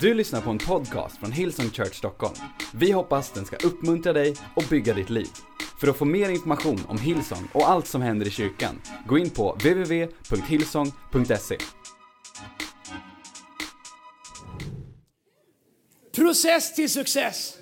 Du 0.00 0.14
lyssnar 0.14 0.40
på 0.40 0.50
en 0.50 0.58
podcast 0.58 1.18
från 1.18 1.32
Hillsong 1.32 1.70
Church 1.70 1.94
Stockholm. 1.94 2.34
Vi 2.74 2.92
hoppas 2.92 3.30
den 3.30 3.44
ska 3.44 3.56
uppmuntra 3.56 4.12
dig 4.12 4.34
och 4.56 4.64
bygga 4.70 4.94
ditt 4.94 5.10
liv. 5.10 5.28
För 5.80 5.88
att 5.88 5.96
få 5.96 6.04
mer 6.04 6.28
information 6.28 6.80
om 6.88 6.98
Hillsong 6.98 7.48
och 7.52 7.70
allt 7.70 7.86
som 7.86 8.02
händer 8.02 8.26
i 8.26 8.30
kyrkan, 8.30 8.82
gå 9.06 9.18
in 9.18 9.30
på 9.30 9.52
www.hillsong.se. 9.52 11.56
Process 16.16 16.74
till 16.74 16.90
success. 16.90 17.52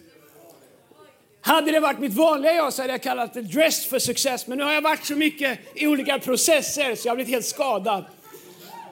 Hade 1.40 1.72
det 1.72 1.80
varit 1.80 1.98
mitt 1.98 2.14
vanliga 2.14 2.52
jag 2.52 2.72
så 2.72 2.82
hade 2.82 2.92
jag 2.92 3.02
kallat 3.02 3.34
det 3.34 3.42
dress 3.42 3.86
för 3.86 3.98
success. 3.98 4.46
Men 4.46 4.58
nu 4.58 4.64
har 4.64 4.72
jag 4.72 4.82
varit 4.82 5.04
så 5.04 5.16
mycket 5.16 5.58
i 5.74 5.86
olika 5.86 6.18
processer 6.18 6.94
så 6.94 7.08
jag 7.08 7.10
har 7.10 7.16
blivit 7.16 7.34
helt 7.34 7.46
skadad. 7.46 8.04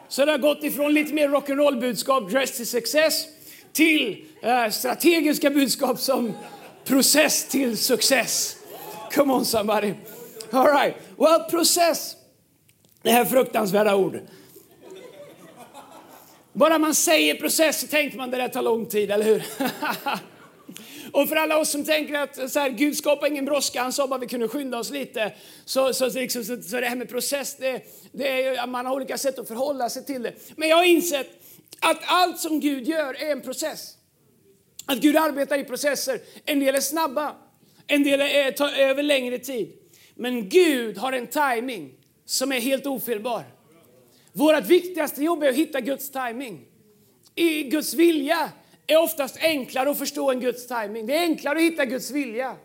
Så 0.09 0.25
det 0.25 0.31
har 0.31 0.39
gått 0.39 0.65
ifrån 0.65 0.95
lite 0.95 1.15
mer 1.15 1.29
rock'n'roll 1.29 1.81
budskap, 1.81 2.31
dress 2.31 2.57
till 2.57 2.67
success, 2.67 3.27
till 3.73 4.25
eh, 4.43 4.71
strategiska 4.71 5.51
budskap 5.51 5.99
som 5.99 6.33
process 6.85 7.49
till 7.49 7.79
success. 7.79 8.57
Come 9.13 9.33
on 9.33 9.45
somebody. 9.45 9.95
All 10.51 10.67
right. 10.67 10.95
Well, 11.17 11.41
process. 11.51 12.17
Det 13.03 13.11
här 13.11 13.25
fruktansvärda 13.25 13.95
ord. 13.97 14.21
Bara 16.53 16.79
man 16.79 16.95
säger 16.95 17.35
process 17.35 17.81
så 17.81 17.87
tänker 17.87 18.17
man 18.17 18.31
det 18.31 18.37
där 18.37 18.49
tar 18.49 18.63
lång 18.63 18.87
tid, 18.87 19.11
eller 19.11 19.25
hur? 19.25 19.45
Och 21.13 21.29
för 21.29 21.37
alla 21.37 21.59
oss 21.59 21.71
som 21.71 21.85
tänker 21.85 22.15
att 22.15 22.53
så 22.53 22.61
här, 22.61 22.71
Gud 22.71 22.97
skapar 22.97 23.27
ingen 23.27 23.45
brådska, 23.45 23.83
han 23.83 23.93
sa 23.93 24.09
bara 24.09 24.19
vi 24.19 24.27
kunde 24.27 24.49
skynda 24.49 24.79
oss 24.79 24.91
lite. 24.91 25.33
Så, 25.65 25.95
så, 25.95 26.09
liksom, 26.09 26.45
så, 26.45 26.63
så 26.63 26.81
det 26.81 26.87
här 26.87 26.97
med 26.97 27.09
process, 27.09 27.57
det, 27.59 27.83
det 28.13 28.47
är, 28.47 28.67
man 28.67 28.87
har 28.87 28.95
olika 28.95 29.19
sätt 29.19 29.39
att 29.39 29.49
förhålla 29.49 29.91
sig 29.91 30.05
till 30.05 30.23
det. 30.23 30.33
Men 30.57 30.69
jag 30.69 30.77
har 30.77 30.85
insett 30.85 31.42
att 31.81 32.03
allt 32.07 32.39
som 32.39 32.61
Gud 32.61 32.89
gör 32.89 33.23
är 33.23 33.33
en 33.33 33.41
process. 33.41 33.97
Att 34.87 34.99
Gud 34.99 35.17
arbetar 35.17 35.59
i 35.59 35.65
processer. 35.65 36.21
En 36.45 36.61
del 36.61 36.75
är 36.75 36.81
snabba, 36.81 37.37
en 37.87 38.03
del 38.03 38.21
är, 38.21 38.51
tar 38.51 38.69
över 38.69 39.03
längre 39.03 39.39
tid. 39.39 39.73
Men 40.15 40.49
Gud 40.49 40.99
har 40.99 41.13
en 41.13 41.27
timing 41.27 41.95
som 42.25 42.53
är 42.53 42.61
helt 42.61 42.87
ofelbar. 42.87 43.45
Vårt 44.33 44.67
viktigaste 44.67 45.25
jobb 45.25 45.43
är 45.43 45.49
att 45.49 45.55
hitta 45.55 45.81
Guds 45.81 46.11
timing. 46.11 46.65
I 47.35 47.63
Guds 47.63 47.95
vilja 47.95 48.51
är 48.87 49.03
oftast 49.03 49.37
enklare 49.43 49.91
att 49.91 49.99
förstå 49.99 50.31
än 50.31 50.41
Guds 50.41 50.67
timing. 50.67 51.07
Det 51.07 51.17
är 51.17 51.21
enklare 51.21 51.59
att 51.59 51.65
hitta 51.65 51.85
Guds 51.85 52.11
vilja 52.11 52.57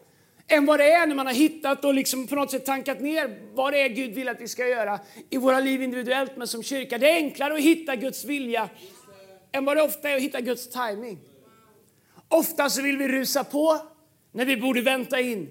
än 0.47 0.66
vad 0.66 0.80
det 0.80 0.92
är 0.92 1.08
när 1.08 1.16
man 1.16 1.27
har 1.27 1.33
hittat 1.33 1.86
och 1.86 1.94
liksom 1.94 2.27
på 2.27 2.36
något 2.36 2.52
sätt 2.52 2.66
tankat 2.66 3.02
ner 3.02 3.39
vad 3.53 3.73
det 3.73 3.81
är 3.81 3.89
Gud 3.89 4.14
vill 4.14 4.30
att 4.30 4.42
vi 4.42 4.47
ska 4.47 4.67
göra 4.67 4.99
i 5.30 5.38
våra 5.38 5.59
liv 5.59 5.83
individuellt 5.83 6.38
men 6.38 6.47
som 6.47 6.64
kyrka. 6.64 6.97
Det 6.97 7.09
är 7.09 7.16
enklare 7.16 7.53
att 7.53 7.59
hitta 7.59 7.95
Guds 7.95 8.25
vilja 8.25 8.69
än 9.58 9.66
vad 9.66 9.77
det 9.77 9.83
ofta 9.83 10.09
är 10.09 10.16
att 10.16 10.22
hitta 10.22 10.41
Guds 10.41 10.69
timing. 10.69 11.19
Ofta 12.30 12.69
så 12.69 12.81
vill 12.81 12.97
vi 12.97 13.08
rusa 13.08 13.44
på 13.44 13.80
när 14.31 14.45
vi 14.45 14.58
borde 14.58 14.81
vänta 14.81 15.19
in. 15.19 15.49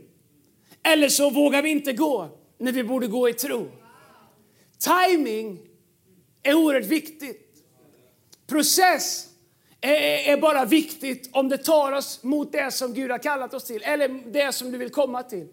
Eller 0.83 1.09
så 1.09 1.31
vågar 1.31 1.63
vi 1.63 1.71
inte 1.71 1.93
gå 1.93 2.39
när 2.59 2.73
vi 2.73 2.85
borde 2.85 3.07
gå 3.07 3.29
i 3.29 3.33
tro. 3.33 3.71
Timing 4.79 5.59
är 6.43 6.55
oerhört 6.55 6.85
viktigt. 6.85 7.43
Process 8.47 9.29
är 9.81 10.37
bara 10.37 10.65
viktigt 10.65 11.31
om 11.33 11.49
det 11.49 11.59
tar 11.59 11.93
oss 11.93 12.23
mot 12.23 12.53
det 12.53 12.71
som 12.71 12.95
Gud 12.95 13.11
har 13.11 13.19
kallat 13.19 13.55
oss 13.55 13.65
till, 13.65 13.83
eller 13.83 14.09
det 14.33 14.53
som 14.53 14.73
du 14.73 14.79
vill 14.79 14.91
komma 14.91 15.23
till. 15.23 15.49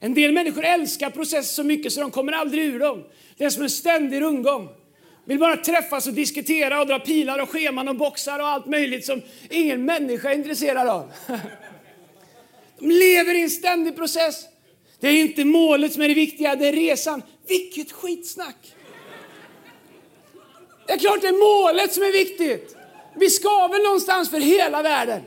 En 0.00 0.14
del 0.14 0.32
människor 0.32 0.64
älskar 0.64 1.10
processer 1.10 1.54
så 1.54 1.64
mycket 1.64 1.92
så 1.92 2.00
de 2.00 2.10
kommer 2.10 2.32
aldrig 2.32 2.64
ur 2.64 2.78
dem. 2.78 3.04
Det 3.36 3.44
är 3.44 3.50
som 3.50 3.62
en 3.62 3.70
ständig 3.70 4.20
rundgång. 4.20 4.68
Vill 5.26 5.38
bara 5.38 5.56
träffas 5.56 6.06
och 6.06 6.12
diskutera 6.12 6.80
och 6.80 6.86
dra 6.86 6.98
pilar 6.98 7.38
och 7.38 7.50
scheman 7.50 7.88
och 7.88 7.96
boxar 7.96 8.38
och 8.38 8.46
allt 8.48 8.66
möjligt 8.66 9.06
som 9.06 9.22
ingen 9.50 9.84
människa 9.84 10.30
är 10.30 10.34
intresserad 10.34 10.88
av. 10.88 11.12
De 12.78 12.90
lever 12.90 13.34
i 13.34 13.42
en 13.42 13.50
ständig 13.50 13.96
process. 13.96 14.44
Det 15.00 15.08
är 15.08 15.20
inte 15.20 15.44
målet 15.44 15.92
som 15.92 16.02
är 16.02 16.08
det 16.08 16.14
viktiga, 16.14 16.56
det 16.56 16.68
är 16.68 16.72
resan. 16.72 17.22
Vilket 17.48 17.92
skitsnack! 17.92 18.74
Det 20.86 20.92
är 20.92 20.98
klart 20.98 21.20
det 21.20 21.28
är 21.28 21.64
målet 21.64 21.94
som 21.94 22.02
är 22.02 22.12
viktigt. 22.12 22.76
Vi 23.16 23.30
ska 23.30 23.68
väl 23.68 23.82
någonstans 23.82 24.30
för 24.30 24.40
hela 24.40 24.82
världen. 24.82 25.22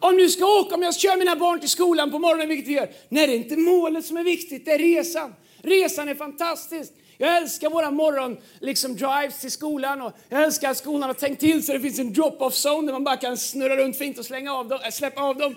Om 0.00 0.16
du 0.16 0.28
ska 0.28 0.60
åka, 0.60 0.74
om 0.74 0.82
jag 0.82 0.94
kör 0.94 1.16
mina 1.16 1.36
barn 1.36 1.60
till 1.60 1.68
skolan 1.68 2.10
på 2.10 2.18
morgonen, 2.18 2.48
vilket 2.48 2.68
vi 2.68 2.72
gör. 2.72 2.90
Nej, 3.08 3.26
det 3.26 3.32
är 3.32 3.36
inte 3.36 3.56
målet 3.56 4.06
som 4.06 4.16
är 4.16 4.24
viktigt, 4.24 4.64
det 4.64 4.72
är 4.72 4.78
resan. 4.78 5.34
Resan 5.62 6.08
är 6.08 6.14
fantastisk. 6.14 6.92
Jag 7.20 7.36
älskar 7.36 7.70
våra 7.70 7.90
morgon 7.90 8.36
liksom 8.60 8.96
drives 8.96 9.40
till 9.40 9.50
skolan 9.50 10.02
och 10.02 10.12
jag 10.28 10.42
älskar 10.42 10.70
att 10.70 10.76
skolan 10.76 11.02
har 11.02 11.14
tänkt 11.14 11.40
till 11.40 11.66
så 11.66 11.72
det 11.72 11.80
finns 11.80 11.98
en 11.98 12.12
drop-off 12.12 12.54
zone 12.54 12.86
där 12.86 12.92
man 12.92 13.04
bara 13.04 13.16
kan 13.16 13.36
snurra 13.36 13.76
runt 13.76 13.98
fint 13.98 14.18
och 14.18 14.24
slänga 14.24 14.52
av 14.52 14.68
dem, 14.68 14.78
äh, 14.84 14.90
släppa 14.90 15.22
av 15.22 15.36
dem. 15.36 15.54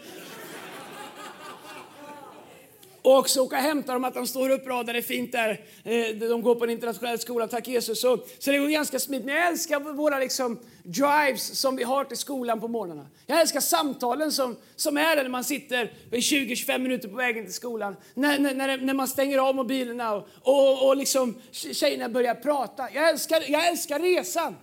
Och 3.04 3.18
också 3.18 3.42
åka 3.42 3.56
och 3.56 3.62
hämta 3.62 3.94
dem, 3.94 4.04
att 4.04 4.14
de 4.14 4.28
står 4.28 4.50
uppradade 4.50 5.02
fint 5.02 5.32
där. 5.32 5.62
Eh, 5.84 6.30
de 6.30 6.42
går 6.42 6.56
på 6.56 6.64
en 6.64 6.70
internationell 6.70 7.20
skola, 7.20 7.48
tack 7.48 7.68
Jesus. 7.68 8.02
Så, 8.02 8.18
så 8.40 8.52
det 8.52 8.58
går 8.58 8.68
ganska 8.68 9.00
smidigt. 9.00 9.26
Men 9.26 9.36
jag 9.36 9.48
älskar 9.48 9.80
våra 9.80 10.20
liksom 10.20 10.60
drives 10.84 11.60
som 11.60 11.76
vi 11.76 11.84
har 11.84 12.04
till 12.04 12.18
skolan 12.18 12.60
på 12.60 12.68
morgnarna. 12.68 13.08
Jag 13.26 13.42
älskar 13.42 13.60
samtalen 13.60 14.32
som, 14.32 14.58
som 14.76 14.98
är 14.98 15.16
där 15.16 15.24
när 15.24 15.30
man 15.30 15.44
sitter 15.44 15.92
20-25 16.12 16.78
minuter 16.78 17.08
på 17.08 17.16
vägen 17.16 17.46
till 17.46 17.54
skolan. 17.54 17.96
När, 18.14 18.40
när, 18.40 18.78
när 18.78 18.94
man 18.94 19.08
stänger 19.08 19.38
av 19.38 19.56
mobilerna 19.56 20.14
och, 20.14 20.28
och, 20.42 20.88
och 20.88 20.98
liksom 20.98 21.42
tjejerna 21.52 22.10
börjar 22.10 22.36
prata. 22.36 22.88
Jag 22.94 23.10
älskar, 23.10 23.44
jag 23.48 23.68
älskar 23.68 24.00
resan. 24.00 24.56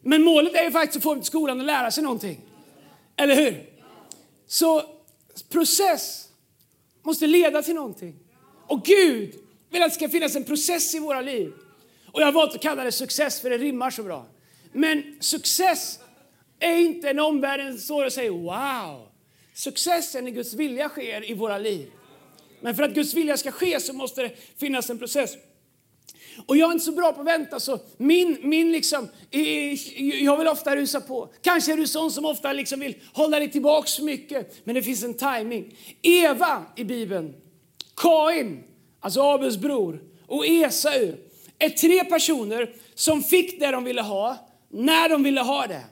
Men 0.00 0.22
målet 0.22 0.54
är 0.54 0.64
ju 0.64 0.70
faktiskt 0.70 0.96
att 0.96 1.02
få 1.02 1.14
dem 1.14 1.20
till 1.20 1.26
skolan 1.26 1.60
och 1.60 1.66
lära 1.66 1.90
sig 1.90 2.02
någonting. 2.02 2.40
Eller 3.16 3.34
hur? 3.34 3.70
Så 4.46 4.82
process 5.48 6.28
måste 7.04 7.26
leda 7.26 7.62
till 7.62 7.74
någonting. 7.74 8.14
Och 8.66 8.84
Gud 8.84 9.34
vill 9.70 9.82
att 9.82 9.90
det 9.90 9.94
ska 9.94 10.08
finnas 10.08 10.36
en 10.36 10.44
process 10.44 10.94
i 10.94 10.98
våra 10.98 11.20
liv. 11.20 11.52
Och 12.12 12.20
jag 12.20 12.26
har 12.26 12.32
valt 12.32 12.54
att 12.54 12.62
kalla 12.62 12.84
det 12.84 12.92
success 12.92 13.40
för 13.40 13.50
det 13.50 13.58
rimmar 13.58 13.90
så 13.90 14.02
bra. 14.02 14.26
Men 14.72 15.16
success 15.20 15.98
är 16.58 16.76
inte 16.76 17.12
när 17.12 17.22
omvärlden 17.22 17.78
står 17.78 18.04
och 18.04 18.12
säger 18.12 18.30
wow. 18.30 19.08
Success 19.54 20.14
är 20.14 20.22
när 20.22 20.30
Guds 20.30 20.54
vilja 20.54 20.88
sker 20.88 21.30
i 21.30 21.34
våra 21.34 21.58
liv. 21.58 21.90
Men 22.60 22.74
för 22.74 22.82
att 22.82 22.94
Guds 22.94 23.14
vilja 23.14 23.36
ska 23.36 23.50
ske 23.50 23.80
så 23.80 23.92
måste 23.92 24.22
det 24.22 24.32
finnas 24.56 24.90
en 24.90 24.98
process. 24.98 25.36
Och 26.46 26.56
jag 26.56 26.68
är 26.68 26.72
inte 26.72 26.84
så 26.84 26.92
bra 26.92 27.12
på 27.12 27.20
att 27.20 27.26
vänta 27.26 27.60
så 27.60 27.78
min, 27.96 28.38
min 28.42 28.72
liksom, 28.72 29.08
jag 30.22 30.36
vill 30.36 30.48
ofta 30.48 30.76
rusa 30.76 31.00
på. 31.00 31.32
Kanske 31.42 31.72
är 31.72 31.76
du 31.76 31.86
sån 31.86 32.10
som 32.10 32.24
ofta 32.24 32.52
liksom 32.52 32.80
vill 32.80 32.94
hålla 33.12 33.38
dig 33.38 33.50
tillbaka 33.50 33.88
för 33.88 34.02
mycket. 34.02 34.66
Men 34.66 34.74
det 34.74 34.82
finns 34.82 35.04
en 35.04 35.14
timing. 35.14 35.76
Eva 36.02 36.62
i 36.76 36.84
Bibeln, 36.84 37.34
Kain, 37.96 38.64
alltså 39.00 39.20
Abels 39.22 39.56
bror, 39.56 40.02
och 40.26 40.46
Esau 40.46 41.12
är 41.58 41.68
tre 41.68 42.04
personer 42.04 42.74
som 42.94 43.22
fick 43.22 43.60
det 43.60 43.70
de 43.70 43.84
ville 43.84 44.02
ha, 44.02 44.36
när 44.70 45.08
de 45.08 45.22
ville 45.22 45.40
ha 45.40 45.66
det. 45.66 45.82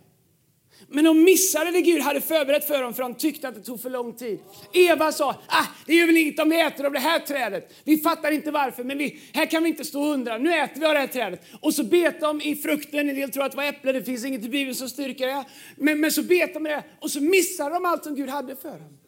Men 0.92 1.04
de 1.04 1.24
missade 1.24 1.70
det 1.70 1.80
Gud 1.80 2.02
hade 2.02 2.20
förberett 2.20 2.66
för 2.66 2.82
dem 2.82 2.94
för 2.94 3.02
de 3.02 3.14
tyckte 3.14 3.48
att 3.48 3.54
det 3.54 3.60
tog 3.60 3.82
för 3.82 3.90
lång 3.90 4.12
tid. 4.12 4.38
Eva 4.72 5.12
sa, 5.12 5.30
ah, 5.46 5.66
det 5.86 5.94
gör 5.94 6.06
väl 6.06 6.16
inget 6.16 6.38
om 6.38 6.50
vi 6.50 6.60
äter 6.60 6.86
av 6.86 6.92
det 6.92 6.98
här 6.98 7.18
trädet. 7.18 7.72
Vi 7.84 7.98
fattar 7.98 8.30
inte 8.30 8.50
varför, 8.50 8.84
men 8.84 8.98
vi, 8.98 9.20
här 9.32 9.46
kan 9.46 9.62
vi 9.62 9.68
inte 9.68 9.84
stå 9.84 10.00
och 10.00 10.12
undra. 10.12 10.38
Nu 10.38 10.54
äter 10.54 10.80
vi 10.80 10.86
av 10.86 10.94
det 10.94 11.00
här 11.00 11.06
trädet. 11.06 11.42
Och 11.60 11.74
så 11.74 11.84
bet 11.84 12.20
de 12.20 12.40
i 12.40 12.56
frukten, 12.56 13.08
en 13.08 13.16
del 13.16 13.30
tror 13.30 13.44
att 13.44 13.50
det 13.50 13.56
var 13.56 13.64
äpple, 13.64 13.92
det 13.92 14.02
finns 14.02 14.24
inget 14.24 14.44
i 14.44 14.48
Bibeln 14.48 14.74
som 14.74 14.88
styrker 14.88 15.26
det. 15.26 15.44
Men, 15.76 16.00
men 16.00 16.12
så 16.12 16.22
bet 16.22 16.54
de 16.54 16.64
det 16.64 16.84
och 17.00 17.10
så 17.10 17.20
missade 17.20 17.74
de 17.74 17.84
allt 17.84 18.04
som 18.04 18.14
Gud 18.14 18.28
hade 18.28 18.56
för 18.56 18.70
dem. 18.70 18.98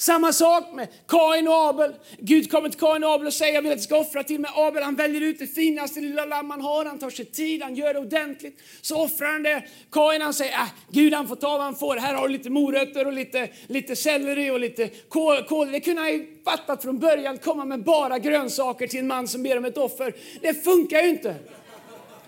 Samma 0.00 0.32
sak 0.32 0.72
med 0.72 0.88
Kain 1.08 1.48
och 1.48 1.54
Abel. 1.54 1.94
Gud 2.18 2.50
kommer 2.50 2.68
till 2.68 2.80
Kain 2.80 3.04
och 3.04 3.10
Abel 3.10 3.26
och 3.26 3.32
säger 3.32 3.54
jag 3.54 3.62
vill 3.62 3.72
att 3.72 3.78
du 3.78 3.84
ska 3.84 3.98
offra 3.98 4.22
till 4.22 4.40
mig. 4.40 4.50
Abel 4.54 4.82
han 4.82 4.94
väljer 4.94 5.20
ut 5.20 5.38
det 5.38 5.46
finaste 5.46 6.00
lilla 6.00 6.24
lamm 6.24 6.50
han 6.50 6.60
har. 6.60 6.84
Han 6.84 6.98
tar 6.98 7.10
sig 7.10 7.24
tid, 7.24 7.62
han 7.62 7.74
gör 7.74 7.94
det 7.94 8.00
ordentligt. 8.00 8.60
Så 8.80 9.02
offrar 9.02 9.32
han 9.32 9.42
det. 9.42 9.62
Kain 9.92 10.20
han 10.20 10.34
säger 10.34 10.52
äh, 10.52 10.68
Gud 10.90 11.14
han 11.14 11.28
får 11.28 11.36
ta 11.36 11.50
vad 11.50 11.60
han 11.60 11.74
får. 11.76 11.96
Här 11.96 12.14
har 12.14 12.28
du 12.28 12.32
lite 12.32 12.50
morötter 12.50 13.06
och 13.06 13.12
lite, 13.12 13.48
lite 13.66 13.96
selleri 13.96 14.50
och 14.50 14.60
lite 14.60 14.88
kål. 14.88 15.44
kål. 15.44 15.72
Det 15.72 15.80
kunde 15.80 16.00
han 16.00 16.10
ju 16.10 16.42
fattat 16.44 16.82
från 16.82 16.98
början. 16.98 17.38
Komma 17.38 17.64
med 17.64 17.84
bara 17.84 18.18
grönsaker 18.18 18.86
till 18.86 18.98
en 18.98 19.06
man 19.06 19.28
som 19.28 19.42
ber 19.42 19.58
om 19.58 19.64
ett 19.64 19.78
offer. 19.78 20.14
Det 20.40 20.64
funkar 20.64 21.02
ju 21.02 21.08
inte. 21.08 21.34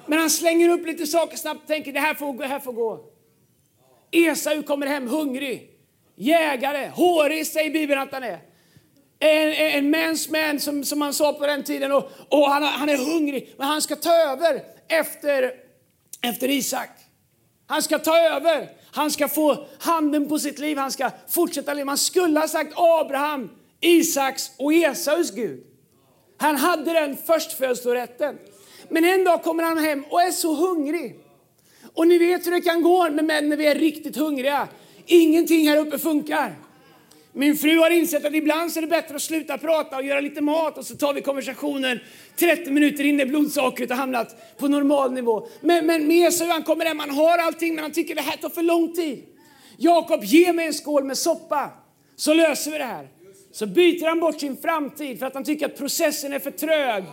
Men 0.07 0.19
han 0.19 0.31
slänger 0.31 0.69
upp 0.69 0.87
lite 0.87 1.07
saker 1.07 1.37
snabbt 1.37 1.61
och 1.63 1.69
tänker 1.69 1.93
det 1.93 2.01
här 2.01 2.15
får, 2.15 2.39
det 2.39 2.47
här 2.47 2.61
får 2.61 2.73
gå. 2.73 3.05
Esau 4.11 4.63
kommer 4.63 4.87
hem 4.87 5.09
hungrig 5.09 5.70
jägare, 6.21 6.89
hårig 6.89 7.47
säger 7.47 7.71
Bibeln 7.71 8.01
att 8.01 8.13
han 8.13 8.23
är. 8.23 8.41
En, 9.19 9.53
en 9.53 9.91
mans 9.91 10.29
man 10.29 10.61
som, 10.61 10.85
som 10.85 10.99
man 10.99 11.15
sa 11.15 11.33
på 11.33 11.47
den 11.47 11.65
tiden 11.65 11.93
och, 11.93 12.11
och 12.29 12.51
han, 12.51 12.63
han 12.63 12.89
är 12.89 12.97
hungrig, 12.97 13.55
men 13.57 13.67
han 13.67 13.83
ska 13.83 13.97
ta 13.97 14.15
över 14.15 14.63
efter, 14.89 15.53
efter 16.23 16.51
Isak. 16.51 16.91
Han 17.67 17.83
ska 17.83 17.99
ta 17.99 18.19
över, 18.19 18.69
han 18.93 19.11
ska 19.11 19.29
få 19.29 19.67
handen 19.79 20.29
på 20.29 20.39
sitt 20.39 20.59
liv, 20.59 20.77
han 20.79 20.91
ska 20.91 21.11
fortsätta 21.29 21.75
leva. 21.75 21.85
Man 21.85 21.99
skulle 21.99 22.41
ha 22.41 22.49
sagt 22.49 22.73
Abraham, 22.77 23.51
Isaks 23.81 24.51
och 24.57 24.73
Esaus 24.73 25.31
Gud. 25.31 25.65
Han 26.37 26.57
hade 26.57 26.93
den 26.93 27.17
förstfödslorätten. 27.17 28.39
Men 28.89 29.05
en 29.05 29.25
dag 29.25 29.43
kommer 29.43 29.63
han 29.63 29.79
hem 29.79 30.05
och 30.11 30.23
är 30.23 30.31
så 30.31 30.55
hungrig. 30.55 31.17
Och 31.95 32.07
ni 32.07 32.19
vet 32.19 32.47
hur 32.47 32.51
det 32.51 32.61
kan 32.61 32.83
gå 32.83 33.11
med 33.11 33.25
män 33.25 33.49
när 33.49 33.57
vi 33.57 33.67
är 33.67 33.75
riktigt 33.75 34.17
hungriga. 34.17 34.69
Ingenting 35.07 35.69
här 35.69 35.77
uppe 35.77 35.99
funkar. 35.99 36.55
Min 37.33 37.57
fru 37.57 37.79
har 37.79 37.91
insett 37.91 38.25
att 38.25 38.35
ibland 38.35 38.73
så 38.73 38.79
är 38.79 38.81
det 38.81 38.87
bättre 38.87 39.15
att 39.17 39.23
sluta 39.23 39.59
prata 39.59 39.97
och 39.97 40.05
göra 40.05 40.21
lite 40.21 40.41
mat 40.41 40.79
och 40.79 40.87
så 40.87 40.97
tar 40.97 41.15
vi 41.15 41.21
konversationen 41.21 42.01
30 42.37 42.71
minuter 42.71 43.05
in 43.05 43.17
när 43.17 43.27
blodsockret 43.27 43.91
har 43.91 43.97
hamnat 43.97 44.59
på 44.59 44.69
normal 44.69 45.13
nivå. 45.13 45.47
Men, 45.61 45.87
men 45.87 46.07
med 46.07 46.29
Esau, 46.29 46.49
han 46.49 46.63
kommer 46.63 46.85
hem, 46.85 46.97
man 46.97 47.11
har 47.11 47.39
allting 47.39 47.75
men 47.75 47.85
han 47.85 47.93
tycker 47.93 48.15
det 48.15 48.21
här 48.21 48.37
tar 48.37 48.49
för 48.49 48.63
lång 48.63 48.93
tid. 48.95 49.25
Jakob, 49.77 50.25
ge 50.25 50.53
mig 50.53 50.67
en 50.67 50.75
skål 50.75 51.05
med 51.05 51.19
soppa 51.19 51.71
så 52.17 52.35
löser 52.35 52.71
vi 52.71 52.79
det 52.79 52.85
här. 52.85 53.09
Så 53.53 53.67
byter 53.67 54.07
han 54.07 54.21
bort 54.21 54.41
sin 54.41 54.57
framtid 54.57 55.19
för 55.19 55.27
att 55.27 55.35
han 55.35 55.45
tycker 55.45 55.67
att 55.67 55.79
processen 55.79 56.33
är 56.33 56.39
för 56.39 56.51
trög 56.51 57.05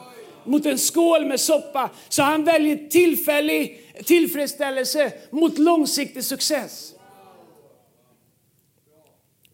mot 0.45 0.66
en 0.66 0.78
skål 0.78 1.25
med 1.25 1.39
soppa. 1.39 1.89
Så 2.10 2.24
han 2.24 2.44
väljer 2.44 2.89
tillfällig 2.89 3.80
tillfredsställelse 4.06 5.12
mot 5.31 5.57
långsiktig 5.57 6.24
success. 6.24 6.94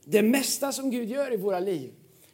Det 0.05 0.21
mesta 0.21 0.71
som 0.71 0.91
Gud 0.91 1.09
gör 1.09 1.33
i 1.33 1.37
våra 1.37 1.59
liv 1.59 1.91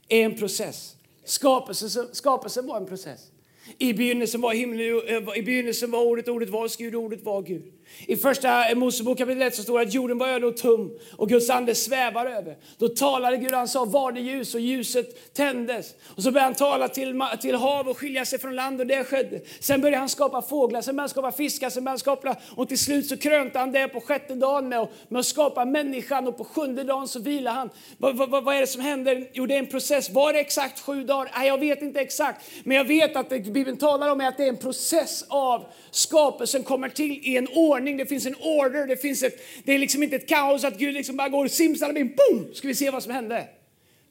är 0.10 0.25
en 0.25 0.36
process. 0.36 0.95
Skapelsen, 1.24 2.07
skapelsen 2.12 2.68
var 2.68 2.77
en 2.77 2.86
process. 2.86 3.31
I 3.77 3.94
begynnelsen 3.94 4.42
var 4.42 4.54
himlen, 4.54 5.01
eh, 5.07 5.38
i 5.38 5.42
begynnelsen 5.42 5.92
var 5.92 6.04
ordet, 6.04 6.27
ordet 6.27 6.50
var 6.50 6.77
Gud, 6.77 6.95
ordet 6.95 7.24
var 7.24 7.42
Gud. 7.42 7.63
I 8.07 8.15
första 8.15 8.69
eh, 8.69 8.75
Mosebok 8.75 9.18
kapitel 9.18 9.41
1 9.41 9.56
så 9.56 9.63
står 9.63 9.80
det 9.80 9.86
att 9.86 9.94
jorden 9.94 10.18
var 10.18 10.27
öde 10.27 10.47
och 10.47 10.57
tum 10.57 11.00
och 11.18 11.30
Guds 11.30 11.50
ande 11.50 11.75
svävar 11.75 12.25
över. 12.25 12.57
Då 12.77 12.88
talade 12.88 13.38
Gud, 13.38 13.51
han 13.51 13.68
sa 13.68 13.86
var 13.86 14.12
det 14.12 14.19
ljus 14.19 14.56
och 14.56 14.62
ljuset 14.62 15.33
tändes. 15.33 15.94
Och 16.15 16.24
så 16.24 16.31
började 16.31 16.45
han 16.45 16.56
tala 16.56 16.88
till, 16.88 17.21
till 17.41 17.56
hav 17.56 17.88
och 17.88 17.97
skilja 17.97 18.25
sig 18.25 18.39
från 18.39 18.56
land 18.56 18.81
och 18.81 18.88
det 18.88 19.03
skedde. 19.03 19.41
Sen 19.59 19.81
började 19.81 19.97
han 19.97 20.09
skapa 20.09 20.41
fåglar, 20.41 20.81
sen 20.81 20.95
började 20.95 21.01
han 21.01 21.09
skapa 21.09 21.31
fiskar, 21.31 21.69
sen 21.69 21.83
började 21.83 21.91
han 21.91 22.00
skapa 22.00 22.36
och 22.56 22.68
till 22.68 22.80
slut 22.80 23.07
så 23.07 23.18
krönte 23.18 23.59
han 23.59 23.71
det 23.71 23.88
på 23.88 24.01
sjätte 24.01 24.36
dagen 24.36 24.69
med, 24.69 24.88
med 25.07 25.19
att 25.19 25.25
skapa 25.25 25.65
människan 25.65 26.27
och 26.27 26.38
på 26.38 26.44
sjunde 26.44 26.83
dagen 26.83 27.07
så 27.07 27.19
vilade 27.19 27.56
han. 27.56 27.69
Vad, 27.97 28.18
vad, 28.18 28.44
vad 28.44 28.56
är 28.56 28.62
det 28.62 28.68
som 28.68 28.81
händer? 28.81 29.30
Jo 29.33 29.45
det 29.45 29.56
är 29.56 29.59
en 29.59 29.68
process. 29.68 30.09
Var 30.09 30.33
det 30.33 30.39
exakt 30.39 30.80
sju 30.80 31.03
dagar? 31.03 31.31
Nej, 31.38 31.47
jag 31.47 31.57
vet 31.57 31.81
inte 31.81 32.00
exakt. 32.00 32.45
Men 32.63 32.77
jag 32.77 32.83
vet 32.83 33.15
att 33.15 33.30
det 33.30 33.39
Bibeln 33.39 33.77
talar 33.77 34.12
om 34.12 34.21
är 34.21 34.27
att 34.27 34.38
det 34.38 34.44
är 34.44 34.50
en 34.50 34.57
process 34.57 35.25
av 35.27 35.65
skapelsen 35.91 36.63
kommer 36.63 36.89
till 36.89 37.12
i 37.12 37.38
en 37.38 37.47
ordning, 37.79 37.97
det 37.97 38.05
finns 38.05 38.25
en 38.25 38.35
order, 38.35 38.87
det, 38.87 38.97
finns 38.97 39.23
ett, 39.23 39.39
det 39.63 39.73
är 39.73 39.79
liksom 39.79 40.03
inte 40.03 40.15
ett 40.15 40.29
kaos 40.29 40.63
att 40.63 40.77
Gud 40.77 40.93
liksom 40.93 41.17
bara 41.17 41.29
går 41.29 41.47
simsalabim, 41.47 42.15
boom, 42.15 42.53
ska 42.53 42.67
vi 42.67 42.75
se 42.75 42.89
vad 42.89 43.03
som 43.03 43.11
hände. 43.11 43.47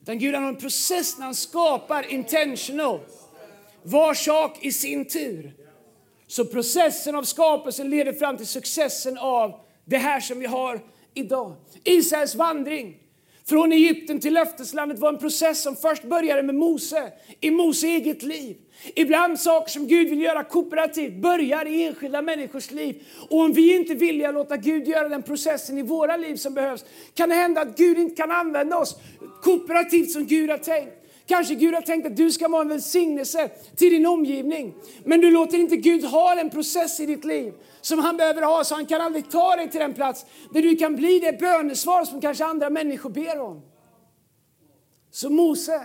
Utan 0.01 0.19
Gud 0.19 0.35
har 0.35 0.47
en 0.47 0.55
process 0.55 1.17
när 1.17 1.25
han 1.25 1.35
skapar 1.35 2.11
intentional. 2.13 2.99
Var 3.83 4.13
sak 4.13 4.57
i 4.61 4.71
sin 4.71 5.05
tur. 5.05 5.53
Så 6.27 6.45
processen 6.45 7.15
av 7.15 7.23
skapelsen 7.23 7.89
leder 7.89 8.13
fram 8.13 8.37
till 8.37 8.47
successen 8.47 9.17
av 9.17 9.59
det 9.85 9.97
här 9.97 10.19
som 10.19 10.39
vi 10.39 10.45
har 10.45 10.81
idag. 11.13 11.55
Israels 11.83 12.35
vandring 12.35 12.97
från 13.49 13.71
Egypten 13.71 14.19
till 14.19 14.33
löfteslandet 14.33 14.99
var 14.99 15.09
en 15.09 15.17
process 15.17 15.61
som 15.61 15.75
först 15.75 16.03
började 16.03 16.43
med 16.43 16.55
Mose, 16.55 17.11
i 17.41 17.51
Mose 17.51 17.87
eget 17.87 18.23
liv. 18.23 18.57
Ibland 18.95 19.39
saker 19.39 19.71
som 19.71 19.87
Gud 19.87 20.09
vill 20.09 20.21
göra 20.21 20.43
kooperativt 20.43 21.13
börjar 21.13 21.67
i 21.67 21.83
enskilda 21.83 22.21
människors 22.21 22.71
liv. 22.71 23.03
Och 23.29 23.39
om 23.39 23.53
vi 23.53 23.75
inte 23.75 23.93
vill 23.93 24.17
låta 24.17 24.57
Gud 24.57 24.87
göra 24.87 25.09
den 25.09 25.23
processen 25.23 25.77
i 25.77 25.81
våra 25.81 26.17
liv 26.17 26.35
som 26.35 26.53
behövs, 26.53 26.85
kan 27.13 27.29
det 27.29 27.35
hända 27.35 27.61
att 27.61 27.77
Gud 27.77 27.97
inte 27.97 28.15
kan 28.15 28.31
använda 28.31 28.77
oss 28.77 28.99
kooperativt 29.41 30.11
som 30.11 30.25
Gud 30.25 30.49
har 30.49 30.57
tänkt. 30.57 30.95
Kanske 31.25 31.55
Gud 31.55 31.73
har 31.73 31.81
tänkt 31.81 32.07
att 32.07 32.17
du 32.17 32.31
ska 32.31 32.47
vara 32.47 32.61
en 32.61 32.69
välsignelse 32.69 33.49
till 33.75 33.89
din 33.89 34.05
omgivning. 34.05 34.73
Men 35.03 35.21
du 35.21 35.31
låter 35.31 35.57
inte 35.57 35.77
Gud 35.77 36.03
ha 36.03 36.39
en 36.39 36.49
process 36.49 36.99
i 36.99 37.05
ditt 37.05 37.25
liv 37.25 37.53
som 37.81 37.99
han 37.99 38.17
behöver 38.17 38.41
ha, 38.41 38.63
så 38.63 38.75
han 38.75 38.85
kan 38.85 39.01
aldrig 39.01 39.29
ta 39.29 39.55
dig 39.55 39.69
till 39.69 39.79
den 39.79 39.93
plats 39.93 40.25
där 40.53 40.61
du 40.61 40.75
kan 40.75 40.95
bli 40.95 41.19
det 41.19 41.39
bönesvar 41.39 42.05
som 42.05 42.21
kanske 42.21 42.45
andra 42.45 42.69
människor 42.69 43.09
ber 43.09 43.39
om. 43.39 43.61
Så 45.11 45.29
Mose, 45.29 45.81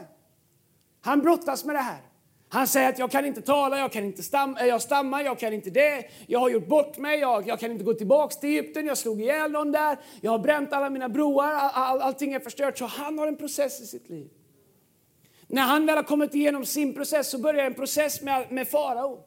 han 1.00 1.20
brottas 1.20 1.64
med 1.64 1.74
det 1.74 1.80
här. 1.80 2.13
Han 2.54 2.66
säger 2.66 2.88
att 2.88 2.98
jag 2.98 3.10
kan 3.10 3.24
inte 3.24 3.42
tala, 3.42 3.78
jag 3.78 3.92
kan 3.92 4.04
inte 4.04 4.22
stamma, 4.22 4.60
eh, 4.60 4.66
jag 4.66 4.82
stammar, 4.82 5.22
jag 5.22 5.38
kan 5.38 5.52
inte 5.52 5.70
det, 5.70 6.04
jag 6.26 6.38
har 6.38 6.50
gjort 6.50 6.66
bort 6.66 6.98
mig, 6.98 7.18
jag, 7.20 7.48
jag 7.48 7.60
kan 7.60 7.72
inte 7.72 7.84
gå 7.84 7.94
tillbaka 7.94 8.34
till 8.34 8.50
Egypten, 8.50 8.86
jag 8.86 8.98
slog 8.98 9.20
ihjäl 9.20 9.50
någon 9.50 9.72
där, 9.72 9.98
jag 10.20 10.30
har 10.30 10.38
bränt 10.38 10.72
alla 10.72 10.90
mina 10.90 11.08
broar, 11.08 11.52
all, 11.52 11.70
all, 11.74 12.00
allting 12.00 12.32
är 12.32 12.40
förstört. 12.40 12.78
Så 12.78 12.84
han 12.84 13.18
har 13.18 13.26
en 13.26 13.36
process 13.36 13.80
i 13.80 13.86
sitt 13.86 14.08
liv. 14.08 14.28
När 15.46 15.62
han 15.62 15.86
väl 15.86 15.96
har 15.96 16.02
kommit 16.02 16.34
igenom 16.34 16.64
sin 16.64 16.94
process 16.94 17.30
så 17.30 17.38
börjar 17.38 17.64
en 17.64 17.74
process 17.74 18.22
med, 18.22 18.52
med 18.52 18.68
farao. 18.68 19.18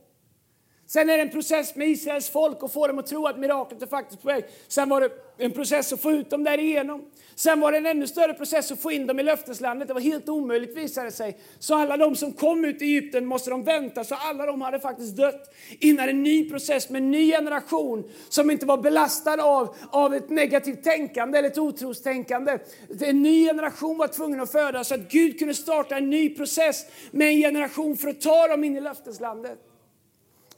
Sen 0.88 1.10
är 1.10 1.18
det 1.18 1.24
en 1.24 1.30
process 1.30 1.76
med 1.76 1.88
Israels 1.88 2.30
folk 2.30 2.64
och 2.64 2.72
få 2.72 2.88
dem 2.88 3.00
att 3.00 3.08
tro 3.08 3.28
att 3.28 3.40
miraklet 3.40 3.82
är 3.82 3.88
faktiskt 3.88 4.22
på 4.22 4.28
väg. 4.28 4.44
Sen 4.68 4.90
var 4.90 5.02
det 5.02 5.10
en 5.38 5.52
process 5.52 5.94
att 5.94 6.02
få 6.02 6.12
ut 6.12 6.30
dem 6.30 6.44
därigenom. 6.44 7.06
Sen 7.36 7.60
var 7.60 7.72
det 7.72 7.78
en 7.78 7.86
ännu 7.86 8.08
större 8.08 8.34
process 8.34 8.72
att 8.72 8.82
få 8.82 8.92
in 8.92 9.08
dem 9.08 9.20
i 9.20 9.24
löfteslandet. 9.24 9.88
Det 9.88 9.94
var 9.94 10.02
helt 10.02 10.30
omöjligt 10.30 10.78
visade 10.78 11.12
sig. 11.12 11.38
Så 11.60 11.76
alla 11.76 11.98
de 11.98 12.16
som 12.16 12.34
kom 12.34 12.66
ut 12.66 12.82
i 12.82 12.86
Egypten 12.86 13.26
måste 13.26 13.50
de 13.50 13.64
vänta, 13.64 14.04
så 14.04 14.16
alla 14.16 14.46
de 14.46 14.62
hade 14.62 14.80
faktiskt 14.80 15.18
dött 15.18 15.56
innan 15.80 16.10
en 16.10 16.24
ny 16.24 16.50
process 16.50 16.90
med 16.90 17.02
en 17.02 17.12
ny 17.12 17.32
generation 17.32 18.10
som 18.30 18.52
inte 18.52 18.66
var 18.66 18.78
belastad 18.78 19.44
av, 19.44 19.76
av 19.92 20.14
ett 20.14 20.30
negativt 20.30 20.84
tänkande 20.84 21.38
eller 21.38 21.50
ett 21.50 21.58
otrostänkande. 21.58 22.60
En 23.02 23.24
ny 23.24 23.46
generation 23.46 23.98
var 23.98 24.08
tvungen 24.08 24.42
att 24.42 24.52
födas 24.52 24.88
så 24.88 24.96
att 24.96 25.12
Gud 25.12 25.40
kunde 25.40 25.54
starta 25.54 25.98
en 25.98 26.10
ny 26.10 26.30
process 26.30 26.86
med 27.12 27.28
en 27.28 27.38
generation 27.38 27.98
för 27.98 28.10
att 28.10 28.22
ta 28.22 28.48
dem 28.48 28.64
in 28.64 28.78
i 28.78 28.82
löfteslandet. 28.82 29.67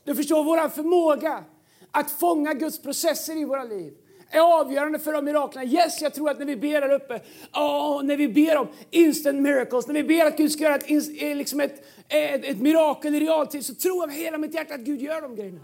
Du 0.04 0.14
förstår, 0.14 0.44
vår 0.44 0.68
förmåga 0.68 1.44
att 1.90 2.10
fånga 2.10 2.54
Guds 2.54 2.82
processer 2.82 3.36
i 3.36 3.44
våra 3.44 3.64
liv 3.64 3.92
är 4.30 4.60
avgörande 4.60 4.98
för 4.98 5.12
de 5.12 5.24
miraklerna. 5.24 5.66
Yes, 5.66 6.02
jag 6.02 6.14
tror 6.14 6.30
att 6.30 6.38
när 6.38 6.46
vi 6.46 6.56
ber 6.56 6.80
där 6.80 6.92
uppe, 6.92 7.20
oh, 7.52 8.02
när 8.02 8.16
vi 8.16 8.28
ber 8.28 8.56
om 8.56 8.68
instant 8.90 9.42
miracles, 9.42 9.86
när 9.86 9.94
vi 9.94 10.04
ber 10.04 10.26
att 10.26 10.36
Gud 10.36 10.52
ska 10.52 10.62
göra 10.62 10.74
ett, 10.74 10.90
eh, 10.90 11.36
liksom 11.36 11.60
ett, 11.60 11.86
ett, 12.08 12.44
ett 12.44 12.60
mirakel 12.60 13.14
i 13.14 13.20
realtid, 13.20 13.66
så 13.66 13.74
tror 13.74 13.96
jag 14.02 14.08
med 14.08 14.16
hela 14.16 14.38
mitt 14.38 14.54
hjärta 14.54 14.74
att 14.74 14.80
Gud 14.80 15.02
gör 15.02 15.22
de 15.22 15.36
grejerna. 15.36 15.60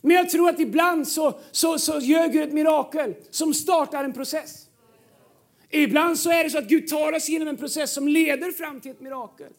Men 0.00 0.16
jag 0.16 0.30
tror 0.30 0.48
att 0.48 0.60
ibland 0.60 1.08
så, 1.08 1.38
så, 1.50 1.78
så 1.78 1.98
gör 1.98 2.28
Gud 2.28 2.42
ett 2.42 2.52
mirakel 2.52 3.14
som 3.30 3.54
startar 3.54 4.04
en 4.04 4.12
process. 4.12 4.66
Ibland 5.70 6.18
så 6.18 6.30
är 6.30 6.44
det 6.44 6.50
så 6.50 6.58
att 6.58 6.68
Gud 6.68 6.88
tar 6.88 7.12
oss 7.12 7.28
genom 7.28 7.48
en 7.48 7.56
process 7.56 7.92
som 7.92 8.08
leder 8.08 8.52
fram 8.52 8.80
till 8.80 8.90
ett 8.90 9.00
mirakel. 9.00 9.52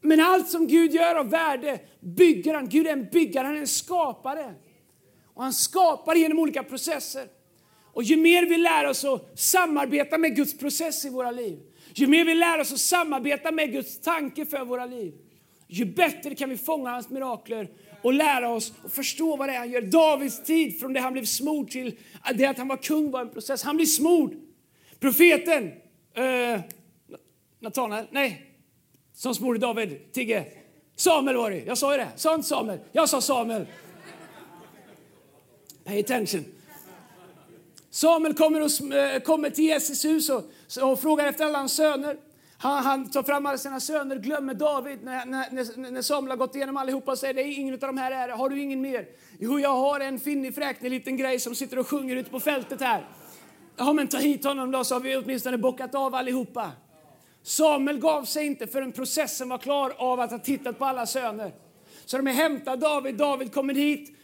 Men 0.00 0.20
allt 0.20 0.48
som 0.48 0.66
Gud 0.66 0.94
gör 0.94 1.14
av 1.14 1.30
värde 1.30 1.80
bygger 2.00 2.54
han. 2.54 2.68
Gud 2.68 2.86
är 2.86 2.92
en 2.92 3.08
byggare, 3.12 3.46
han 3.46 3.56
är 3.56 3.60
en 3.60 3.66
skapare. 3.66 4.54
Och 5.34 5.42
han 5.42 5.52
skapar 5.52 6.14
genom 6.14 6.38
olika 6.38 6.62
processer. 6.62 7.28
Och 7.96 8.02
ju 8.02 8.16
mer 8.16 8.46
vi 8.46 8.56
lär 8.56 8.86
oss 8.86 9.04
att 9.04 9.38
samarbeta 9.38 10.18
med 10.18 10.36
Guds 10.36 10.58
process 10.58 11.04
i 11.04 11.10
våra 11.10 11.30
liv, 11.30 11.58
ju 11.94 12.06
mer 12.06 12.24
vi 12.24 12.34
lär 12.34 12.60
oss 12.60 12.72
att 12.72 12.78
samarbeta 12.78 13.52
med 13.52 13.72
Guds 13.72 14.00
tanke 14.00 14.46
för 14.46 14.64
våra 14.64 14.86
liv, 14.86 15.14
ju 15.68 15.84
bättre 15.84 16.34
kan 16.34 16.50
vi 16.50 16.56
fånga 16.56 16.90
hans 16.90 17.10
mirakler 17.10 17.70
och 18.02 18.12
lära 18.12 18.48
oss 18.48 18.72
och 18.82 18.92
förstå 18.92 19.36
vad 19.36 19.48
det 19.48 19.54
är 19.54 19.58
han 19.58 19.70
gör. 19.70 19.80
Davids 19.80 20.42
tid 20.42 20.80
från 20.80 20.92
det 20.92 21.00
han 21.00 21.12
blev 21.12 21.24
smord 21.24 21.70
till 21.70 21.98
det 22.34 22.46
att 22.46 22.58
han 22.58 22.68
var 22.68 22.76
kung 22.76 23.10
var 23.10 23.20
en 23.20 23.30
process. 23.30 23.62
Han 23.62 23.76
blir 23.76 23.86
smord. 23.86 24.34
Profeten, 25.00 25.72
eh, 26.14 26.60
Natanael, 27.60 28.06
nej, 28.10 28.55
som 29.16 29.34
smorde 29.34 29.58
David, 29.58 30.12
Tigge. 30.12 30.44
Samuel 30.96 31.36
var 31.36 31.50
det, 31.50 31.64
jag 31.64 31.78
sa 31.78 31.92
ju 31.92 31.98
det. 31.98 32.08
Sant 32.16 32.46
Samuel? 32.46 32.78
Jag 32.92 33.08
sa 33.08 33.20
Samuel. 33.20 33.66
Pay 35.84 36.00
attention. 36.00 36.44
Samuel 37.90 38.34
kommer, 38.34 38.60
och, 38.60 38.94
eh, 38.94 39.20
kommer 39.20 39.50
till 39.50 39.64
Jesus 39.64 40.04
hus 40.04 40.30
och, 40.30 40.44
och 40.82 41.00
frågar 41.00 41.26
efter 41.26 41.44
alla 41.44 41.58
hans 41.58 41.72
söner. 41.72 42.16
Han, 42.58 42.84
han, 42.84 43.10
tar 43.10 43.22
fram 43.22 43.46
alla 43.46 43.58
sina 43.58 43.80
söner, 43.80 44.16
glömmer 44.16 44.54
David 44.54 44.98
när, 45.02 45.26
när, 45.26 45.90
när 45.90 46.02
Samuel 46.02 46.30
har 46.30 46.36
gått 46.36 46.56
igenom 46.56 46.76
allihopa 46.76 47.12
och 47.12 47.18
säger 47.18 47.34
det 47.34 47.42
är 47.42 47.58
ingen 47.58 47.74
av 47.74 47.80
de 47.80 47.98
här 47.98 48.10
är 48.10 48.28
Har 48.28 48.48
du 48.50 48.60
ingen 48.60 48.80
mer? 48.80 49.06
Jo, 49.38 49.60
jag 49.60 49.76
har 49.76 50.00
en 50.00 50.20
finnig 50.20 50.54
fräknig 50.54 50.90
liten 50.90 51.16
grej 51.16 51.40
som 51.40 51.54
sitter 51.54 51.78
och 51.78 51.88
sjunger 51.88 52.16
ute 52.16 52.30
på 52.30 52.40
fältet 52.40 52.80
här. 52.80 53.06
Ja, 53.76 53.92
men 53.92 54.08
ta 54.08 54.18
hit 54.18 54.44
honom 54.44 54.70
då 54.70 54.84
så 54.84 54.94
har 54.94 55.00
vi 55.00 55.16
åtminstone 55.16 55.58
bockat 55.58 55.94
av 55.94 56.14
allihopa. 56.14 56.72
Samuel 57.46 57.98
gav 57.98 58.24
sig 58.24 58.46
inte 58.46 58.66
förrän 58.66 58.92
processen 58.92 59.48
var 59.48 59.58
klar 59.58 59.94
av 59.98 60.20
att 60.20 60.30
ha 60.30 60.38
tittat 60.38 60.78
på 60.78 60.84
alla 60.84 61.06
söner. 61.06 61.52
Så 62.04 62.16
de 62.16 62.26
är 62.26 62.32
hämtar 62.32 62.76
David, 62.76 63.14
David 63.14 63.52
kommer 63.52 63.74
hit 63.74 64.16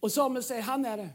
och 0.00 0.12
Samuel 0.12 0.42
säger 0.42 0.62
han 0.62 0.84
är 0.84 0.96
det. 0.96 1.08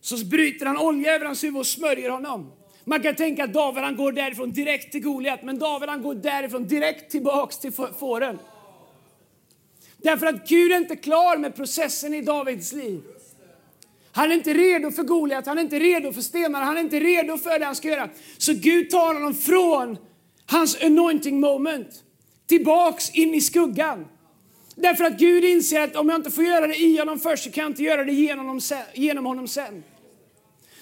Så 0.00 0.26
bryter 0.26 0.66
han 0.66 0.78
olja 0.78 1.14
över 1.14 1.26
hans 1.26 1.44
huvud 1.44 1.60
och 1.60 1.66
smörjer 1.66 2.10
honom. 2.10 2.52
Man 2.84 3.02
kan 3.02 3.14
tänka 3.14 3.44
att 3.44 3.52
David 3.52 3.84
han 3.84 3.96
går 3.96 4.12
därifrån 4.12 4.52
direkt 4.52 4.92
till 4.92 5.02
Goliat, 5.02 5.42
men 5.42 5.58
David 5.58 5.88
han 5.88 6.02
går 6.02 6.14
därifrån 6.14 6.66
direkt 6.66 7.10
tillbaks 7.10 7.58
till 7.58 7.72
fåren. 7.72 8.38
Därför 9.96 10.26
att 10.26 10.48
Gud 10.48 10.72
är 10.72 10.76
inte 10.76 10.96
klar 10.96 11.36
med 11.36 11.56
processen 11.56 12.14
i 12.14 12.20
Davids 12.20 12.72
liv. 12.72 13.02
Han 14.12 14.30
är 14.30 14.34
inte 14.34 14.54
redo 14.54 14.90
för 14.90 15.02
Goliat, 15.02 15.46
han 15.46 15.58
är 15.58 15.62
inte 15.62 15.78
redo 15.78 16.12
för 16.12 16.22
stenar, 16.22 16.62
han 16.62 16.76
är 16.76 16.80
inte 16.80 17.00
redo 17.00 17.38
för 17.38 17.58
det 17.58 17.64
han 17.64 17.76
ska 17.76 17.88
göra. 17.88 18.08
Så 18.38 18.52
Gud 18.52 18.90
tar 18.90 19.14
honom 19.14 19.34
från 19.34 19.98
hans 20.46 20.82
anointing 20.82 21.40
moment 21.40 22.04
tillbaks 22.46 23.10
in 23.10 23.34
i 23.34 23.40
skuggan. 23.40 24.06
Därför 24.74 25.04
att 25.04 25.18
Gud 25.18 25.44
inser 25.44 25.80
att 25.80 25.96
om 25.96 26.08
jag 26.08 26.18
inte 26.18 26.30
får 26.30 26.44
göra 26.44 26.66
det 26.66 26.76
i 26.76 26.98
honom 26.98 27.18
först 27.18 27.44
så 27.44 27.50
kan 27.50 27.62
jag 27.62 27.70
inte 27.70 27.82
göra 27.82 28.04
det 28.04 28.12
genom 28.94 29.26
honom 29.26 29.48
sen. 29.48 29.84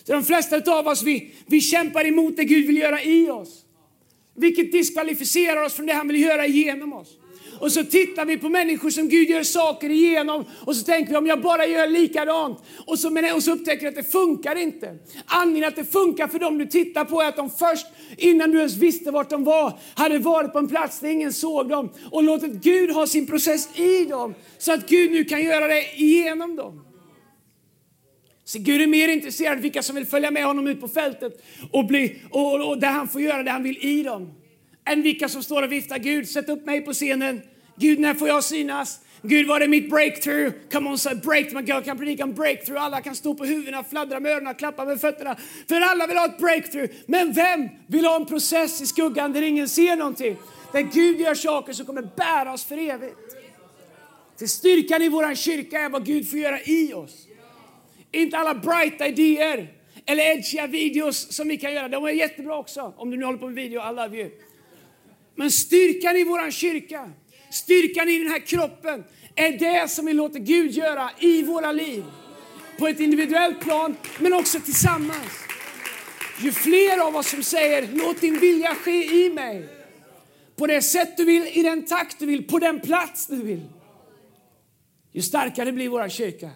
Så 0.05 0.13
de 0.13 0.25
flesta 0.25 0.79
av 0.79 0.87
oss 0.87 1.03
vi, 1.03 1.35
vi 1.47 1.61
kämpar 1.61 2.07
emot 2.07 2.37
det 2.37 2.45
Gud 2.45 2.67
vill 2.67 2.77
göra 2.77 3.03
i 3.03 3.31
oss. 3.31 3.65
Vilket 4.35 4.73
diskvalificerar 4.73 5.63
oss 5.63 5.75
från 5.75 5.87
det 5.87 5.93
han 5.93 6.09
vill 6.09 6.23
göra 6.23 6.47
genom 6.47 6.93
oss. 6.93 7.09
Och 7.65 7.73
så 7.73 7.85
tittar 7.85 8.25
vi 8.25 8.39
på 8.39 8.49
människor 8.49 8.91
som 8.91 9.09
Gud 9.09 9.31
gör 9.31 9.43
saker 9.43 9.91
igenom 9.91 10.45
och 10.61 10.77
så 10.77 10.85
tänker 10.85 11.11
vi 11.11 11.17
om 11.17 11.27
jag 11.27 11.43
bara 11.43 11.67
gör 11.67 11.87
likadant. 11.87 12.59
Och 12.87 12.99
så, 12.99 13.35
och 13.35 13.43
så 13.43 13.53
upptäcker 13.53 13.81
vi 13.81 13.89
att 13.89 13.95
det 13.95 14.13
funkar 14.13 14.57
inte. 14.57 14.99
Anledningen 15.27 15.69
att 15.69 15.77
det 15.77 15.85
funkar 15.85 16.29
för 16.29 16.39
dem 16.39 16.59
du 16.59 16.67
tittar 16.67 17.05
på 17.05 17.23
är 17.23 17.29
att 17.29 17.37
de 17.37 17.51
först, 17.51 17.87
innan 18.17 18.51
du 18.51 18.59
ens 18.59 18.77
visste 18.77 19.11
vart 19.11 19.31
de 19.31 19.45
var, 19.45 19.79
hade 19.95 20.19
varit 20.19 20.53
på 20.53 20.59
en 20.59 20.69
plats 20.69 21.01
där 21.01 21.09
ingen 21.09 21.33
såg 21.33 21.69
dem 21.69 21.91
och 22.11 22.23
låtit 22.23 22.53
Gud 22.53 22.91
ha 22.91 23.07
sin 23.07 23.27
process 23.27 23.79
i 23.79 24.05
dem. 24.05 24.35
Så 24.59 24.73
att 24.73 24.89
Gud 24.89 25.11
nu 25.11 25.25
kan 25.25 25.43
göra 25.43 25.67
det 25.67 25.83
igenom 25.97 26.57
dem. 26.57 26.85
Så 28.45 28.59
Gud 28.59 28.81
är 28.81 28.87
mer 28.87 29.09
intresserad 29.09 29.57
av 29.57 29.63
vilka 29.63 29.83
som 29.83 29.97
vill 29.97 30.07
följa 30.07 30.31
med 30.31 30.45
honom 30.45 30.67
ut 30.67 30.81
på 30.81 30.89
fältet 30.89 31.43
och, 31.73 31.87
bli, 31.87 32.21
och, 32.31 32.69
och 32.69 32.79
där 32.79 32.91
han 32.91 33.09
får 33.09 33.21
göra 33.21 33.43
det 33.43 33.51
han 33.51 33.63
vill 33.63 33.79
i 33.81 34.03
dem. 34.03 34.33
Än 34.87 35.03
vilka 35.03 35.29
som 35.29 35.43
står 35.43 35.63
och 35.63 35.73
viftar. 35.73 35.99
Gud, 35.99 36.29
sätt 36.29 36.49
upp 36.49 36.67
mig 36.67 36.81
på 36.81 36.93
scenen. 36.93 37.41
Gud, 37.77 38.01
när 38.01 38.15
får 38.15 38.29
jag 38.29 38.45
synas? 38.45 39.01
Gud, 39.23 39.47
var 39.47 39.61
är 39.61 39.69
mitt 39.69 39.91
breakthrough? 39.91 40.53
Come 40.73 40.91
on, 40.91 40.99
say 40.99 41.15
breakthrough. 41.15 41.69
Jag 41.69 41.85
kan 41.85 41.99
predika 41.99 42.25
om 42.25 42.33
breakthrough. 42.33 42.83
Alla 42.83 43.01
kan 43.01 43.15
stå 43.15 43.35
på 43.35 43.45
huvudena, 43.45 43.85
fladdra 43.85 44.21
med 44.21 44.33
öronen, 44.33 44.55
klappa 44.55 44.85
med 44.85 45.01
fötterna. 45.01 45.37
För 45.69 45.81
alla 45.81 46.07
vill 46.07 46.17
ha 46.17 46.27
ett 46.27 46.39
breakthrough. 46.39 46.93
Men 47.07 47.33
vem 47.33 47.69
vill 47.87 48.05
ha 48.05 48.17
en 48.17 48.27
process 48.27 48.81
i 48.81 48.87
skuggan 48.87 49.33
där 49.33 49.43
ingen 49.43 49.69
ser 49.69 49.97
någonting? 49.97 50.37
Där 50.73 50.81
Gud 50.81 51.21
gör 51.21 51.35
saker 51.35 51.73
som 51.73 51.87
kommer 51.87 52.03
bära 52.17 52.53
oss 52.53 52.65
för 52.65 52.79
evigt. 52.79 53.17
Till 54.37 54.49
styrkan 54.49 55.03
i 55.03 55.09
vår 55.09 55.35
kyrka 55.35 55.81
är 55.81 55.89
vad 55.89 56.07
Gud 56.07 56.31
får 56.31 56.39
göra 56.39 56.61
i 56.61 56.93
oss. 56.93 57.27
Inte 58.13 58.39
alla 58.39 58.55
brighta 58.55 59.07
idéer 59.07 59.73
eller 60.07 60.23
edgiga 60.23 60.67
videos 60.67 61.33
som 61.37 61.49
vi 61.49 61.57
kan 61.57 61.73
göra. 61.73 61.89
De 61.89 62.05
är 62.05 62.11
jättebra 62.11 62.59
också. 62.59 62.95
Om 62.97 63.11
du 63.11 63.17
nu 63.17 63.25
håller 63.25 63.39
på 63.39 63.47
med 63.47 63.55
video, 63.55 63.91
I 63.91 63.95
love 63.95 64.19
you. 64.19 64.31
Men 65.35 65.51
styrkan 65.51 66.17
i 66.17 66.25
vår 66.25 66.51
kyrka, 66.51 67.11
styrkan 67.55 68.09
i 68.09 68.19
den 68.19 68.29
här 68.29 68.39
kroppen 68.39 69.05
är 69.35 69.59
det 69.59 69.91
som 69.91 70.07
vi 70.07 70.13
låter 70.13 70.39
Gud 70.39 70.71
göra 70.71 71.11
i 71.19 71.43
våra 71.43 71.73
liv. 71.73 72.05
På 72.79 72.89
ett 72.89 73.01
individuellt 73.01 73.61
plan, 73.61 73.97
men 74.19 74.33
också 74.33 74.61
tillsammans. 74.61 75.45
Ju 76.41 76.53
fler 76.53 76.99
av 76.99 77.17
oss 77.17 77.31
som 77.31 77.43
säger 77.43 77.89
låt 77.93 78.21
din 78.21 78.39
vilja 78.39 78.75
ske 78.75 79.25
i 79.25 79.31
mig. 79.31 79.69
På 80.57 80.67
det 80.67 80.83
sätt 80.83 81.17
du 81.17 81.25
vill, 81.25 81.47
i 81.47 81.63
den 81.63 81.85
takt 81.85 82.19
du 82.19 82.27
vill, 82.27 82.49
på 82.49 82.59
den 82.59 82.81
plats 82.81 83.27
du 83.27 83.43
vill. 83.43 83.63
Ju 85.13 85.23
starkare 85.23 85.73
blir 85.73 85.89
vår 85.89 86.09
kyrka. 86.09 86.51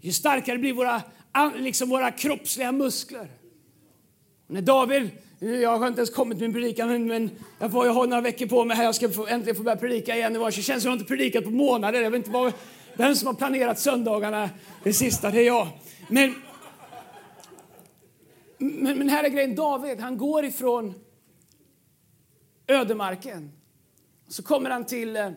Ju 0.00 0.12
starkare 0.12 0.58
blir 0.58 0.72
våra, 0.72 1.02
liksom 1.56 1.88
våra 1.88 2.10
kroppsliga 2.10 2.72
muskler. 2.72 3.28
Och 4.46 4.54
när 4.54 4.62
David 4.62 5.10
jag 5.38 5.78
har 5.78 5.88
inte 5.88 6.00
ens 6.00 6.10
kommit 6.10 6.40
med 6.40 6.52
predikan, 6.52 6.88
men, 6.88 7.06
men 7.06 7.30
jag, 7.58 7.72
får, 7.72 7.86
jag 7.86 7.92
har 7.92 8.06
några 8.06 8.20
veckor 8.20 8.46
på 8.46 8.64
mig 8.64 8.76
här. 8.76 8.84
Jag 8.84 8.94
ska 8.94 9.10
få, 9.10 9.26
äntligen 9.26 9.56
få 9.56 9.62
börja 9.62 9.76
predika 9.76 10.16
igen. 10.16 10.32
Det 10.32 10.52
känns 10.52 10.82
som 10.82 10.90
jag 10.90 10.98
inte 10.98 11.08
predikat 11.08 11.44
på 11.44 11.50
månader. 11.50 12.02
Jag 12.02 12.10
vet 12.10 12.18
inte 12.18 12.30
vad, 12.30 12.52
vem 12.96 13.14
som 13.14 13.26
har 13.26 13.34
planerat 13.34 13.78
söndagarna 13.78 14.50
det 14.84 14.92
sista. 14.92 15.30
Det 15.30 15.40
är 15.40 15.46
jag. 15.46 15.68
Men, 16.08 16.34
men, 18.58 18.98
men 18.98 19.08
här 19.08 19.24
är 19.24 19.28
grejen. 19.28 19.54
David, 19.54 20.00
han 20.00 20.18
går 20.18 20.44
ifrån 20.44 20.94
ödemarken. 22.66 23.52
Så 24.28 24.42
kommer 24.42 24.70
han 24.70 24.86
till, 24.86 25.16
eh, 25.16 25.30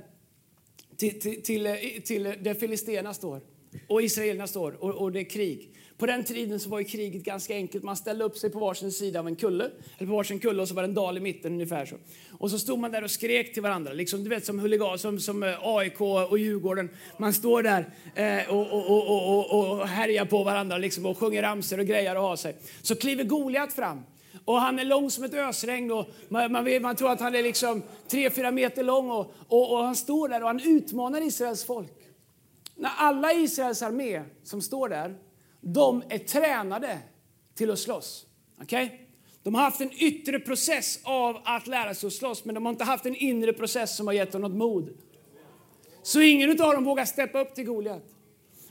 till, 0.98 1.20
till, 1.22 1.44
till, 1.44 1.66
eh, 1.66 1.74
till 2.06 2.24
där 2.24 2.54
filisterna 2.54 3.14
står 3.14 3.42
och 3.88 4.02
israelerna 4.02 4.48
står 4.48 4.84
och, 4.84 4.96
och 4.96 5.12
det 5.12 5.20
är 5.20 5.30
krig. 5.30 5.70
På 6.00 6.06
den 6.06 6.24
tiden 6.24 6.60
så 6.60 6.70
var 6.70 6.80
ju 6.80 6.86
kriget 6.86 7.24
ganska 7.24 7.56
enkelt. 7.56 7.84
Man 7.84 7.96
ställde 7.96 8.24
upp 8.24 8.38
sig 8.38 8.50
på 8.50 8.60
varsin 8.60 8.92
sida 8.92 9.20
av 9.20 9.28
en 9.28 9.36
kulle, 9.36 9.70
eller 9.98 10.08
på 10.08 10.16
varsin 10.16 10.40
kulle 10.40 10.62
och 10.62 10.68
så 10.68 10.74
var 10.74 10.82
det 10.82 10.88
en 10.88 10.94
dal 10.94 11.18
i 11.18 11.20
mitten 11.20 11.54
ungefär 11.54 11.86
så. 11.86 11.96
Och 12.32 12.52
så 12.52 12.60
stod 12.60 12.80
man 12.80 12.92
där 12.92 13.04
och 13.04 13.12
skrek 13.12 13.54
till 13.54 13.64
varandra, 13.64 13.94
liksom 13.94 14.24
du 14.24 14.30
vet 14.30 14.46
som 14.46 14.60
huligan, 14.60 15.00
som, 15.00 15.20
som 15.20 15.44
eh, 15.44 15.56
AIK 15.62 16.02
och 16.02 16.40
Djurgården. 16.40 16.90
Man 17.18 17.34
står 17.34 17.64
där 17.64 17.90
eh, 18.16 18.50
och, 18.50 18.74
och, 18.74 19.10
och, 19.10 19.52
och, 19.52 19.80
och 19.80 19.88
härjar 19.88 20.26
på 20.26 20.44
varandra 20.44 20.78
liksom 20.78 21.06
och 21.06 21.18
sjunger 21.18 21.42
ramsor 21.42 21.80
och 21.80 21.86
grejer 21.86 22.16
och 22.16 22.24
har 22.24 22.36
sig. 22.36 22.56
Så 22.82 22.96
kliver 22.96 23.24
Goliat 23.24 23.74
fram. 23.74 24.04
Och 24.46 24.62
han 24.62 24.80
är 24.80 24.86
lång 24.86 25.12
som 25.12 25.24
ett 25.24 25.34
ösregn 25.34 25.92
och 25.92 26.10
man, 26.30 26.52
man, 26.52 26.82
man 26.82 26.96
tror 26.96 27.12
att 27.12 27.20
han 27.20 27.36
är 27.36 27.44
liksom 27.44 27.82
3-4 28.10 28.52
meter 28.52 28.84
lång 28.84 29.12
och, 29.12 29.34
och, 29.48 29.72
och 29.72 29.84
han 29.84 29.96
står 29.96 30.30
där 30.30 30.42
och 30.42 30.48
han 30.48 30.60
utmanar 30.60 31.22
Israels 31.22 31.64
folk. 31.64 31.92
När 32.80 32.92
alla 32.98 33.34
Israels 33.34 33.82
armé 33.82 34.24
som 34.44 34.62
står 34.62 34.90
där 34.90 35.18
de 35.62 36.04
är 36.10 36.18
tränade 36.18 37.00
till 37.56 37.72
att 37.72 37.80
slåss. 37.80 38.26
Okay? 38.62 38.90
De 39.44 39.56
har 39.56 39.62
haft 39.62 39.82
en 39.82 39.92
yttre 39.94 40.40
process 40.40 41.00
av 41.04 41.38
att 41.44 41.68
lära 41.68 41.94
sig 41.94 42.08
att 42.08 42.14
slåss, 42.14 42.46
men 42.46 42.56
de 42.56 42.66
har 42.66 42.74
inte 42.74 42.84
haft 42.84 43.06
en 43.06 43.16
inre 43.16 43.54
process 43.54 43.98
som 43.98 44.08
har 44.08 44.14
gett 44.14 44.32
dem 44.32 44.42
något 44.42 44.58
mod. 44.58 44.98
Så 46.04 46.22
ingen 46.22 46.50
av 46.50 46.74
dem 46.74 46.84
vågar 46.84 47.06
steppa 47.06 47.42
upp 47.42 47.56
till 47.56 47.66
Goliat. 47.66 48.16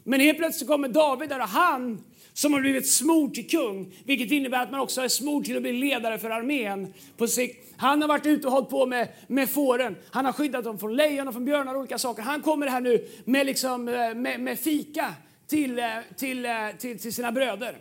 Men 0.05 0.21
helt 0.21 0.39
plötsligt 0.39 0.69
kommer 0.69 0.89
David 0.89 1.29
där 1.29 1.41
och 1.41 1.49
han 1.49 2.05
som 2.39 2.53
har 2.53 2.61
blivit 2.61 2.89
smord 2.89 3.35
till 3.35 3.51
kung, 3.51 3.95
vilket 4.05 4.31
innebär 4.31 4.63
att 4.63 4.71
man 4.71 4.81
också 4.81 5.01
är 5.01 5.09
smord 5.09 5.45
till 5.45 5.57
att 5.57 5.63
bli 5.63 5.73
ledare 5.73 6.19
för 6.19 6.31
armén 6.31 6.95
på 7.17 7.29
sikt. 7.29 7.75
Han 7.77 8.03
har 8.03 8.09
varit 8.09 8.27
ute 8.27 8.47
och 8.47 8.53
hållit 8.53 8.69
på 8.69 8.87
med, 8.87 9.09
med 9.27 9.51
fåren. 9.51 9.97
Han 10.11 10.25
har 10.25 10.33
skyddat 10.33 10.65
dem 10.65 10.79
från 10.79 10.97
lejon 10.97 11.29
och 11.29 11.35
från 11.35 11.45
björnar 11.45 11.75
och 11.75 11.81
olika 11.81 11.99
saker. 11.99 12.23
Han 12.23 12.43
kommer 12.43 12.67
här 12.67 12.81
nu 12.81 13.09
med, 13.25 13.47
liksom, 13.47 13.89
eh, 13.89 14.15
med, 14.15 14.41
med 14.41 14.59
fika 14.59 15.15
till, 15.47 15.79
eh, 15.79 15.85
till, 16.17 16.45
eh, 16.45 16.53
till, 16.79 16.99
till 16.99 17.15
sina 17.15 17.33
bröder. 17.33 17.77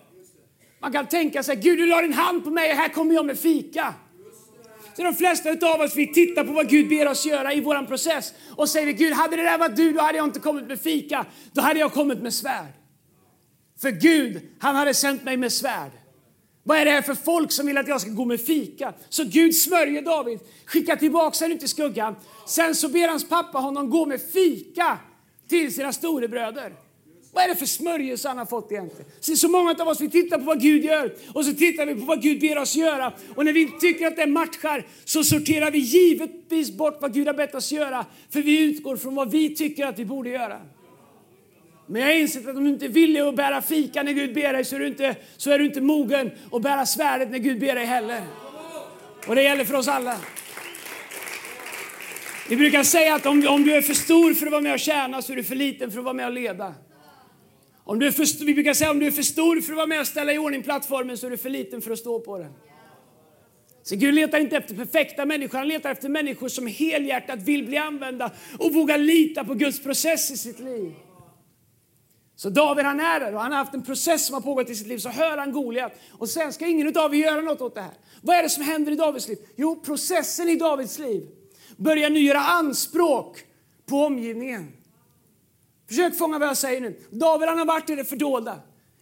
Man 0.79 0.91
kan 0.91 1.07
tänka 1.07 1.43
sig, 1.43 1.55
Gud 1.55 1.77
du 1.77 1.85
la 1.85 2.01
din 2.01 2.13
hand 2.13 2.43
på 2.43 2.49
mig 2.49 2.71
och 2.71 2.77
här 2.77 2.89
kommer 2.89 3.15
jag 3.15 3.25
med 3.25 3.39
fika. 3.39 3.93
Så 4.95 5.03
de 5.03 5.13
flesta 5.15 5.49
av 5.49 5.81
oss 5.81 5.95
vi 5.95 6.13
tittar 6.13 6.43
på 6.43 6.53
vad 6.53 6.69
Gud 6.69 6.89
ber 6.89 7.07
oss 7.07 7.25
göra 7.25 7.53
i 7.53 7.61
vår 7.61 7.85
process 7.85 8.33
och 8.55 8.69
säger 8.69 8.91
Gud, 8.91 9.13
hade 9.13 9.35
det 9.35 9.43
där 9.43 9.57
varit 9.57 9.75
du, 9.75 9.91
då 9.91 10.01
hade 10.01 10.17
jag 10.17 10.27
inte 10.27 10.39
kommit 10.39 10.67
med 10.67 10.81
fika, 10.81 11.25
då 11.53 11.61
hade 11.61 11.79
jag 11.79 11.93
kommit 11.93 12.21
med 12.21 12.33
svärd. 12.33 12.76
För 13.81 13.91
Gud, 13.91 14.41
han 14.59 14.75
hade 14.75 14.93
sänt 14.93 15.23
mig 15.23 15.37
med 15.37 15.53
svärd. 15.53 15.91
Vad 16.63 16.77
är 16.77 16.85
det 16.85 16.91
här 16.91 17.01
för 17.01 17.15
folk 17.15 17.51
som 17.51 17.67
vill 17.67 17.77
att 17.77 17.87
jag 17.87 18.01
ska 18.01 18.09
gå 18.09 18.25
med 18.25 18.41
fika? 18.41 18.93
Så 19.09 19.23
Gud 19.23 19.55
smörjer 19.55 20.01
David, 20.01 20.39
skickar 20.65 20.95
tillbaka 20.95 21.45
honom 21.45 21.57
i 21.61 21.67
skuggan. 21.67 22.15
Sen 22.47 22.75
så 22.75 22.89
ber 22.89 23.07
hans 23.07 23.29
pappa 23.29 23.57
honom 23.57 23.89
gå 23.89 24.05
med 24.05 24.21
fika 24.21 24.97
till 25.49 25.73
sina 25.73 25.93
storebröder. 25.93 26.73
Vad 27.33 27.43
är 27.43 27.47
det 27.47 27.55
för 27.55 27.65
smörjelse 27.65 28.27
han 28.27 28.37
har 28.37 28.45
fått 28.45 28.71
egentligen? 28.71 29.11
Så, 29.19 29.35
så 29.35 29.49
många 29.49 29.75
av 29.79 29.87
oss 29.87 30.01
vi 30.01 30.09
tittar 30.09 30.37
på 30.37 30.43
vad 30.43 30.61
Gud 30.61 30.83
gör 30.83 31.13
och 31.33 31.45
så 31.45 31.53
tittar 31.53 31.85
vi 31.85 31.95
på 31.95 32.05
vad 32.05 32.21
Gud 32.21 32.41
ber 32.41 32.57
oss 32.57 32.75
göra. 32.75 33.13
Och 33.35 33.45
när 33.45 33.53
vi 33.53 33.71
tycker 33.79 34.07
att 34.07 34.15
det 34.15 34.25
matchar 34.25 34.85
så 35.05 35.23
sorterar 35.23 35.71
vi 35.71 35.79
givetvis 35.79 36.71
bort 36.71 36.97
vad 37.01 37.13
Gud 37.13 37.27
har 37.27 37.33
bett 37.33 37.55
oss 37.55 37.71
göra. 37.71 38.05
För 38.29 38.41
vi 38.41 38.63
utgår 38.63 38.97
från 38.97 39.15
vad 39.15 39.31
vi 39.31 39.55
tycker 39.55 39.85
att 39.85 39.99
vi 39.99 40.05
borde 40.05 40.29
göra. 40.29 40.61
Men 41.89 42.01
jag 42.01 42.07
har 42.07 42.15
insett 42.15 42.47
att 42.47 42.55
om 42.55 42.63
du 42.63 42.69
inte 42.69 42.85
är 42.85 42.89
villig 42.89 43.19
att 43.19 43.35
bära 43.35 43.61
fika 43.61 44.03
när 44.03 44.11
Gud 44.11 44.33
ber 44.33 44.53
dig 44.53 44.65
så 44.65 44.75
är 44.75 44.79
du 44.79 44.87
inte, 44.87 45.15
så 45.37 45.51
är 45.51 45.59
du 45.59 45.65
inte 45.65 45.81
mogen 45.81 46.31
att 46.51 46.61
bära 46.61 46.85
svärdet 46.85 47.31
när 47.31 47.37
Gud 47.37 47.59
ber 47.59 47.75
dig 47.75 47.85
heller. 47.85 48.21
Och 49.27 49.35
det 49.35 49.43
gäller 49.43 49.65
för 49.65 49.73
oss 49.73 49.87
alla. 49.87 50.17
Vi 52.49 52.55
brukar 52.55 52.83
säga 52.83 53.15
att 53.15 53.25
om, 53.25 53.47
om 53.47 53.63
du 53.63 53.75
är 53.75 53.81
för 53.81 53.93
stor 53.93 54.33
för 54.33 54.45
att 54.45 54.51
vara 54.51 54.61
med 54.61 54.73
och 54.73 54.79
tjäna 54.79 55.21
så 55.21 55.31
är 55.31 55.35
du 55.35 55.43
för 55.43 55.55
liten 55.55 55.91
för 55.91 55.99
att 55.99 56.05
vara 56.05 56.13
med 56.13 56.25
och 56.25 56.33
leda. 56.33 56.73
Om 57.83 57.99
du 57.99 58.07
är 58.07 58.11
för, 58.11 58.45
vi 58.45 58.53
brukar 58.53 58.73
säga 58.73 58.91
om 58.91 58.99
du 58.99 59.07
är 59.07 59.11
för 59.11 59.23
stor 59.23 59.61
för 59.61 59.73
att 59.73 59.77
vara 59.77 59.87
med 59.87 59.99
och 59.99 60.07
ställa 60.07 60.33
i 60.33 60.37
ordning 60.37 60.63
plattformen 60.63 61.17
så 61.17 61.27
är 61.27 61.31
du 61.31 61.37
för 61.37 61.49
liten 61.49 61.81
för 61.81 61.91
att 61.91 61.99
stå 61.99 62.19
på 62.19 62.37
den. 62.37 62.51
Så 63.83 63.95
Gud 63.95 64.13
letar 64.13 64.39
inte 64.39 64.57
efter 64.57 64.75
perfekta 64.75 65.25
människor, 65.25 65.57
han 65.57 65.67
letar 65.67 65.91
efter 65.91 66.09
människor 66.09 66.47
som 66.47 66.67
helhjärtat 66.67 67.39
vill 67.39 67.65
bli 67.65 67.77
använda 67.77 68.31
och 68.59 68.73
vågar 68.73 68.97
lita 68.97 69.43
på 69.43 69.53
Guds 69.53 69.83
process 69.83 70.31
i 70.31 70.37
sitt 70.37 70.59
liv. 70.59 70.91
Så 72.37 72.49
David 72.49 72.85
han 72.85 72.99
är 72.99 73.19
där 73.19 73.35
och 73.35 73.41
han 73.41 73.51
har 73.51 73.59
haft 73.59 73.73
en 73.73 73.83
process 73.83 74.25
som 74.25 74.33
har 74.33 74.41
pågått 74.41 74.69
i 74.69 74.75
sitt 74.75 74.87
liv. 74.87 74.97
Så 74.97 75.09
hör 75.09 75.37
han 75.37 75.51
Goliat 75.51 75.91
och 76.11 76.29
sen 76.29 76.53
ska 76.53 76.67
ingen 76.67 76.97
av 76.97 77.15
er 77.15 77.19
göra 77.19 77.41
något 77.41 77.61
åt 77.61 77.75
det 77.75 77.81
här. 77.81 77.93
Vad 78.21 78.35
är 78.35 78.43
det 78.43 78.49
som 78.49 78.63
händer 78.63 78.91
i 78.91 78.95
Davids 78.95 79.27
liv? 79.27 79.37
Jo, 79.55 79.81
processen 79.85 80.49
i 80.49 80.55
Davids 80.55 80.99
liv 80.99 81.27
börjar 81.77 82.09
nu 82.09 82.19
göra 82.19 82.39
anspråk 82.39 83.43
på 83.85 83.95
omgivningen. 83.95 84.73
Försök 85.87 86.17
fånga 86.17 86.39
vad 86.39 86.47
jag 86.47 86.57
säger 86.57 86.81
nu. 86.81 86.99
David 87.09 87.49
han 87.49 87.57
har 87.57 87.65
varit 87.65 87.89
i 87.89 87.95
det 87.95 88.05
fördolda. 88.05 88.59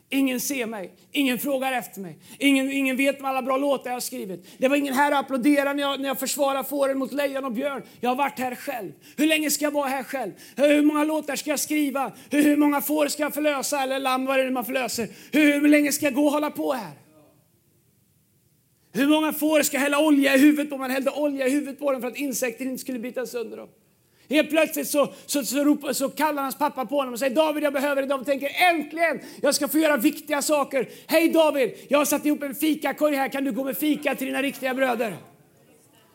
Ingen 0.10 0.40
ser 0.40 0.66
mig, 0.66 0.94
ingen 1.12 1.40
frågar 1.40 1.74
efter 1.74 2.02
mig, 2.02 2.18
ingen, 2.40 2.72
ingen 2.72 2.98
vet 2.98 3.22
med 3.22 3.30
alla 3.30 3.42
bra 3.42 3.58
låtar 3.58 3.90
jag 3.90 3.96
har 3.96 4.02
skrivit. 4.02 4.48
Det 4.58 4.68
var 4.68 4.76
ingen 4.76 4.94
här 4.94 5.12
och 5.12 5.18
applåderade 5.18 5.74
när 5.74 5.84
jag, 5.84 6.00
när 6.00 6.08
jag 6.08 6.20
försvarade 6.20 6.64
fåren 6.64 6.98
mot 6.98 7.14
lejon 7.14 7.46
och 7.46 7.52
björn. 7.52 7.84
Jag 8.00 8.10
har 8.10 8.16
varit 8.16 8.40
här 8.40 8.56
själv. 8.56 8.92
Hur 9.18 9.28
länge 9.28 9.52
ska 9.52 9.66
jag 9.66 9.72
vara 9.72 9.88
här 9.88 10.04
själv? 10.04 10.32
Hur 10.56 10.82
många 10.82 11.04
låtar 11.04 11.36
ska 11.36 11.50
jag 11.50 11.60
skriva? 11.60 12.12
Hur, 12.30 12.44
hur 12.44 12.58
många 12.58 12.82
får 12.82 13.08
ska 13.08 13.24
jag 13.24 13.34
förlösa? 13.34 13.84
Eller 13.84 14.00
lamm, 14.00 14.26
vad 14.26 14.40
är 14.40 14.44
det 14.44 14.52
man 14.52 14.66
förlöser? 14.66 15.08
Hur, 15.32 15.62
hur 15.62 15.68
länge 15.68 15.92
ska 15.92 16.06
jag 16.06 16.14
gå 16.14 16.26
och 16.26 16.32
hålla 16.32 16.52
på 16.52 16.74
här? 16.74 16.94
Hur 18.92 19.08
många 19.08 19.34
får 19.34 19.62
ska 19.62 19.78
hälla 19.78 20.00
olja 20.00 20.36
i 20.36 20.38
huvudet 20.38 20.70
på? 20.70 20.78
Man 20.78 20.92
hällde 20.92 21.12
olja 21.12 21.48
i 21.48 21.50
huvudet 21.50 21.80
på 21.80 21.92
dem 21.92 22.02
för 22.02 22.08
att 22.08 22.18
insekter 22.18 22.66
inte 22.66 22.78
skulle 22.78 23.00
bita 23.00 23.26
sönder 23.26 23.58
dem. 23.58 23.70
Helt 24.30 24.50
plötsligt 24.50 24.88
så, 24.88 25.14
så, 25.26 25.46
så, 25.46 25.64
ropar, 25.64 25.94
så 25.94 26.10
kallar 26.10 26.44
hans 26.44 26.58
pappa 26.58 26.86
på 26.86 26.96
honom 26.96 27.14
och 27.14 27.20
säger 27.20 27.36
David 27.36 27.64
jag 27.64 27.74
behöver 27.74 28.02
dig. 28.02 28.10
De 28.10 28.26
tänker 28.26 28.50
äntligen, 28.74 29.20
jag 29.42 29.56
ska 29.56 29.68
få 29.68 29.78
göra 29.78 29.98
viktiga 29.98 30.42
saker. 30.42 30.90
Hej 31.08 31.30
David, 31.30 31.74
jag 31.88 31.98
har 31.98 32.06
satt 32.06 32.26
ihop 32.26 32.44
en 32.44 32.56
fikakorg 32.56 33.16
här, 33.16 33.30
kan 33.30 33.44
du 33.44 33.52
gå 33.52 33.64
med 33.64 33.78
fika 33.78 34.16
till 34.16 34.28
dina 34.28 34.42
riktiga 34.42 34.74
bröder? 34.74 35.18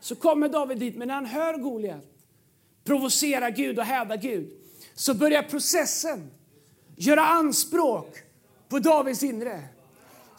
Så 0.00 0.14
kommer 0.14 0.49
David 0.49 0.79
dit, 0.79 0.97
men 0.97 1.09
när 1.09 1.14
han 1.14 1.26
hör 1.26 1.55
Goliat 1.55 2.05
provocera 2.85 3.50
Gud 3.50 3.79
och 3.79 3.85
häda 3.85 4.17
Gud 4.17 4.50
så 4.95 5.14
börjar 5.14 5.43
processen 5.43 6.31
göra 6.97 7.21
anspråk 7.21 8.17
på 8.69 8.79
Davids 8.79 9.23
inre. 9.23 9.62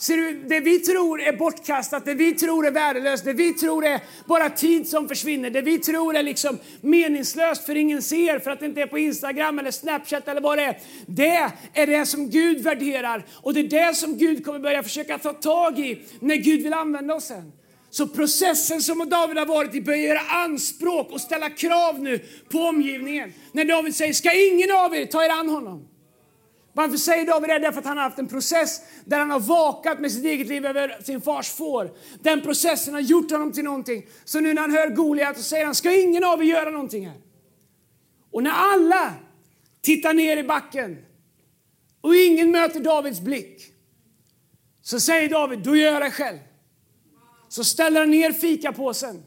Ser 0.02 0.18
du, 0.18 0.44
det 0.48 0.60
vi 0.60 0.80
tror 0.80 1.22
är 1.22 1.34
bortkastat, 1.34 2.06
det 2.06 2.14
vi 2.14 2.34
tror 2.34 2.68
är 2.68 2.72
värdelöst, 2.72 3.26
det 3.26 3.34
vi 3.34 3.54
tror 3.54 3.86
är 3.86 4.00
bara 4.26 4.50
tid 4.50 4.88
som 4.88 5.08
försvinner, 5.08 5.50
det 5.50 5.62
vi 5.62 5.80
tror 5.80 6.16
är 6.16 6.24
liksom 6.24 6.58
meningslöst 6.82 7.66
för 7.66 7.78
ingen 7.78 8.02
ser, 8.02 8.40
för 8.40 8.52
att 8.52 8.60
det 8.60 8.66
inte 8.66 8.82
är 8.82 8.88
på 8.88 8.98
Instagram 8.98 9.60
eller 9.60 9.72
Snapchat 9.72 10.28
eller 10.28 10.42
vad 10.42 10.58
det 10.58 10.64
är. 10.64 10.78
Det 11.06 11.52
är 11.74 11.88
det 11.88 12.06
som 12.06 12.30
Gud 12.30 12.64
värderar 12.64 13.26
och 13.34 13.54
det 13.54 13.60
är 13.60 13.90
det 13.90 13.96
som 13.96 14.18
Gud 14.18 14.46
kommer 14.46 14.60
börja 14.60 14.84
försöka 14.84 15.18
ta 15.18 15.34
tag 15.34 15.80
i 15.80 16.02
när 16.20 16.36
Gud 16.36 16.64
vill 16.64 16.74
använda 16.74 17.16
oss 17.16 17.26
sen. 17.26 17.52
Så 17.90 18.08
processen 18.08 18.82
som 18.82 19.10
David 19.10 19.38
har 19.38 19.46
varit 19.46 19.76
i 19.76 19.82
börjar 19.82 20.00
göra 20.00 20.20
anspråk 20.20 21.12
och 21.12 21.22
ställa 21.22 21.50
krav 21.50 22.00
nu 22.00 22.20
på 22.52 22.60
omgivningen. 22.60 23.34
När 23.52 23.66
David 23.66 23.96
säger, 23.96 24.14
ska 24.14 24.52
ingen 24.52 24.72
av 24.72 24.96
er 24.96 25.06
ta 25.06 25.26
er 25.26 25.30
an 25.30 25.50
honom? 25.50 25.88
Varför 26.74 26.98
säger 26.98 27.26
David 27.26 27.50
det? 27.50 27.60
Därför 27.60 27.80
att 27.80 27.86
han 27.86 27.98
har 27.98 28.04
haft 28.04 28.20
en 28.20 28.28
process 28.28 28.82
där 29.06 29.20
han 29.20 29.32
har 29.32 29.40
vakat 29.40 30.00
med 30.00 30.12
sitt 30.12 30.26
eget 30.26 30.48
liv 30.48 30.66
över 30.66 31.02
sin 31.04 31.22
fars 31.22 31.50
får. 31.50 31.92
Den 32.22 32.42
processen 32.42 32.94
har 32.94 33.02
gjort 33.02 33.32
honom 33.32 33.52
till 33.52 33.64
någonting. 33.64 34.06
Så 34.26 34.40
nu 34.40 34.54
när 34.54 34.62
han 34.62 34.72
hör 34.72 34.90
Goliat 34.90 35.38
så 35.38 35.44
säger 35.44 35.66
han, 35.66 35.76
ska 35.76 36.02
ingen 36.02 36.24
av 36.24 36.42
er 36.42 36.46
göra 36.46 36.70
någonting 36.70 37.08
här? 37.08 37.18
Och 38.32 38.44
när 38.44 38.52
alla 38.52 39.14
tittar 39.82 40.14
ner 40.14 40.38
i 40.38 40.44
backen 40.44 40.98
och 42.02 42.16
ingen 42.16 42.52
möter 42.52 42.80
Davids 42.80 43.20
blick, 43.20 43.64
så 44.82 45.00
säger 45.00 45.30
David, 45.30 45.60
då 45.60 45.76
gör 45.76 45.92
jag 45.94 46.02
det 46.02 46.12
själv. 46.12 46.38
Så 47.50 47.64
ställer 47.64 48.00
han 48.00 48.12
ner 48.12 48.32
fikapåsen. 48.32 49.24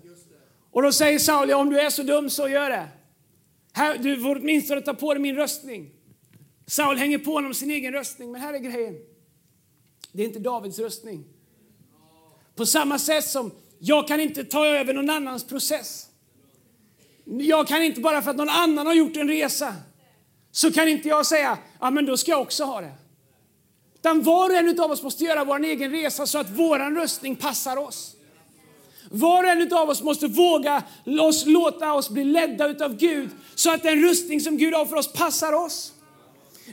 Och 0.71 0.83
då 0.83 0.93
säger 0.93 1.19
Saul, 1.19 1.49
ja, 1.49 1.57
om 1.57 1.71
du 1.71 1.81
är 1.81 1.91
så 1.91 2.03
dum 2.03 2.31
så 2.31 2.49
gör 2.49 2.71
det. 2.71 2.89
Här, 3.73 3.99
du 3.99 4.21
får 4.21 4.37
åtminstone 4.37 4.81
ta 4.81 4.95
på 4.95 5.15
dig 5.15 5.23
min 5.23 5.37
röstning. 5.37 5.91
Saul 6.67 6.97
hänger 6.97 7.19
på 7.19 7.33
honom 7.33 7.55
sin 7.55 7.71
egen 7.71 7.93
röstning, 7.93 8.33
men 8.33 8.41
här 8.41 8.55
är 8.55 8.59
grejen. 8.59 8.95
Det 10.13 10.23
är 10.23 10.27
inte 10.27 10.39
Davids 10.39 10.79
röstning. 10.79 11.25
På 12.55 12.67
samma 12.67 12.99
sätt 12.99 13.25
som 13.25 13.51
jag 13.79 14.09
kan 14.09 14.21
inte 14.21 14.45
ta 14.45 14.67
över 14.67 14.95
någon 14.95 15.11
annans 15.11 15.45
process. 15.45 16.07
Jag 17.25 17.69
kan 17.69 17.83
inte 17.83 18.01
bara 18.01 18.23
för 18.23 18.31
att 18.31 18.37
någon 18.37 18.49
annan 18.49 18.87
har 18.87 18.95
gjort 18.95 19.17
en 19.17 19.29
resa, 19.29 19.75
så 20.53 20.73
kan 20.73 20.89
inte 20.89 21.09
jag 21.09 21.27
säga, 21.27 21.59
ja 21.81 21.91
men 21.91 22.07
då 22.07 22.17
ska 22.17 22.31
jag 22.31 22.41
också 22.41 22.65
ha 22.65 22.81
det. 22.81 22.93
Utan 23.95 24.23
var 24.23 24.51
och 24.51 24.57
en 24.57 24.81
av 24.81 24.91
oss 24.91 25.03
måste 25.03 25.25
göra 25.25 25.45
vår 25.45 25.65
egen 25.65 25.91
resa 25.91 26.27
så 26.27 26.39
att 26.39 26.51
vår 26.51 26.95
röstning 26.95 27.37
passar 27.37 27.77
oss. 27.77 28.17
Var 29.11 29.45
och 29.45 29.51
en 29.51 29.73
av 29.73 29.89
oss 29.89 30.03
måste 30.03 30.27
våga 30.27 30.83
oss, 31.21 31.47
låta 31.47 31.93
oss 31.93 32.11
bli 32.11 32.25
ledda 32.25 32.85
av 32.85 32.97
Gud 32.97 33.31
så 33.55 33.75
att 33.75 33.83
den 33.83 34.03
röstning 34.03 34.41
som 34.41 34.57
Gud 34.57 34.75
har 34.75 34.87
för 34.87 34.97
oss 34.97 35.13
passar 35.13 35.53
oss. 35.53 35.94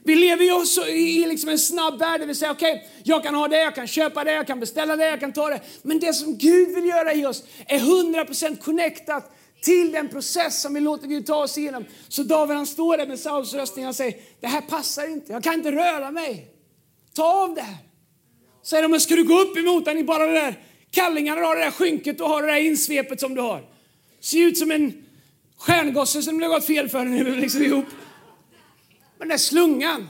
Vi 0.04 0.16
lever 0.16 0.46
ju 0.46 0.52
också 0.52 0.88
i 0.88 1.26
liksom 1.28 1.50
en 1.50 1.60
snabb 1.60 2.00
värld 2.00 2.20
där 2.20 2.28
vi 2.28 2.36
säger 2.36 2.54
okej, 2.54 2.74
okay, 2.74 2.88
jag 3.04 3.24
kan 3.24 3.36
ha 3.36 3.48
det, 3.48 3.58
jag 3.58 3.76
kan 3.76 3.88
köpa 3.88 4.24
det, 4.24 4.34
jag 4.34 4.48
kan 4.48 4.60
beställa 4.60 4.96
det, 4.96 5.10
jag 5.10 5.20
kan 5.20 5.34
ta 5.34 5.50
det. 5.50 5.62
Men 5.82 6.00
det 6.00 6.14
som 6.14 6.38
Gud 6.38 6.76
vill 6.76 6.86
göra 6.86 7.14
i 7.14 7.26
oss 7.26 7.44
är 7.68 7.80
100% 7.80 8.58
connectat 8.58 9.38
till 9.62 9.92
den 9.92 10.10
process 10.10 10.62
som 10.62 10.74
vi 10.74 10.80
låter 10.80 11.08
Gud 11.08 11.26
ta 11.26 11.36
oss 11.36 11.58
igenom. 11.58 11.86
Så 12.08 12.24
David 12.24 12.58
han 12.58 12.68
står 12.68 12.98
där 12.98 13.08
med 13.08 13.20
Sauls 13.20 13.54
röstning 13.54 13.88
och 13.88 13.96
säger, 13.96 14.16
det 14.40 14.48
här 14.48 14.62
passar 14.62 15.12
inte, 15.12 15.32
jag 15.32 15.44
kan 15.44 15.54
inte 15.54 15.72
röra 15.72 16.12
mig. 16.12 16.48
Ta 17.14 17.44
av 17.44 17.56
det 17.56 17.62
här. 17.62 17.78
Säger 18.64 18.84
de, 18.84 18.92
men 18.92 19.02
ska 19.02 19.16
du 19.16 19.24
gå 19.24 19.40
upp 19.40 19.58
emot 19.58 19.86
den 19.86 19.98
i 19.98 20.04
bara 20.04 20.26
det 20.26 20.34
där 20.34 20.60
kallingarna, 20.92 21.42
har 21.42 21.56
det 21.56 21.64
där 21.64 21.72
skynket 21.72 22.22
och 22.22 22.30
har 22.30 22.42
det 22.42 22.48
där 22.48 22.60
insvepet 22.60 23.20
som 23.20 23.36
du 23.36 23.42
har. 23.42 23.64
Ser 24.20 24.40
ut 24.40 24.58
som 24.58 24.72
en 24.72 25.04
stjärngosse 25.58 26.22
som 26.22 26.40
det 26.40 26.46
har 26.46 26.54
gått 26.54 26.66
fel 26.66 26.90
för 26.90 27.06
nu 27.06 27.36
liksom 27.36 27.64
ihop 27.64 27.86
med 29.22 29.28
den 29.28 29.30
där 29.30 29.38
slungan. 29.38 30.08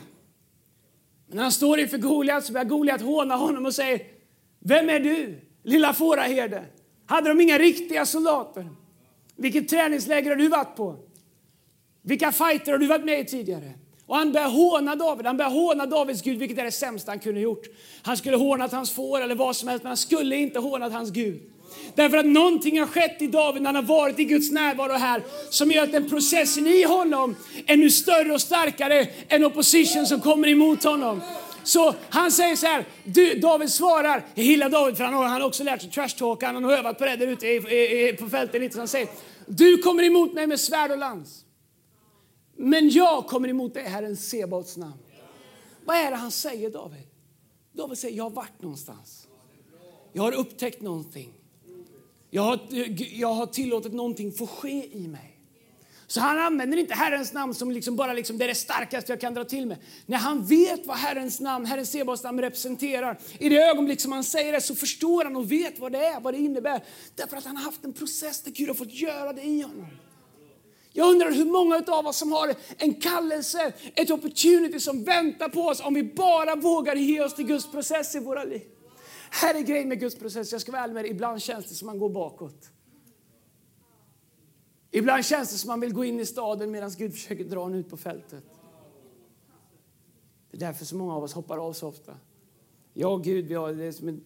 Men 1.27 1.35
när 1.35 1.43
han 1.43 1.51
står 1.51 1.79
inför 1.79 1.97
Goliat 1.97 2.45
så 2.45 2.53
börjar 2.53 2.65
Goliat 2.65 3.01
håna 3.01 3.35
honom 3.35 3.65
och 3.65 3.75
säger, 3.75 4.01
vem 4.59 4.89
är 4.89 4.99
du, 4.99 5.39
lilla 5.63 5.93
fåraherde? 5.93 6.65
Hade 7.05 7.29
de 7.29 7.41
inga 7.41 7.57
riktiga 7.57 8.05
soldater? 8.05 8.69
Vilket 9.35 9.69
träningsläger 9.69 10.29
har 10.29 10.37
du 10.37 10.47
varit 10.47 10.75
på? 10.75 10.95
Vilka 12.01 12.31
fighter 12.31 12.71
har 12.71 12.79
du 12.79 12.87
varit 12.87 13.05
med 13.05 13.19
i 13.19 13.25
tidigare? 13.25 13.71
Och 14.05 14.15
han 14.15 14.31
börjar 14.31 14.49
håna 14.49 14.95
David, 14.95 15.25
han 15.25 15.37
börjar 15.37 15.51
håna 15.51 15.85
Davids 15.85 16.21
Gud, 16.21 16.37
vilket 16.37 16.57
är 16.57 16.63
det 16.63 16.71
sämsta 16.71 17.11
han 17.11 17.19
kunde 17.19 17.41
gjort. 17.41 17.67
Han 18.01 18.17
skulle 18.17 18.37
hånat 18.37 18.71
hans 18.71 18.91
får 18.91 19.21
eller 19.21 19.35
vad 19.35 19.55
som 19.55 19.69
helst, 19.69 19.83
men 19.83 19.89
han 19.89 19.97
skulle 19.97 20.35
inte 20.35 20.59
hånat 20.59 20.93
hans 20.93 21.11
Gud. 21.11 21.41
Därför 21.95 22.17
att 22.17 22.25
någonting 22.25 22.79
har 22.79 22.87
skett 22.87 23.21
i 23.21 23.27
David 23.27 23.61
när 23.61 23.69
han 23.69 23.75
har 23.75 23.97
varit 23.97 24.19
i 24.19 24.23
Guds 24.23 24.51
närvaro 24.51 24.93
här 24.93 25.23
som 25.49 25.71
gör 25.71 25.83
att 25.83 25.91
den 25.91 26.09
processen 26.09 26.67
i 26.67 26.83
honom 26.83 27.35
är 27.65 27.77
nu 27.77 27.89
större 27.89 28.33
och 28.33 28.41
starkare 28.41 29.07
än 29.27 29.45
opposition 29.45 30.05
som 30.05 30.21
kommer 30.21 30.47
emot 30.47 30.83
honom. 30.83 31.21
Så 31.63 31.93
han 32.09 32.31
säger 32.31 32.55
så 32.55 32.65
här, 32.65 32.85
du, 33.03 33.39
David 33.39 33.69
svarar, 33.69 34.25
jag 34.35 34.45
gillar 34.45 34.69
David 34.69 34.97
för 34.97 35.03
han 35.03 35.13
har, 35.13 35.23
han 35.23 35.41
har 35.41 35.47
också 35.47 35.63
lärt 35.63 35.81
sig 35.81 35.91
trashtalka, 35.91 36.45
han 36.45 36.63
har 36.63 36.71
övat 36.71 36.97
på 36.97 37.05
det 37.05 37.15
där 37.15 37.27
ute 37.27 37.47
i, 37.47 37.55
i, 38.09 38.13
på 38.19 38.29
fältet 38.29 38.61
lite. 38.61 38.73
Så 38.73 38.79
han 38.79 38.87
säger, 38.87 39.07
du 39.45 39.77
kommer 39.77 40.03
emot 40.03 40.33
mig 40.33 40.47
med 40.47 40.59
svärd 40.59 40.91
och 40.91 40.97
lans. 40.97 41.45
Men 42.57 42.89
jag 42.89 43.27
kommer 43.27 43.49
emot 43.49 43.73
dig, 43.73 43.83
Herren 43.83 44.17
Sebaots 44.17 44.77
namn. 44.77 44.99
Vad 45.85 45.97
är 45.97 46.11
det 46.11 46.17
han 46.17 46.31
säger 46.31 46.69
David? 46.69 47.07
David 47.73 47.97
säger, 47.97 48.17
jag 48.17 48.23
har 48.23 48.29
varit 48.29 48.61
någonstans. 48.61 49.27
Jag 50.13 50.23
har 50.23 50.31
upptäckt 50.31 50.81
någonting. 50.81 51.33
Jag 52.33 52.41
har, 52.41 52.59
jag 53.13 53.33
har 53.33 53.45
tillåtit 53.45 53.93
någonting 53.93 54.31
få 54.31 54.47
ske 54.47 54.97
i 54.97 55.07
mig. 55.07 55.37
Så 56.07 56.19
han 56.19 56.39
använder 56.39 56.77
inte 56.77 56.93
Herrens 56.93 57.33
namn 57.33 57.53
som 57.53 57.71
liksom 57.71 57.95
bara 57.95 58.13
liksom 58.13 58.37
det 58.37 58.45
är 58.45 58.47
det 58.47 58.55
starkaste 58.55 59.11
jag 59.11 59.21
kan 59.21 59.33
dra 59.33 59.43
till 59.43 59.65
med. 59.65 59.77
När 60.05 60.17
han 60.17 60.45
vet 60.45 60.85
vad 60.85 60.97
Herrens 60.97 61.39
namn, 61.39 61.65
Herren 61.65 61.85
Sebaos 61.85 62.23
namn 62.23 62.41
representerar, 62.41 63.19
i 63.39 63.49
det 63.49 63.57
ögonblick 63.57 64.01
som 64.01 64.11
han 64.11 64.23
säger 64.23 64.53
det 64.53 64.61
så 64.61 64.75
förstår 64.75 65.23
han 65.23 65.35
och 65.35 65.51
vet 65.51 65.79
vad 65.79 65.91
det 65.91 66.05
är, 66.05 66.19
vad 66.19 66.33
det 66.33 66.37
innebär. 66.37 66.83
Därför 67.15 67.37
att 67.37 67.45
han 67.45 67.57
har 67.57 67.63
haft 67.63 67.85
en 67.85 67.93
process 67.93 68.41
där 68.41 68.51
Gud 68.51 68.67
har 68.67 68.75
fått 68.75 68.93
göra 68.93 69.33
det 69.33 69.41
i 69.41 69.61
honom. 69.61 69.87
Jag 70.93 71.09
undrar 71.09 71.31
hur 71.31 71.45
många 71.45 71.83
av 71.87 72.07
oss 72.07 72.17
som 72.17 72.31
har 72.31 72.55
en 72.77 72.93
kallelse, 72.93 73.73
ett 73.95 74.11
opportunity 74.11 74.79
som 74.79 75.03
väntar 75.03 75.49
på 75.49 75.61
oss 75.61 75.81
om 75.81 75.93
vi 75.93 76.03
bara 76.03 76.55
vågar 76.55 76.95
ge 76.95 77.21
oss 77.21 77.35
till 77.35 77.45
Guds 77.45 77.71
process 77.71 78.15
i 78.15 78.19
våra 78.19 78.43
liv. 78.43 78.61
Här 79.33 79.55
är 79.55 79.61
grejen 79.61 79.89
med 79.89 79.99
Guds 79.99 80.15
process, 80.15 80.51
jag 80.51 80.61
ska 80.61 80.71
vara 80.71 80.81
ärlig 80.81 80.93
med 80.93 81.03
dig. 81.03 81.11
ibland 81.11 81.41
känns 81.41 81.69
det 81.69 81.75
som 81.75 81.85
man 81.85 81.99
går 81.99 82.09
bakåt. 82.09 82.71
Ibland 84.91 85.25
känns 85.25 85.51
det 85.51 85.57
som 85.57 85.67
man 85.67 85.79
vill 85.79 85.93
gå 85.93 86.05
in 86.05 86.19
i 86.19 86.25
staden 86.25 86.71
medan 86.71 86.91
Gud 86.97 87.13
försöker 87.13 87.43
dra 87.43 87.65
en 87.65 87.73
ut 87.73 87.89
på 87.89 87.97
fältet. 87.97 88.43
Det 90.51 90.57
är 90.57 90.59
därför 90.59 90.85
så 90.85 90.95
många 90.95 91.15
av 91.15 91.23
oss 91.23 91.33
hoppar 91.33 91.57
av 91.57 91.73
så 91.73 91.87
ofta. 91.87 92.17
Ja, 92.93 93.17
Gud, 93.17 93.45
vi 93.45 93.53
har 93.53 93.73
det 93.73 93.85
är 93.85 93.91
som 93.91 94.07
en 94.07 94.23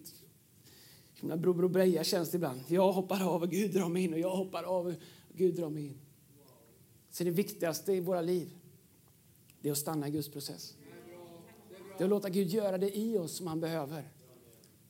himla 1.13 1.37
Bror 1.37 1.67
Breja 1.67 2.03
känns 2.03 2.31
det 2.31 2.35
ibland. 2.35 2.61
Jag 2.67 2.91
hoppar 2.91 3.27
av 3.27 3.41
och 3.41 3.49
Gud 3.49 3.73
drar 3.73 3.89
mig 3.89 4.03
in 4.03 4.13
och 4.13 4.19
jag 4.19 4.35
hoppar 4.35 4.63
av 4.63 4.87
och 4.87 4.93
Gud 5.33 5.55
drar 5.55 5.69
mig 5.69 5.85
in. 5.85 5.99
Så 7.11 7.23
det 7.23 7.31
viktigaste 7.31 7.93
i 7.93 7.99
våra 7.99 8.21
liv, 8.21 8.57
det 9.61 9.69
är 9.69 9.71
att 9.71 9.77
stanna 9.77 10.07
i 10.07 10.11
Guds 10.11 10.29
process. 10.29 10.75
Det 11.97 12.03
är 12.03 12.05
att 12.05 12.09
låta 12.09 12.29
Gud 12.29 12.47
göra 12.47 12.77
det 12.77 12.97
i 12.97 13.17
oss 13.17 13.37
som 13.37 13.47
han 13.47 13.59
behöver. 13.59 14.14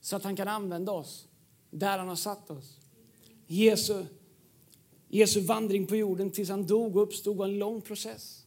Så 0.06 0.16
att 0.16 0.24
han 0.24 0.36
kan 0.36 0.48
använda 0.48 0.92
oss 0.92 1.28
där 1.70 1.98
han 1.98 2.08
har 2.08 2.16
satt 2.16 2.52
oss. 2.52 2.80
Jesu, 3.48 4.06
Jesu 5.08 5.40
vandring 5.40 5.88
på 5.88 5.96
jorden 5.96 6.32
tills 6.32 6.50
han 6.50 6.68
dog 6.68 6.96
och 6.96 7.04
uppstod 7.04 7.38
var 7.38 7.46
en 7.46 7.60
lång 7.60 7.82
process. 7.82 8.46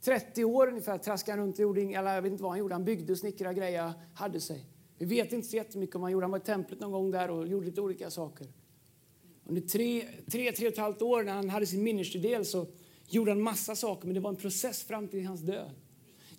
30 0.00 0.44
år 0.44 0.68
ungefär 0.68 0.98
traskade 0.98 1.38
han 1.38 1.46
runt 1.46 1.54
och 1.54 1.62
gjorde, 1.62 1.80
eller 1.80 2.14
jag 2.14 2.22
vet 2.22 2.32
inte 2.32 2.42
vad 2.42 2.52
han 2.52 2.58
gjorde. 2.58 2.74
Han 2.74 2.84
byggde, 2.84 3.16
snickrade, 3.16 3.54
grejer, 3.54 3.92
hade 4.14 4.40
sig. 4.40 4.64
Vi 4.98 5.06
vet 5.06 5.32
inte 5.32 5.48
så 5.48 5.56
jättemycket 5.56 5.96
om 5.96 6.02
han 6.02 6.12
gjorde. 6.12 6.24
Han 6.24 6.30
var 6.30 6.38
i 6.38 6.42
templet 6.42 6.80
någon 6.80 6.92
gång 6.92 7.10
där 7.10 7.30
och 7.30 7.48
gjorde 7.48 7.66
lite 7.66 7.80
olika 7.80 8.10
saker. 8.10 8.46
Under 9.44 9.62
tre, 9.62 10.08
tre, 10.30 10.52
tre 10.52 10.66
och 10.66 10.72
ett 10.72 10.78
halvt 10.78 11.02
år 11.02 11.22
när 11.22 11.32
han 11.32 11.50
hade 11.50 11.66
sin 11.66 11.82
ministerdel 11.82 12.44
så 12.44 12.66
gjorde 13.08 13.30
han 13.30 13.42
massa 13.42 13.76
saker, 13.76 14.06
men 14.06 14.14
det 14.14 14.20
var 14.20 14.30
en 14.30 14.36
process 14.36 14.82
fram 14.82 15.08
till 15.08 15.26
hans 15.26 15.40
död. 15.40 15.70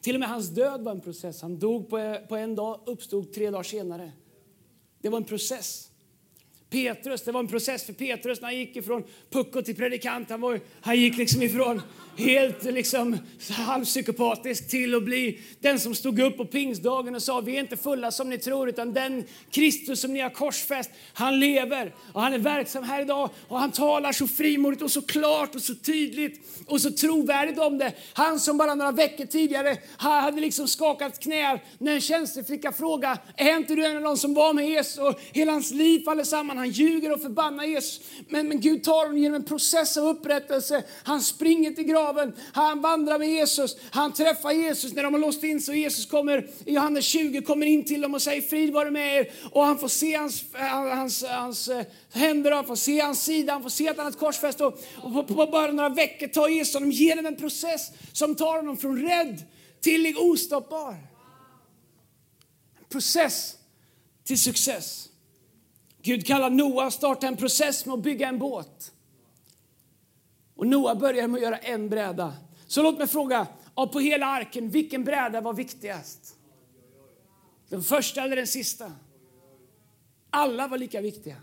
Till 0.01 0.15
och 0.15 0.19
med 0.19 0.29
hans 0.29 0.49
död 0.49 0.81
var 0.83 0.91
en 0.91 1.01
process. 1.01 1.41
Han 1.41 1.59
dog 1.59 1.89
på, 1.89 2.17
på 2.29 2.35
en 2.35 2.55
dag, 2.55 2.79
uppstod 2.85 3.33
tre 3.33 3.49
dagar 3.49 3.63
senare. 3.63 4.11
Det 5.05 5.11
var 5.11 5.17
en 5.17 5.25
process. 5.25 5.91
Petrus. 6.75 7.21
Det 7.21 7.31
var 7.31 7.39
en 7.39 7.47
process 7.47 7.85
för 7.85 7.93
Petrus 7.93 8.41
när 8.41 8.47
han 8.47 8.57
gick 8.57 8.75
ifrån 8.75 9.03
pucko 9.29 9.61
till 9.61 9.75
predikant. 9.75 10.29
Han, 10.29 10.41
var, 10.41 10.59
han 10.81 10.99
gick 10.99 11.17
liksom 11.17 11.43
ifrån 11.43 11.81
helt 12.17 12.63
liksom 12.63 13.17
halvpsykopatisk 13.49 14.69
till 14.69 14.95
att 14.95 15.03
bli 15.03 15.39
den 15.59 15.79
som 15.79 15.95
stod 15.95 16.19
upp 16.19 16.37
på 16.37 16.45
pingstdagen 16.45 17.15
och 17.15 17.23
sa 17.23 17.39
vi 17.39 17.55
är 17.55 17.59
inte 17.59 17.77
fulla 17.77 18.11
som 18.11 18.29
ni 18.29 18.37
tror 18.37 18.69
utan 18.69 18.93
den 18.93 19.23
Kristus 19.51 20.01
som 20.01 20.13
ni 20.13 20.19
har 20.19 20.29
korsfäst, 20.29 20.89
han 21.13 21.39
lever 21.39 21.93
och 22.13 22.21
han 22.21 22.33
är 22.33 22.39
verksam 22.39 22.83
här 22.83 23.01
idag 23.01 23.29
och 23.47 23.59
han 23.59 23.71
talar 23.71 24.11
så 24.11 24.27
frimodigt 24.27 24.81
och 24.81 24.91
så 24.91 25.01
klart 25.01 25.55
och 25.55 25.61
så 25.61 25.75
tydligt 25.75 26.63
och 26.65 26.81
så 26.81 26.91
trovärdigt 26.91 27.59
om 27.59 27.77
det. 27.77 27.93
Han 28.13 28.39
som 28.39 28.57
bara 28.57 28.75
några 28.75 28.91
veckor 28.91 29.25
tidigare 29.25 29.77
hade 29.97 30.41
liksom 30.41 30.67
skakat 30.67 31.19
knä 31.19 31.59
när 31.77 31.95
en 31.95 32.01
tjänsteflicka 32.01 32.71
frågade 32.71 33.19
är 33.35 33.57
inte 33.57 33.75
du 33.75 33.85
en 33.85 33.97
av 33.97 34.03
de 34.03 34.17
som 34.17 34.33
var 34.33 34.53
med 34.53 34.69
Jesus 34.69 34.97
och 34.97 35.19
hela 35.33 35.51
hans 35.51 35.71
liv 35.71 36.03
faller 36.03 36.23
samman. 36.23 36.64
Han 36.65 36.71
ljuger 36.71 37.13
och 37.13 37.21
förbannar 37.21 37.63
Jesus. 37.63 38.01
Men, 38.29 38.47
men 38.47 38.59
Gud 38.59 38.83
tar 38.83 39.05
honom 39.05 39.17
genom 39.17 39.35
en 39.35 39.43
process 39.43 39.97
av 39.97 40.07
upprättelse. 40.07 40.83
Han 41.03 41.21
springer 41.21 41.71
till 41.71 41.83
graven. 41.83 42.33
Han 42.53 42.81
vandrar 42.81 43.19
med 43.19 43.29
Jesus. 43.29 43.77
Han 43.91 44.13
träffar 44.13 44.51
Jesus 44.51 44.93
när 44.93 45.03
de 45.03 45.13
har 45.13 45.21
låst 45.21 45.43
in 45.43 45.61
sig. 45.61 45.79
Jesus 45.79 46.05
kommer 46.05 46.49
i 46.65 46.73
Johannes 46.73 47.05
20 47.05 47.41
kommer 47.41 47.65
in 47.65 47.85
till 47.85 48.01
dem 48.01 48.13
och 48.13 48.21
säger 48.21 48.41
frid 48.41 48.73
vare 48.73 48.91
med 48.91 49.17
er. 49.17 49.31
Och 49.51 49.63
han 49.63 49.77
får 49.77 49.87
se 49.87 50.15
hans, 50.15 50.43
eh, 50.53 50.61
hans, 50.95 51.23
hans 51.23 51.67
eh, 51.67 51.85
händer, 52.13 52.51
han 52.51 52.65
får 52.65 52.75
se 52.75 52.99
hans 52.99 53.23
sida, 53.23 53.53
han 53.53 53.63
får 53.63 53.69
se 53.69 53.89
att 53.89 53.97
han 53.97 54.05
har 54.05 54.11
ett 54.11 54.19
korsfäste. 54.19 54.65
Och, 54.65 54.79
och 54.95 55.13
på, 55.13 55.23
på 55.23 55.45
bara 55.45 55.71
några 55.71 55.89
veckor 55.89 56.27
tar 56.27 56.47
Jesus 56.47 56.73
honom 56.73 56.91
genom 56.91 57.25
en 57.25 57.35
process 57.35 57.91
som 58.13 58.35
tar 58.35 58.57
honom 58.57 58.77
från 58.77 59.01
rädd 59.01 59.43
till 59.81 60.17
ostoppbar. 60.17 60.91
En 62.79 62.85
process 62.89 63.55
till 64.23 64.39
success. 64.39 65.09
Gud 66.05 66.25
kallar 66.25 66.49
Noa 66.49 66.85
att 66.85 66.93
starta 66.93 67.27
en 67.27 67.37
process 67.37 67.85
med 67.85 67.93
att 67.93 68.03
bygga 68.03 68.27
en 68.27 68.39
båt. 68.39 68.91
Och 70.55 70.67
Noa 70.67 70.95
börjar 70.95 71.27
med 71.27 71.37
att 71.37 71.43
göra 71.43 71.57
en 71.57 71.89
bräda. 71.89 72.33
Så 72.67 72.83
låt 72.83 72.97
mig 72.97 73.07
fråga, 73.07 73.47
av 73.73 73.87
på 73.87 73.99
hela 73.99 74.25
arken, 74.25 74.69
vilken 74.69 75.03
bräda 75.03 75.41
var 75.41 75.53
viktigast? 75.53 76.35
Den 77.69 77.83
första 77.83 78.21
eller 78.21 78.35
den 78.35 78.47
sista? 78.47 78.91
Alla 80.29 80.67
var 80.67 80.77
lika 80.77 81.01
viktiga. 81.01 81.35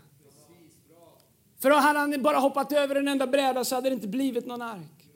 För 1.59 1.71
hade 1.71 1.99
han 1.99 2.21
bara 2.21 2.37
hoppat 2.37 2.71
över 2.71 2.95
en 2.95 3.07
enda 3.07 3.27
bräda 3.27 3.65
så 3.65 3.75
hade 3.75 3.89
det 3.89 3.93
inte 3.93 4.07
blivit 4.07 4.45
någon 4.45 4.61
ark. 4.61 5.09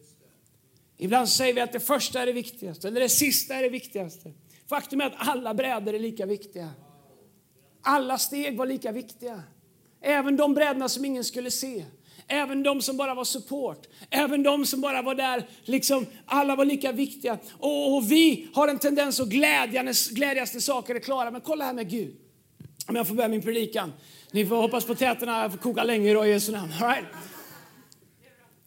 Ibland 0.98 1.30
säger 1.30 1.54
vi 1.54 1.62
att 1.62 1.72
det 1.72 1.80
första 1.80 2.22
är 2.22 2.26
det 2.26 2.34
viktigaste, 2.34 2.88
eller 2.88 3.02
det 3.02 3.10
sista 3.10 3.56
är 3.56 3.62
det 3.62 3.70
viktigaste. 3.70 4.34
Faktum 4.68 5.02
är 5.02 5.06
att 5.06 5.28
alla 5.28 5.54
brädor 5.54 5.94
är 5.94 6.00
lika 6.00 6.26
viktiga. 6.26 6.70
Alla 7.82 8.18
steg 8.18 8.58
var 8.58 8.66
lika 8.66 8.92
viktiga. 8.92 9.44
Även 10.02 10.38
de 10.38 10.54
brädorna 10.54 10.90
som 10.90 11.06
ingen 11.06 11.24
skulle 11.24 11.52
se. 11.52 11.86
Även 12.28 12.64
de 12.64 12.82
som 12.82 12.98
bara 12.98 13.14
var 13.14 13.24
support, 13.24 13.88
även 14.10 14.44
de 14.44 14.66
som 14.66 14.82
bara 14.82 15.02
var 15.02 15.16
där, 15.16 15.48
liksom, 15.64 16.06
alla 16.26 16.56
var 16.56 16.66
lika 16.66 16.92
viktiga. 16.92 17.38
Och, 17.60 17.96
och 17.96 18.12
vi 18.12 18.48
har 18.54 18.68
en 18.68 18.80
tendens 18.80 19.20
att 19.20 19.28
glädjas, 19.28 20.10
glädjas 20.10 20.66
saker 20.66 20.96
är 20.96 21.00
klara. 21.00 21.32
Men 21.32 21.42
kolla 21.42 21.66
här 21.66 21.74
med 21.74 21.90
Gud. 21.90 22.16
Om 22.88 22.96
jag 22.96 23.08
får 23.08 23.16
börja 23.16 23.30
min 23.30 23.42
predikan. 23.42 23.94
Ni 24.32 24.46
får 24.46 24.56
hoppas 24.56 24.86
på 24.86 24.96
täterna 24.96 25.50
får 25.50 25.58
koka 25.58 25.84
länge 25.84 26.26
i 26.26 26.30
Jesu 26.30 26.52
namn. 26.52 26.74
All 26.82 26.88
right? 26.88 27.06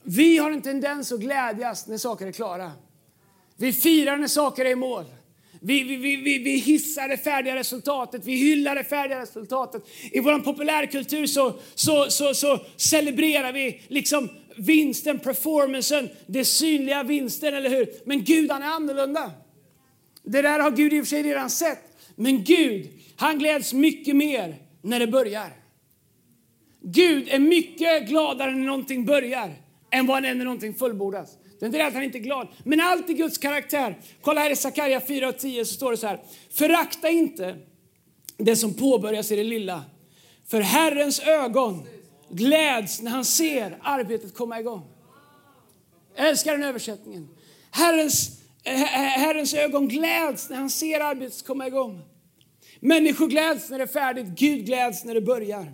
Vi 0.03 0.39
har 0.39 0.51
en 0.51 0.63
tendens 0.63 1.13
att 1.13 1.21
glädjas 1.21 1.87
när 1.87 1.99
saker 1.99 2.27
är 2.27 2.33
klara. 2.33 2.73
Vi 3.57 3.73
firar 3.73 4.17
när 4.17 4.29
saker 4.29 4.65
är 4.65 4.71
i 4.71 4.75
mål. 4.75 5.05
Vi, 5.63 5.83
vi, 5.83 5.97
vi, 5.97 6.39
vi 6.39 6.57
hissar 6.57 7.09
det 7.09 7.17
färdiga 7.17 7.57
resultatet, 7.57 8.25
vi 8.25 8.35
hyllar 8.35 8.75
det 8.75 8.85
färdiga 8.85 9.21
resultatet. 9.21 9.83
I 10.13 10.21
vår 10.21 10.39
populärkultur 10.39 11.27
så, 11.27 11.55
så, 11.75 12.11
så, 12.11 12.35
så 12.35 12.61
celebrerar 12.77 13.53
vi 13.53 13.81
liksom 13.89 14.29
vinsten, 14.57 15.19
performancen, 15.19 16.09
det 16.27 16.45
synliga 16.45 17.03
vinsten, 17.03 17.55
eller 17.55 17.71
hur? 17.71 17.89
Men 18.05 18.25
Gud 18.25 18.51
han 18.51 18.63
är 18.63 18.67
annorlunda. 18.67 19.33
Det 20.23 20.43
där 20.43 20.59
har 20.59 20.71
Gud 20.71 20.93
i 20.93 21.01
och 21.01 21.05
för 21.05 21.09
sig 21.09 21.23
redan 21.23 21.51
sett. 21.51 21.79
Men 22.17 22.45
Gud, 22.45 22.89
han 23.17 23.39
gläds 23.39 23.73
mycket 23.73 24.17
mer 24.17 24.57
när 24.83 25.01
det 25.01 25.07
börjar. 25.07 25.49
Gud 26.83 27.29
är 27.29 27.39
mycket 27.39 28.09
gladare 28.09 28.51
när 28.51 28.67
någonting 28.67 29.05
börjar 29.05 29.55
än 29.91 30.07
vad 30.07 30.17
han 30.17 30.25
är 30.25 30.35
när 30.35 30.45
någonting 30.45 30.75
fullbordas. 30.75 31.37
Det 31.61 31.67
är 31.67 31.67
inte 31.67 31.87
att 31.87 31.95
han 31.95 32.03
inte 32.03 32.19
är 32.19 32.21
glad, 32.21 32.49
men 32.65 32.81
allt 32.81 33.11
i 33.11 33.15
Guds 33.15 33.39
karaktär. 33.39 33.99
Kolla 34.23 34.41
här 34.41 34.51
i 34.51 34.57
Sakarja 34.57 35.01
4 35.01 35.29
och 35.29 35.39
10 35.39 35.65
så 35.65 35.75
står 35.75 35.91
det 35.91 35.97
så 35.97 36.07
här. 36.07 36.21
Förakta 36.51 37.09
inte 37.09 37.57
det 38.37 38.57
som 38.57 38.75
påbörjas 38.75 39.33
i 39.33 39.37
det 39.37 39.45
lilla. 39.45 39.85
För 40.47 40.61
Herrens 40.61 41.21
ögon 41.21 41.87
gläds 42.31 43.03
när 43.03 43.11
han 43.11 43.25
ser 43.25 43.79
arbetet 43.83 44.35
komma 44.35 44.61
igång. 44.61 44.83
Jag 46.17 46.29
älskar 46.29 46.53
den 46.53 46.65
översättningen. 46.65 47.29
Herrens, 47.71 48.41
eh, 48.65 48.83
eh, 48.83 48.83
eh, 48.83 49.21
herrens 49.21 49.55
ögon 49.55 49.89
gläds 49.89 50.51
när 50.51 50.57
han 50.57 50.71
ser 50.71 51.01
arbetet 51.01 51.47
komma 51.47 51.67
igång. 51.67 52.01
Människor 52.81 53.29
gläds 53.29 53.71
när 53.71 53.79
det 53.79 53.85
är 53.85 53.89
färdigt, 53.89 54.27
Gud 54.27 54.67
gläds 54.67 55.05
när 55.05 55.15
det 55.15 55.21
börjar. 55.21 55.73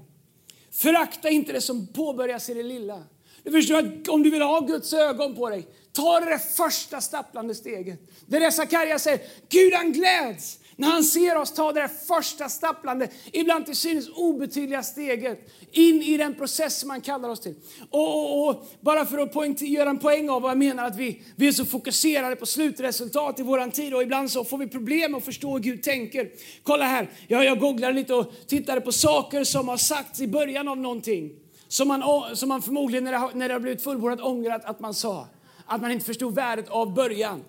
Förakta 0.70 1.30
inte 1.30 1.52
det 1.52 1.60
som 1.60 1.86
påbörjas 1.86 2.50
i 2.50 2.54
det 2.54 2.62
lilla. 2.62 3.04
Du 3.46 3.52
förstår 3.52 3.78
att 3.78 4.08
om 4.08 4.22
du 4.22 4.30
vill 4.30 4.42
ha 4.42 4.60
Guds 4.60 4.92
ögon 4.92 5.34
på 5.34 5.50
dig, 5.50 5.66
ta 5.92 6.20
det 6.20 6.38
första 6.38 7.00
stapplande 7.00 7.54
steget. 7.54 8.00
Det 8.26 8.36
är 8.36 8.40
det 8.40 8.52
Sakarja 8.52 8.98
säger, 8.98 9.20
Gud 9.48 9.74
han 9.74 9.92
gläds 9.92 10.58
när 10.76 10.88
han 10.88 11.04
ser 11.04 11.36
oss 11.36 11.52
ta 11.52 11.72
det 11.72 11.80
där 11.80 11.88
första 11.88 12.48
stapplande, 12.48 13.08
ibland 13.32 13.66
till 13.66 13.76
synes 13.76 14.08
obetydliga 14.08 14.82
steget 14.82 15.38
in 15.72 16.02
i 16.02 16.16
den 16.16 16.34
process 16.34 16.78
som 16.78 16.90
han 16.90 17.00
kallar 17.00 17.28
oss 17.28 17.40
till. 17.40 17.54
Och, 17.90 18.40
och, 18.40 18.48
och 18.48 18.66
bara 18.80 19.06
för 19.06 19.18
att 19.18 19.32
poäng, 19.32 19.56
göra 19.60 19.90
en 19.90 19.98
poäng 19.98 20.30
av 20.30 20.42
vad 20.42 20.50
jag 20.50 20.58
menar 20.58 20.84
att 20.84 20.96
vi, 20.96 21.22
vi 21.36 21.48
är 21.48 21.52
så 21.52 21.64
fokuserade 21.64 22.36
på 22.36 22.46
slutresultat 22.46 23.40
i 23.40 23.42
våran 23.42 23.70
tid 23.70 23.94
och 23.94 24.02
ibland 24.02 24.30
så 24.30 24.44
får 24.44 24.58
vi 24.58 24.66
problem 24.66 25.14
att 25.14 25.24
förstå 25.24 25.52
hur 25.52 25.58
Gud 25.58 25.82
tänker. 25.82 26.30
Kolla 26.62 26.84
här, 26.84 27.10
jag, 27.28 27.44
jag 27.44 27.60
googlade 27.60 27.92
lite 27.92 28.14
och 28.14 28.32
tittade 28.46 28.80
på 28.80 28.92
saker 28.92 29.44
som 29.44 29.68
har 29.68 29.76
sagts 29.76 30.20
i 30.20 30.26
början 30.26 30.68
av 30.68 30.78
någonting. 30.78 31.45
Som 31.68 31.88
man, 31.88 32.02
som 32.36 32.48
man 32.48 32.62
förmodligen 32.62 33.04
när 33.04 33.12
det, 33.12 33.18
har, 33.18 33.30
när 33.34 33.48
det 33.48 33.54
har 33.54 33.60
blivit 33.60 33.82
fullbordat 33.82 34.20
ångrat 34.20 34.64
att 34.64 34.80
man 34.80 34.94
sa. 34.94 35.28
Att 35.66 35.80
man 35.80 35.90
inte 35.90 36.04
förstod 36.04 36.34
värdet 36.34 36.68
av 36.68 36.94
början. 36.94 37.44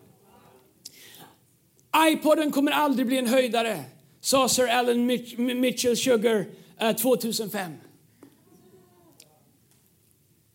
iPoden 2.12 2.52
kommer 2.52 2.72
aldrig 2.72 3.08
bli 3.08 3.18
en 3.18 3.28
höjdare, 3.28 3.84
sa 4.22 4.50
Sir 4.50 4.68
Alan 4.68 5.06
Mitch, 5.06 5.38
Mitchell 5.38 5.98
Sugar 5.98 6.46
eh, 6.80 6.96
2005. 6.96 7.72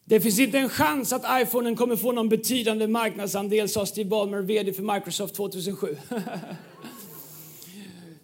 Det 0.05 0.20
finns 0.20 0.38
inte 0.38 0.59
en 0.59 0.68
chans 0.68 1.12
att 1.12 1.42
iPhonen 1.42 1.77
kommer 1.77 1.96
få 1.96 2.12
någon 2.12 2.29
betydande 2.29 2.87
marknadsandel, 2.87 3.68
sa 3.68 3.87
Steve 3.87 4.09
Ballmer, 4.11 4.40
VD 4.40 4.72
för 4.72 4.94
Microsoft 4.94 5.35
2007. 5.35 5.96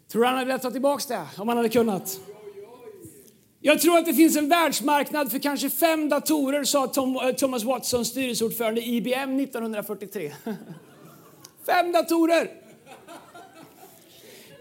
Tror 0.09 0.25
han 0.25 0.35
hade 0.35 0.47
velat 0.47 0.63
ta 0.63 0.71
tillbaka 0.71 1.05
det 1.09 1.27
om 1.43 1.49
han 1.49 1.57
hade 1.57 1.69
kunnat? 1.69 2.21
Jag 3.61 3.81
tror 3.81 3.99
att 3.99 4.07
det 4.07 4.15
finns 4.15 4.37
en 4.37 4.49
världsmarknad 4.49 5.31
för 5.31 5.39
kanske 5.39 5.71
fem 5.71 6.09
datorer, 6.09 6.65
sa 6.65 6.87
Tom, 6.87 7.17
eh, 7.17 7.33
Thomas 7.33 7.65
Watson, 7.65 8.05
styrelseordförande 8.05 8.81
i 8.81 8.97
IBM 8.97 9.41
1943. 9.41 10.33
fem 11.67 11.93
datorer! 11.93 12.51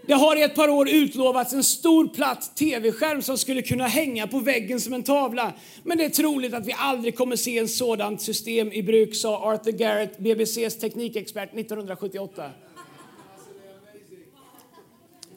Det 0.06 0.14
har 0.14 0.36
i 0.36 0.42
ett 0.42 0.54
par 0.54 0.68
år 0.68 0.88
utlovats 0.88 1.52
en 1.52 1.64
stor 1.64 2.08
platt 2.08 2.56
tv-skärm 2.56 3.22
som 3.22 3.38
skulle 3.38 3.62
kunna 3.62 3.86
hänga 3.86 4.26
på 4.26 4.38
väggen 4.38 4.80
som 4.80 4.92
en 4.92 5.02
tavla. 5.02 5.52
Men 5.82 5.98
det 5.98 6.04
är 6.04 6.08
troligt 6.08 6.54
att 6.54 6.66
vi 6.66 6.74
aldrig 6.78 7.16
kommer 7.16 7.36
se 7.36 7.58
en 7.58 7.68
sådant 7.68 8.22
system 8.22 8.72
i 8.72 8.82
bruk, 8.82 9.16
sa 9.16 9.52
Arthur 9.52 9.72
Garrett, 9.72 10.18
BBCs 10.18 10.78
teknikexpert 10.78 11.54
1978. 11.54 12.50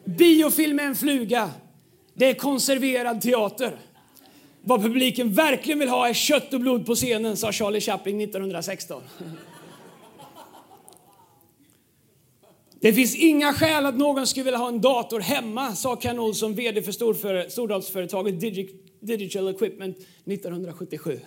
Biofilm 0.04 0.78
är 0.78 0.84
en 0.84 0.96
fluga. 0.96 1.50
Det 2.14 2.30
är 2.30 2.34
konserverad 2.34 3.20
teater. 3.20 3.76
Vad 4.64 4.82
publiken 4.82 5.32
verkligen 5.32 5.78
vill 5.78 5.88
ha 5.88 6.08
är 6.08 6.14
kött 6.14 6.54
och 6.54 6.60
blod 6.60 6.86
på 6.86 6.94
scenen, 6.94 7.36
sa 7.36 7.52
Charlie 7.52 7.80
Chaplin 7.80 8.20
1916. 8.20 9.02
Det 12.80 12.92
finns 12.92 13.16
inga 13.16 13.52
skäl 13.52 13.86
att 13.86 13.96
någon 13.96 14.26
skulle 14.26 14.44
vilja 14.44 14.58
ha 14.58 14.68
en 14.68 14.80
dator 14.80 15.20
hemma, 15.20 15.74
sa 15.74 15.96
Ken 15.96 16.18
Olsson, 16.18 16.54
VD 16.54 16.82
för 16.82 17.48
stordagsföretaget 17.48 18.40
Digital 19.00 19.48
Equipment 19.48 19.96
1977. 19.96 21.20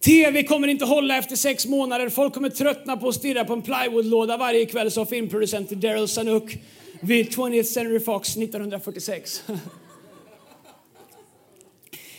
TV 0.00 0.42
kommer 0.42 0.68
inte 0.68 0.84
hålla 0.84 1.16
efter 1.16 1.36
sex 1.36 1.66
månader. 1.66 2.08
Folk 2.08 2.34
kommer 2.34 2.50
tröttna 2.50 2.96
på 2.96 3.08
att 3.08 3.14
stirra 3.14 3.44
på 3.44 3.52
en 3.52 3.62
plywoodlåda 3.62 4.36
varje 4.36 4.66
kväll, 4.66 4.90
sa 4.90 5.06
filmproducenten 5.06 5.80
Daryl 5.80 6.08
Sanuk 6.08 6.58
vid 7.00 7.28
20th 7.28 7.62
Century 7.62 8.00
Fox 8.00 8.36
1946. 8.36 9.42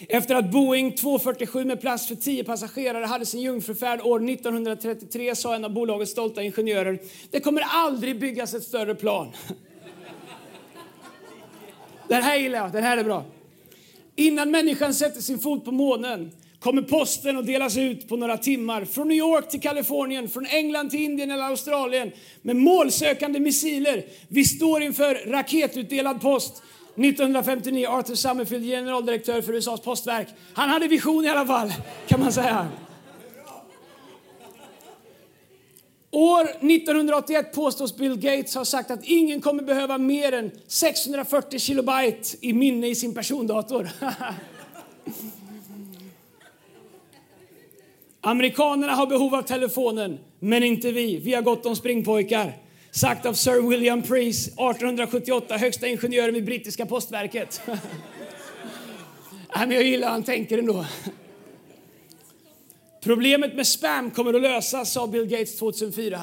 Efter 0.10 0.36
att 0.36 0.52
Boeing 0.52 0.96
247 0.96 1.66
med 1.66 1.82
plats 1.82 2.08
för 2.08 2.16
10 2.16 2.44
passagerare 2.44 3.06
hade 3.06 3.26
sin 3.26 3.42
jungfrufärd 3.42 4.02
år 4.02 4.30
1933 4.30 5.36
sa 5.36 5.56
en 5.56 5.66
av 5.66 5.74
bolagets 5.74 6.12
stolta 6.12 6.44
ingenjörer, 6.44 7.00
det 7.32 7.40
kommer 7.40 7.62
aldrig 7.62 8.20
byggas 8.20 8.54
ett 8.54 8.64
större 8.64 8.96
plan. 8.96 9.32
Den 12.08 12.24
här 12.24 12.38
gillar 12.38 12.60
jag, 12.60 12.72
den 12.72 12.84
här 12.84 12.98
är 12.98 13.04
bra. 13.04 13.26
Innan 14.16 14.52
människan 14.52 14.94
sätter 14.94 15.22
sin 15.22 15.40
fot 15.40 15.66
på 15.66 15.72
månen 15.72 16.32
kommer 16.60 16.82
posten 16.82 17.38
att 17.38 17.46
delas 17.46 17.78
ut 17.78 18.10
på 18.10 18.16
några 18.18 18.38
timmar. 18.38 18.86
Från 18.86 19.08
New 19.08 19.18
York 19.18 19.50
till 19.50 19.62
Kalifornien, 19.62 20.30
från 20.30 20.46
England 20.46 20.90
till 20.90 21.00
Indien 21.00 21.32
eller 21.32 21.44
Australien. 21.44 22.12
Med 22.42 22.56
målsökande 22.56 23.40
missiler. 23.40 24.06
Vi 24.28 24.46
står 24.46 24.82
inför 24.82 25.32
raketutdelad 25.32 26.22
post. 26.22 26.64
1959, 26.96 27.88
Arthur 27.88 28.16
Summerfield, 28.16 28.66
generaldirektör 28.66 29.42
för 29.42 29.54
USAs 29.54 29.82
postverk. 29.82 30.28
Han 30.54 30.70
hade 30.70 30.88
vision 30.88 31.26
i 31.26 31.30
alla 31.30 31.46
fall, 31.46 31.74
kan 32.08 32.20
man 32.20 32.34
säga. 32.34 32.68
År 36.12 36.44
1981 36.44 37.54
påstås 37.54 37.98
Bill 37.98 38.16
Gates 38.16 38.56
ha 38.56 38.66
sagt 38.66 38.92
att 38.92 39.04
ingen 39.04 39.42
kommer 39.42 39.64
behöva 39.64 39.98
mer 39.98 40.32
än 40.32 40.52
640 40.68 41.60
kilobyte 41.60 42.38
i 42.42 42.54
minne 42.54 42.88
i 42.88 42.96
sin 42.96 43.14
persondator. 43.14 43.90
Amerikanerna 48.28 48.94
har 48.94 49.08
behov 49.08 49.36
av 49.36 49.42
telefonen, 49.42 50.20
men 50.40 50.64
inte 50.64 50.92
vi. 50.92 51.18
Vi 51.18 51.34
har 51.34 51.42
gott 51.42 51.66
om 51.66 51.76
springpojkar. 51.76 52.58
Sagt 52.92 53.26
av 53.26 53.34
Sir 53.34 53.70
William 53.70 54.02
Preece, 54.02 54.48
1878, 54.48 55.58
högsta 55.58 55.88
ingenjören 55.88 56.34
vid 56.34 56.46
brittiska 56.46 56.86
postverket. 56.86 57.62
men 59.56 59.72
jag 59.72 59.84
gillar 59.84 60.10
han 60.10 60.24
tänker 60.24 60.58
ändå. 60.58 60.86
Problemet 63.04 63.56
med 63.56 63.68
spam 63.68 64.12
kommer 64.12 64.34
att 64.34 64.42
lösas, 64.42 64.94
sa 64.94 65.08
Bill 65.08 65.26
Gates 65.26 65.58
2004. 65.58 66.22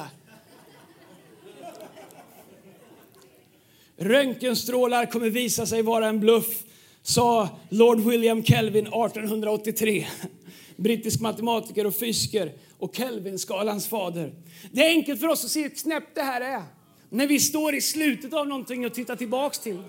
Röntgenstrålar 3.97 5.05
kommer 5.05 5.29
visa 5.29 5.65
sig 5.65 5.81
vara 5.81 6.07
en 6.07 6.19
bluff, 6.19 6.63
sa 7.03 7.49
Lord 7.69 7.99
William 7.99 8.43
Kelvin 8.43 8.87
1883 8.87 10.05
brittisk 10.75 11.21
matematiker 11.21 11.85
och 11.85 11.95
fysiker 11.95 12.53
och 12.79 12.95
Kelvinskalans 12.95 13.87
fader. 13.87 14.33
Det 14.71 14.81
är 14.81 14.89
enkelt 14.89 15.19
för 15.19 15.27
oss 15.27 15.45
att 15.45 15.51
se 15.51 15.61
hur 15.61 15.69
knäppt 15.69 16.15
det 16.15 16.21
här 16.21 16.41
är 16.41 16.63
när 17.09 17.27
vi 17.27 17.39
står 17.39 17.75
i 17.75 17.81
slutet 17.81 18.33
av 18.33 18.47
någonting 18.47 18.85
och 18.85 18.93
tittar 18.93 19.15
tillbaks 19.15 19.59
till. 19.59 19.81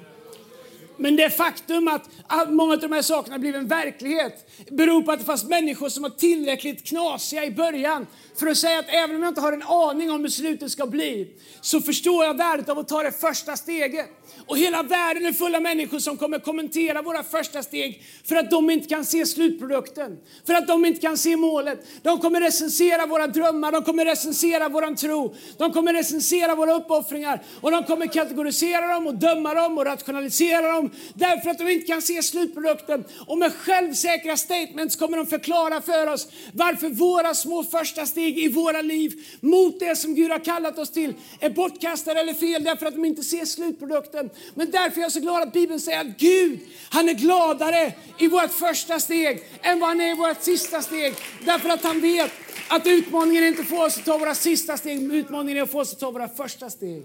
Men 0.97 1.17
det 1.17 1.31
faktum 1.31 1.89
att, 1.89 2.09
många 2.53 2.73
av 2.73 2.81
de 2.81 2.93
här 2.93 3.03
sakerna 3.03 3.39
blivit 3.39 3.59
en 3.59 3.69
verklighet 3.69 4.51
beror 4.71 5.03
på 5.03 5.13
att 5.13 5.19
det 5.19 5.25
fanns 5.25 5.45
människor 5.45 5.89
som 5.89 6.03
var 6.03 6.11
tillräckligt 6.11 6.85
knasiga 6.85 7.45
i 7.45 7.51
början 7.51 8.07
för 8.37 8.47
att 8.47 8.57
säga 8.57 8.79
att 8.79 8.89
även 8.89 9.17
om 9.17 9.23
jag 9.23 9.31
inte 9.31 9.41
har 9.41 9.53
en 9.53 9.63
aning 9.63 10.11
om 10.11 10.21
hur 10.21 10.29
slutet 10.29 10.73
ska 10.73 10.87
bli 10.87 11.29
så 11.61 11.81
förstår 11.81 12.25
jag 12.25 12.37
värdet 12.37 12.69
av 12.69 12.79
att 12.79 12.89
ta 12.89 13.03
det 13.03 13.13
första 13.13 13.57
steget. 13.57 14.09
Och 14.49 14.59
hela 14.59 14.83
världen 14.83 15.27
är 15.27 15.33
full 15.33 15.55
av 15.55 15.63
människor 15.63 15.99
som 15.99 16.17
kommer 16.17 16.39
kommentera 16.39 17.03
våra 17.03 17.23
första 17.23 17.63
steg 17.63 18.03
för 18.25 18.37
att 18.37 18.51
de 18.51 18.71
inte 18.71 18.89
kan 18.89 19.05
se 19.05 19.27
slutprodukten, 19.27 20.19
för 20.47 20.55
att 20.55 20.67
de 20.67 20.85
inte 20.85 21.01
kan 21.01 21.19
se 21.19 21.37
målet. 21.37 21.87
De 22.03 22.19
kommer 22.19 22.41
recensera 22.41 23.07
våra 23.07 23.27
drömmar, 23.27 23.73
de 23.73 23.83
kommer 23.83 24.05
recensera 24.05 24.69
vår 24.69 24.97
tro, 24.97 25.35
de 25.59 25.73
kommer 25.73 25.93
recensera 25.93 26.55
våra 26.55 26.75
uppoffringar 26.75 27.43
och 27.61 27.71
de 27.71 27.85
kommer 27.85 28.07
kategorisera 28.07 28.87
dem 28.87 29.07
och 29.07 29.15
döma 29.15 29.55
dem 29.55 29.79
och 29.79 29.85
rationalisera 29.85 30.73
dem 30.73 30.91
därför 31.15 31.51
att 31.51 31.59
de 31.59 31.69
inte 31.69 31.87
kan 31.87 32.03
se 32.03 32.23
slutprodukten. 32.23 33.05
Och 33.27 33.39
med 33.39 33.53
självsäkra 33.53 34.37
statements 34.37 34.97
kommer 34.97 35.17
de 35.17 35.27
förklara 35.27 35.81
för 35.81 36.13
oss 36.13 36.29
varför 36.53 36.89
våra 36.89 37.35
små 37.35 37.65
första 37.65 38.07
steg 38.07 38.39
i 38.39 38.49
våra 38.49 38.83
liv 38.83 39.13
mot 39.41 39.81
det 39.81 39.97
som 39.97 40.15
Gud 40.15 40.31
har 40.31 40.45
kallat 40.45 40.79
oss 40.79 40.91
till 40.91 41.15
är 41.41 41.51
bortkastade 41.51 42.21
eller 42.21 42.35
fel 42.35 42.65
därför 42.65 42.87
att 42.87 42.95
de 42.95 43.05
inte 43.05 43.23
ser 43.23 43.45
slutprodukten. 43.45 44.31
Men 44.55 44.71
därför 44.71 44.99
är 44.99 45.03
jag 45.03 45.13
så 45.13 45.21
glad 45.21 45.43
att 45.43 45.53
Bibeln 45.53 45.81
säger 45.81 46.01
att 46.01 46.19
Gud, 46.19 46.61
han 46.91 47.09
är 47.09 47.15
gladare 47.15 47.93
i 48.19 48.29
vårt 48.29 48.53
första 48.53 49.01
steg 49.01 49.43
än 49.63 49.81
vad 49.81 49.89
han 49.89 50.01
är 50.01 50.11
i 50.11 50.15
vårt 50.15 50.43
sista 50.43 50.83
steg. 50.83 51.15
Därför 51.45 51.69
att 51.69 51.83
han 51.83 52.01
vet 52.01 52.31
att 52.69 52.87
utmaningen 52.87 53.45
är 53.45 53.49
inte 53.49 53.65
får 53.65 53.87
oss 53.87 53.99
att 53.99 54.05
ta 54.05 54.19
våra 54.19 54.35
sista 54.35 54.77
steg, 54.77 55.15
utmaningen 55.15 55.59
är 55.59 55.63
att 55.63 55.71
få 55.71 55.81
oss 55.81 55.93
att 55.93 56.01
ta 56.01 56.11
våra 56.11 56.29
första 56.29 56.71
steg. 56.71 57.05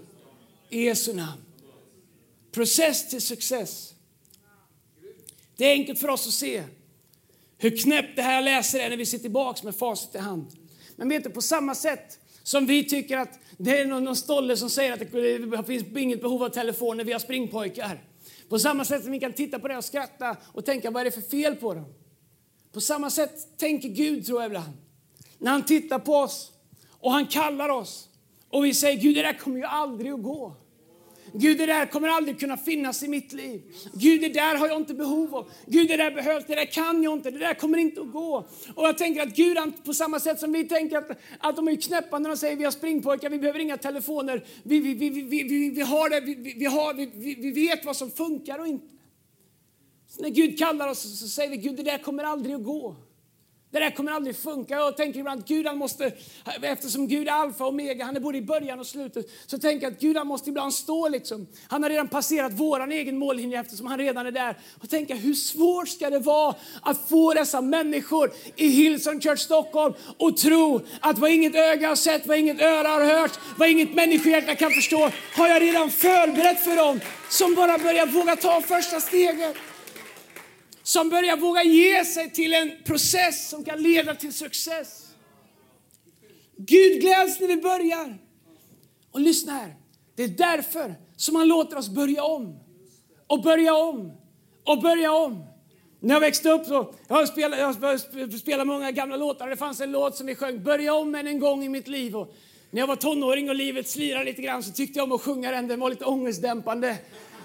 I 0.68 0.84
Jesu 0.84 1.14
namn. 1.14 1.42
Process 2.52 3.08
till 3.08 3.22
success. 3.22 3.92
Det 5.56 5.64
är 5.64 5.72
enkelt 5.72 5.98
för 5.98 6.08
oss 6.08 6.26
att 6.26 6.32
se 6.32 6.62
hur 7.58 7.76
knäppt 7.76 8.16
det 8.16 8.22
här 8.22 8.34
jag 8.34 8.44
läser 8.44 8.80
är 8.80 8.90
när 8.90 8.96
vi 8.96 9.06
sitter 9.06 9.22
tillbaka 9.22 9.60
med 9.64 9.76
facit 9.76 10.14
i 10.14 10.18
hand. 10.18 10.46
Men 10.96 11.08
vet 11.08 11.24
du, 11.24 11.30
på 11.30 11.42
samma 11.42 11.74
sätt 11.74 12.18
som 12.42 12.66
vi 12.66 12.84
tycker 12.84 13.18
att 13.18 13.38
det 13.58 13.78
är 13.78 13.86
någon, 13.86 14.04
någon 14.04 14.16
stolle 14.16 14.56
som 14.56 14.70
säger 14.70 14.92
att 14.92 15.00
det 15.00 15.66
finns 15.66 15.96
inget 15.96 16.22
behov 16.22 16.42
av 16.42 16.48
telefoner, 16.48 17.04
vi 17.04 17.12
har 17.12 17.20
springpojkar. 17.20 18.02
På 18.48 18.58
samma 18.58 18.84
sätt 18.84 19.02
som 19.02 19.12
vi 19.12 19.20
kan 19.20 19.32
titta 19.32 19.58
på 19.58 19.68
det 19.68 19.76
och 19.76 19.84
skratta 19.84 20.36
och 20.44 20.64
tänka 20.64 20.90
vad 20.90 21.00
är 21.00 21.04
det 21.04 21.10
för 21.10 21.20
fel 21.20 21.56
på 21.56 21.74
dem. 21.74 21.84
På 22.72 22.80
samma 22.80 23.10
sätt 23.10 23.58
tänker 23.58 23.88
Gud 23.88 24.26
tror 24.26 24.40
jag 24.42 24.46
ibland. 24.46 24.72
När 25.38 25.50
han 25.50 25.64
tittar 25.64 25.98
på 25.98 26.14
oss 26.14 26.52
och 26.90 27.12
han 27.12 27.26
kallar 27.26 27.68
oss 27.68 28.08
och 28.48 28.64
vi 28.64 28.74
säger 28.74 29.00
Gud 29.00 29.14
det 29.14 29.22
där 29.22 29.38
kommer 29.38 29.58
ju 29.58 29.64
aldrig 29.64 30.12
att 30.12 30.22
gå. 30.22 30.56
Gud, 31.34 31.58
det 31.58 31.66
där 31.66 31.86
kommer 31.86 32.08
aldrig 32.08 32.40
kunna 32.40 32.56
finnas 32.56 33.02
i 33.02 33.08
mitt 33.08 33.32
liv. 33.32 33.62
Gud, 33.94 34.20
det 34.20 34.28
där 34.28 34.56
har 34.56 34.68
jag 34.68 34.76
inte 34.76 34.94
behov 34.94 35.34
av. 35.34 35.50
Gud, 35.66 35.88
det 35.88 35.96
där 35.96 36.10
behövs, 36.10 36.44
det 36.46 36.54
där 36.54 36.64
kan 36.64 37.02
jag 37.02 37.12
inte, 37.12 37.30
det 37.30 37.38
där 37.38 37.54
kommer 37.54 37.78
inte 37.78 38.00
att 38.00 38.12
gå. 38.12 38.46
Och 38.74 38.86
jag 38.86 38.98
tänker 38.98 39.22
att 39.22 39.36
Gud, 39.36 39.58
på 39.84 39.94
samma 39.94 40.20
sätt 40.20 40.40
som 40.40 40.52
vi 40.52 40.68
tänker 40.68 40.96
att, 40.96 41.10
att 41.38 41.56
de 41.56 41.68
är 41.68 41.76
knäppa 41.76 42.18
när 42.18 42.30
de 42.30 42.36
säger 42.36 42.56
vi 42.56 42.64
har 42.64 42.70
springpojkar, 42.70 43.30
vi 43.30 43.38
behöver 43.38 43.58
inga 43.58 43.76
telefoner, 43.76 44.44
vi, 44.62 44.80
vi, 44.80 44.94
vi, 44.94 45.10
vi, 45.10 45.42
vi, 45.42 45.70
vi 45.70 45.80
har 45.80 46.10
det, 46.10 46.20
vi, 46.20 46.54
vi, 46.56 46.64
har, 46.64 46.94
vi, 46.94 47.34
vi 47.34 47.50
vet 47.50 47.84
vad 47.84 47.96
som 47.96 48.10
funkar 48.10 48.58
och 48.58 48.66
inte. 48.66 48.86
Så 50.08 50.22
när 50.22 50.30
Gud 50.30 50.58
kallar 50.58 50.88
oss 50.88 51.20
så 51.20 51.28
säger 51.28 51.50
vi, 51.50 51.56
Gud, 51.56 51.76
det 51.76 51.82
där 51.82 51.98
kommer 51.98 52.24
aldrig 52.24 52.54
att 52.54 52.64
gå. 52.64 52.96
Det 53.72 53.78
där 53.78 53.90
kommer 53.90 54.12
aldrig 54.12 54.36
funka. 54.36 54.74
Jag 54.74 54.96
tänker 54.96 55.20
ibland 55.20 55.46
Gud 55.46 55.66
han 55.66 55.78
måste, 55.78 56.12
eftersom 56.62 57.08
Gud 57.08 57.28
är 57.28 57.32
alfa 57.32 57.64
och 57.64 57.70
omega, 57.70 58.04
han 58.04 58.16
är 58.16 58.20
både 58.20 58.38
i 58.38 58.42
början 58.42 58.80
och 58.80 58.86
slutet, 58.86 59.26
så 59.46 59.58
tänker 59.58 59.86
jag 59.86 59.92
att 59.92 60.00
Gud 60.00 60.16
han 60.16 60.26
måste 60.26 60.50
ibland 60.50 60.74
stå 60.74 61.08
liksom. 61.08 61.46
Han 61.68 61.82
har 61.82 61.90
redan 61.90 62.08
passerat 62.08 62.52
våran 62.52 62.92
egen 62.92 63.18
mållinje 63.18 63.60
eftersom 63.60 63.86
han 63.86 63.98
redan 63.98 64.26
är 64.26 64.30
där. 64.30 64.58
Och 64.82 64.90
tänka 64.90 65.14
hur 65.14 65.34
svårt 65.34 65.88
ska 65.88 66.10
det 66.10 66.18
vara 66.18 66.54
att 66.82 67.08
få 67.08 67.34
dessa 67.34 67.60
människor 67.60 68.32
i 68.56 68.68
Hillsong 68.68 69.20
Church 69.20 69.40
Stockholm 69.40 69.94
och 70.18 70.36
tro 70.36 70.80
att 71.00 71.18
vad 71.18 71.30
inget 71.30 71.54
öga 71.54 71.88
har 71.88 71.96
sett, 71.96 72.26
vad 72.26 72.38
inget 72.38 72.60
öra 72.60 72.88
har 72.88 73.04
hört, 73.04 73.38
vad 73.56 73.68
inget 73.68 73.94
människohjärta 73.94 74.54
kan 74.54 74.70
förstå, 74.70 75.10
har 75.36 75.48
jag 75.48 75.62
redan 75.62 75.90
förberett 75.90 76.64
för 76.64 76.76
dem 76.76 77.00
som 77.28 77.54
bara 77.54 77.78
börjar 77.78 78.06
våga 78.06 78.36
ta 78.36 78.60
första 78.60 79.00
steget 79.00 79.56
som 80.82 81.08
börjar 81.08 81.36
våga 81.36 81.62
ge 81.62 82.04
sig 82.04 82.30
till 82.30 82.54
en 82.54 82.72
process 82.84 83.48
som 83.48 83.64
kan 83.64 83.82
leda 83.82 84.14
till 84.14 84.32
success. 84.32 85.08
Gud 86.56 87.00
gläds 87.00 87.40
när 87.40 87.48
vi 87.48 87.56
börjar. 87.56 88.18
Och 89.10 89.20
lyssna 89.20 89.52
här, 89.52 89.74
det 90.16 90.22
är 90.22 90.28
därför 90.28 90.94
som 91.16 91.36
han 91.36 91.48
låter 91.48 91.78
oss 91.78 91.88
börja 91.88 92.24
om. 92.24 92.58
Och 93.26 93.42
börja 93.42 93.74
om. 93.74 94.12
Och 94.64 94.82
börja 94.82 95.12
om. 95.12 95.44
När 96.00 96.14
jag 96.14 96.20
växte 96.20 96.50
upp 96.50 96.66
så, 96.66 96.94
jag 97.08 97.28
spelade, 97.28 97.62
jag 97.62 98.32
spelade 98.40 98.64
många 98.64 98.90
gamla 98.90 99.16
låtar 99.16 99.48
det 99.48 99.56
fanns 99.56 99.80
en 99.80 99.92
låt 99.92 100.16
som 100.16 100.26
vi 100.26 100.34
sjöng, 100.34 100.62
Börja 100.62 100.94
om 100.94 101.14
än 101.14 101.26
en 101.26 101.40
gång 101.40 101.64
i 101.64 101.68
mitt 101.68 101.88
liv. 101.88 102.16
Och 102.16 102.34
när 102.70 102.80
jag 102.80 102.86
var 102.86 102.96
tonåring 102.96 103.48
och 103.48 103.54
livet 103.54 103.88
slirade 103.88 104.24
lite 104.24 104.42
grann 104.42 104.62
så 104.62 104.72
tyckte 104.72 104.98
jag 104.98 105.04
om 105.04 105.12
att 105.12 105.20
sjunga 105.20 105.50
den, 105.50 105.68
den 105.68 105.80
var 105.80 105.90
lite 105.90 106.04
ångestdämpande 106.04 106.98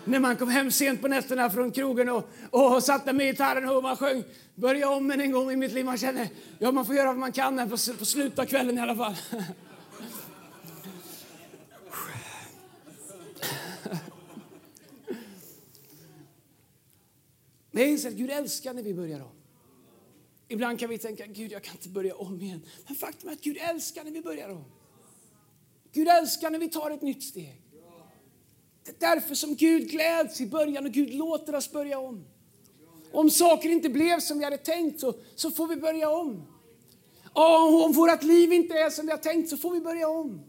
när 0.07 0.19
man 0.19 0.37
kom 0.37 0.49
hem 0.49 0.71
sent 0.71 1.01
på 1.01 1.07
nätterna 1.07 1.49
från 1.49 1.71
krogen 1.71 2.09
och, 2.09 2.29
och 2.49 2.83
satte 2.83 3.13
med 3.13 3.25
gitarren 3.25 3.69
och 3.69 3.83
man 3.83 3.97
sjöng 3.97 4.23
Börja 4.55 4.89
om 4.89 5.11
en 5.11 5.31
gång 5.31 5.51
i 5.51 5.55
mitt 5.55 5.71
liv. 5.71 5.85
Man 5.85 5.97
känner 5.97 6.29
ja, 6.59 6.71
man 6.71 6.85
får 6.85 6.95
göra 6.95 7.07
vad 7.07 7.17
man 7.17 7.31
kan 7.31 7.69
på, 7.69 7.77
på 7.99 8.05
slutet 8.05 8.39
av 8.39 8.45
kvällen 8.45 8.77
i 8.77 8.81
alla 8.81 8.95
fall. 8.95 9.15
Men 17.71 17.83
jag 17.83 17.91
inser 17.91 18.09
att 18.09 18.15
Gud 18.15 18.29
älskar 18.29 18.73
när 18.73 18.83
vi 18.83 18.93
börjar 18.93 19.21
om. 19.21 19.31
Ibland 20.47 20.79
kan 20.79 20.89
vi 20.89 20.97
tänka, 20.97 21.25
Gud 21.25 21.51
jag 21.51 21.63
kan 21.63 21.75
inte 21.75 21.89
börja 21.89 22.15
om 22.15 22.41
igen. 22.41 22.61
Men 22.87 22.95
faktum 22.95 23.29
är 23.29 23.33
att 23.33 23.41
Gud 23.41 23.57
älskar 23.57 24.03
när 24.03 24.11
vi 24.11 24.21
börjar 24.21 24.49
om. 24.49 24.65
Gud 25.91 26.07
älskar 26.07 26.49
när 26.49 26.59
vi 26.59 26.69
tar 26.69 26.91
ett 26.91 27.01
nytt 27.01 27.23
steg. 27.23 27.61
Det 28.87 29.05
är 29.05 29.15
därför 29.15 29.35
som 29.35 29.55
Gud 29.55 29.89
gläds 29.89 30.41
i 30.41 30.47
början 30.47 30.85
och 30.85 30.91
Gud 30.91 31.13
låter 31.13 31.55
oss 31.55 31.71
börja 31.71 31.99
om. 31.99 32.25
Om 33.11 33.29
saker 33.29 33.69
inte 33.69 33.89
blev 33.89 34.19
som 34.19 34.37
vi 34.37 34.43
hade 34.43 34.57
tänkt 34.57 34.99
så, 34.99 35.13
så 35.35 35.51
får 35.51 35.67
vi 35.67 35.75
börja 35.75 36.09
om. 36.09 36.47
Om 37.33 37.91
vårt 37.91 38.23
liv 38.23 38.53
inte 38.53 38.73
är 38.73 38.89
som 38.89 39.05
vi 39.05 39.11
har 39.11 39.17
tänkt 39.17 39.49
så 39.49 39.57
får 39.57 39.71
vi 39.71 39.79
börja 39.79 40.09
om. 40.09 40.41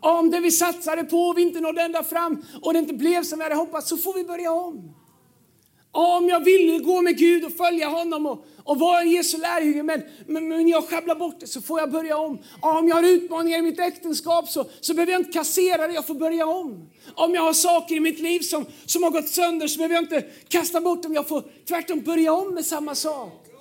Om 0.00 0.30
det 0.30 0.40
vi 0.40 0.50
satsade 0.50 1.04
på 1.04 1.32
vi 1.32 1.42
inte 1.42 1.60
nådde 1.60 1.82
ända 1.82 2.04
fram 2.04 2.44
och 2.62 2.72
det 2.72 2.78
inte 2.78 2.94
blev 2.94 3.22
som 3.22 3.38
vi 3.38 3.42
hade 3.42 3.54
hoppats 3.54 3.88
så 3.88 3.96
får 3.96 4.14
vi 4.14 4.24
börja 4.24 4.52
om. 4.52 4.94
Om 5.94 6.28
jag 6.28 6.44
vill 6.44 6.82
gå 6.82 7.02
med 7.02 7.18
Gud 7.18 7.44
och 7.44 7.52
följa 7.52 7.88
honom 7.88 8.26
och, 8.26 8.46
och 8.64 8.78
vara 8.78 9.00
en 9.00 9.10
Jesu 9.10 9.38
lärjunge, 9.38 9.82
men, 9.82 10.02
men, 10.26 10.48
men 10.48 10.68
jag 10.68 10.88
sjabblar 10.88 11.14
bort 11.14 11.40
det 11.40 11.46
så 11.46 11.60
får 11.60 11.80
jag 11.80 11.90
börja 11.90 12.16
om. 12.16 12.38
Om 12.60 12.88
jag 12.88 12.96
har 12.96 13.02
utmaningar 13.02 13.58
i 13.58 13.62
mitt 13.62 13.80
äktenskap 13.80 14.48
så, 14.48 14.64
så 14.80 14.94
behöver 14.94 15.12
jag 15.12 15.20
inte 15.20 15.32
kassera 15.32 15.86
det, 15.86 15.94
jag 15.94 16.06
får 16.06 16.14
börja 16.14 16.46
om. 16.46 16.90
Om 17.14 17.34
jag 17.34 17.42
har 17.42 17.52
saker 17.52 17.94
i 17.94 18.00
mitt 18.00 18.20
liv 18.20 18.40
som, 18.40 18.66
som 18.86 19.02
har 19.02 19.10
gått 19.10 19.28
sönder 19.28 19.66
så 19.66 19.78
behöver 19.78 19.94
jag 19.94 20.04
inte 20.04 20.24
kasta 20.48 20.80
bort 20.80 21.02
dem, 21.02 21.14
jag 21.14 21.28
får 21.28 21.44
tvärtom 21.68 22.00
börja 22.00 22.32
om 22.32 22.54
med 22.54 22.64
samma 22.64 22.94
sak. 22.94 23.53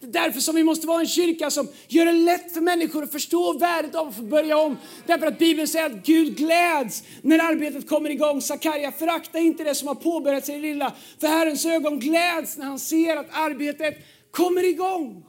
Det 0.00 0.06
är 0.06 0.10
därför 0.24 0.40
som 0.40 0.54
vi 0.54 0.64
måste 0.64 0.86
vara 0.86 1.00
en 1.00 1.06
kyrka 1.06 1.50
som 1.50 1.68
gör 1.88 2.06
det 2.06 2.12
lätt 2.12 2.52
för 2.54 2.60
människor 2.60 3.02
att 3.02 3.12
förstå 3.12 3.58
värdet 3.58 3.94
av 3.94 4.08
att 4.08 4.16
få 4.16 4.22
börja 4.22 4.58
om. 4.58 4.76
Därför 5.06 5.26
att 5.26 5.38
Bibeln 5.38 5.68
säger 5.68 5.86
att 5.86 6.06
Gud 6.06 6.36
gläds 6.36 7.02
när 7.22 7.38
arbetet 7.38 7.88
kommer 7.88 8.10
igång. 8.10 8.40
Sakarja, 8.40 8.92
förakta 8.92 9.38
inte 9.38 9.64
det 9.64 9.74
som 9.74 9.88
har 9.88 9.94
påbörjats 9.94 10.48
i 10.48 10.52
det 10.52 10.58
lilla. 10.58 10.92
För 11.20 11.28
Herrens 11.28 11.66
ögon 11.66 12.00
gläds 12.00 12.56
när 12.56 12.64
han 12.64 12.78
ser 12.78 13.16
att 13.16 13.28
arbetet 13.32 13.94
kommer 14.30 14.64
igång. 14.64 15.24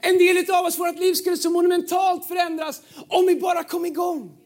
En 0.00 0.18
del 0.18 0.54
av 0.54 0.64
oss, 0.64 0.78
vårt 0.78 0.98
liv 0.98 1.14
skulle 1.14 1.36
så 1.36 1.50
monumentalt 1.50 2.28
förändras 2.28 2.82
om 3.08 3.26
vi 3.26 3.34
bara 3.34 3.64
kom 3.64 3.86
igång. 3.86 4.39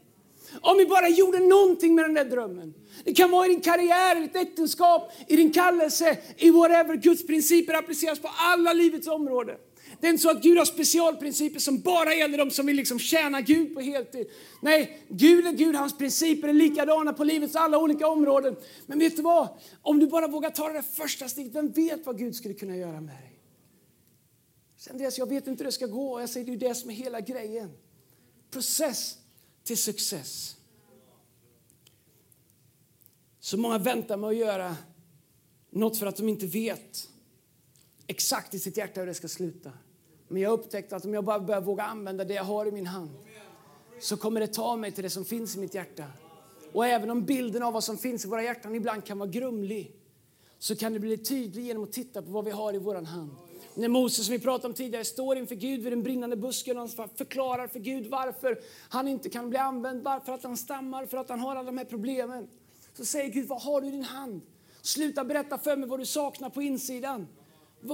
Om 0.64 0.76
vi 0.76 0.86
bara 0.86 1.08
gjorde 1.08 1.38
någonting 1.38 1.94
med 1.94 2.04
den 2.04 2.14
där 2.14 2.24
drömmen. 2.24 2.74
Det 3.04 3.14
kan 3.14 3.30
vara 3.30 3.46
i 3.46 3.48
din 3.48 3.60
karriär, 3.60 4.16
i 4.16 4.20
ditt 4.20 4.36
äktenskap, 4.36 5.12
i 5.28 5.36
din 5.36 5.52
kallelse, 5.52 6.18
i 6.36 6.50
whatever. 6.50 6.96
Guds 6.96 7.26
principer 7.26 7.74
appliceras 7.74 8.18
på 8.18 8.30
alla 8.36 8.72
livets 8.72 9.08
områden. 9.08 9.56
Det 10.00 10.06
är 10.06 10.10
inte 10.10 10.22
så 10.22 10.30
att 10.30 10.42
Gud 10.42 10.58
har 10.58 10.64
specialprinciper 10.64 11.60
som 11.60 11.80
bara 11.80 12.14
gäller 12.14 12.38
de 12.38 12.50
som 12.50 12.66
vill 12.66 12.76
liksom 12.76 12.98
tjäna 12.98 13.40
Gud 13.40 13.74
på 13.74 13.80
heltid. 13.80 14.26
Nej, 14.62 15.04
Gud 15.08 15.46
är 15.46 15.52
Gud, 15.52 15.76
hans 15.76 15.98
principer 15.98 16.48
är 16.48 16.52
likadana 16.52 17.12
på 17.12 17.24
livets 17.24 17.56
alla 17.56 17.78
olika 17.78 18.08
områden. 18.08 18.56
Men 18.86 18.98
vet 18.98 19.16
du 19.16 19.22
vad? 19.22 19.48
Om 19.82 19.98
du 19.98 20.06
bara 20.06 20.28
vågar 20.28 20.50
ta 20.50 20.68
det 20.68 20.74
där 20.74 20.82
första 20.82 21.28
steget, 21.28 21.54
vem 21.54 21.72
vet 21.72 22.06
vad 22.06 22.18
Gud 22.18 22.34
skulle 22.34 22.54
kunna 22.54 22.76
göra 22.76 23.00
med 23.00 23.14
dig? 23.14 23.40
Andreas, 24.90 25.18
jag 25.18 25.28
vet 25.28 25.46
inte 25.46 25.64
hur 25.64 25.68
det 25.68 25.72
ska 25.72 25.86
gå. 25.86 26.20
Jag 26.20 26.28
säger, 26.28 26.46
det 26.46 26.52
är 26.52 26.68
det 26.68 26.74
som 26.74 26.90
är 26.90 26.94
hela 26.94 27.20
grejen. 27.20 27.70
Process 28.50 29.18
till 29.64 29.78
success. 29.78 30.56
Så 33.40 33.56
många 33.56 33.78
väntar 33.78 34.16
med 34.16 34.28
att 34.28 34.36
göra 34.36 34.76
något 35.70 35.98
för 35.98 36.06
att 36.06 36.16
de 36.16 36.28
inte 36.28 36.46
vet 36.46 37.08
exakt 38.06 38.54
i 38.54 38.58
sitt 38.58 38.76
hjärta 38.76 39.00
hur 39.00 39.06
det 39.06 39.14
ska 39.14 39.28
sluta. 39.28 39.72
Men 40.28 40.42
jag 40.42 40.52
upptäckte 40.52 40.96
att 40.96 41.04
om 41.04 41.14
jag 41.14 41.24
bara 41.24 41.40
börjar 41.40 41.60
våga 41.60 41.82
använda 41.82 42.24
det 42.24 42.34
jag 42.34 42.44
har 42.44 42.66
i 42.66 42.72
min 42.72 42.86
hand 42.86 43.10
så 44.00 44.16
kommer 44.16 44.40
det 44.40 44.46
ta 44.46 44.76
mig 44.76 44.92
till 44.92 45.04
det 45.04 45.10
som 45.10 45.24
finns 45.24 45.56
i 45.56 45.58
mitt 45.58 45.74
hjärta. 45.74 46.04
Och 46.72 46.86
även 46.86 47.10
om 47.10 47.24
bilden 47.24 47.62
av 47.62 47.72
vad 47.72 47.84
som 47.84 47.98
finns 47.98 48.24
i 48.24 48.28
våra 48.28 48.42
hjärtan 48.42 48.74
ibland 48.74 49.04
kan 49.04 49.18
vara 49.18 49.28
grumlig 49.28 49.96
så 50.58 50.76
kan 50.76 50.92
det 50.92 51.00
bli 51.00 51.18
tydligt 51.18 51.64
genom 51.64 51.84
att 51.84 51.92
titta 51.92 52.22
på 52.22 52.30
vad 52.30 52.44
vi 52.44 52.50
har 52.50 52.74
i 52.74 52.78
vår 52.78 52.94
hand. 52.94 53.30
När 53.76 53.88
Moses, 53.88 54.26
som 54.26 54.32
vi 54.32 54.38
pratade 54.38 54.68
om 54.68 54.74
tidigare, 54.74 55.04
står 55.04 55.38
inför 55.38 55.54
Gud 55.54 55.80
vid 55.80 55.92
den 55.92 56.02
brinnande 56.02 56.36
busken 56.36 56.78
och 56.78 56.90
förklarar 56.90 57.66
för 57.66 57.78
Gud 57.78 58.06
varför 58.06 58.60
han 58.88 59.08
inte 59.08 59.28
kan 59.30 59.50
bli 59.50 59.58
använd, 59.58 60.02
varför 60.02 60.32
att 60.32 60.42
han 60.42 60.56
stammar, 60.56 61.06
för 61.06 61.18
att 61.18 61.28
han 61.28 61.40
har 61.40 61.50
alla 61.50 61.62
de 61.62 61.78
här 61.78 61.84
problemen. 61.84 62.48
Så 62.96 63.04
säger 63.04 63.30
Gud, 63.30 63.48
vad 63.48 63.62
har 63.62 63.80
du 63.80 63.86
i 63.86 63.90
din 63.90 64.04
hand? 64.04 64.40
Sluta 64.82 65.24
berätta 65.24 65.58
för 65.58 65.76
mig 65.76 65.88
vad 65.88 65.98
du 65.98 66.06
saknar 66.06 66.50
på 66.50 66.62
insidan. 66.62 67.28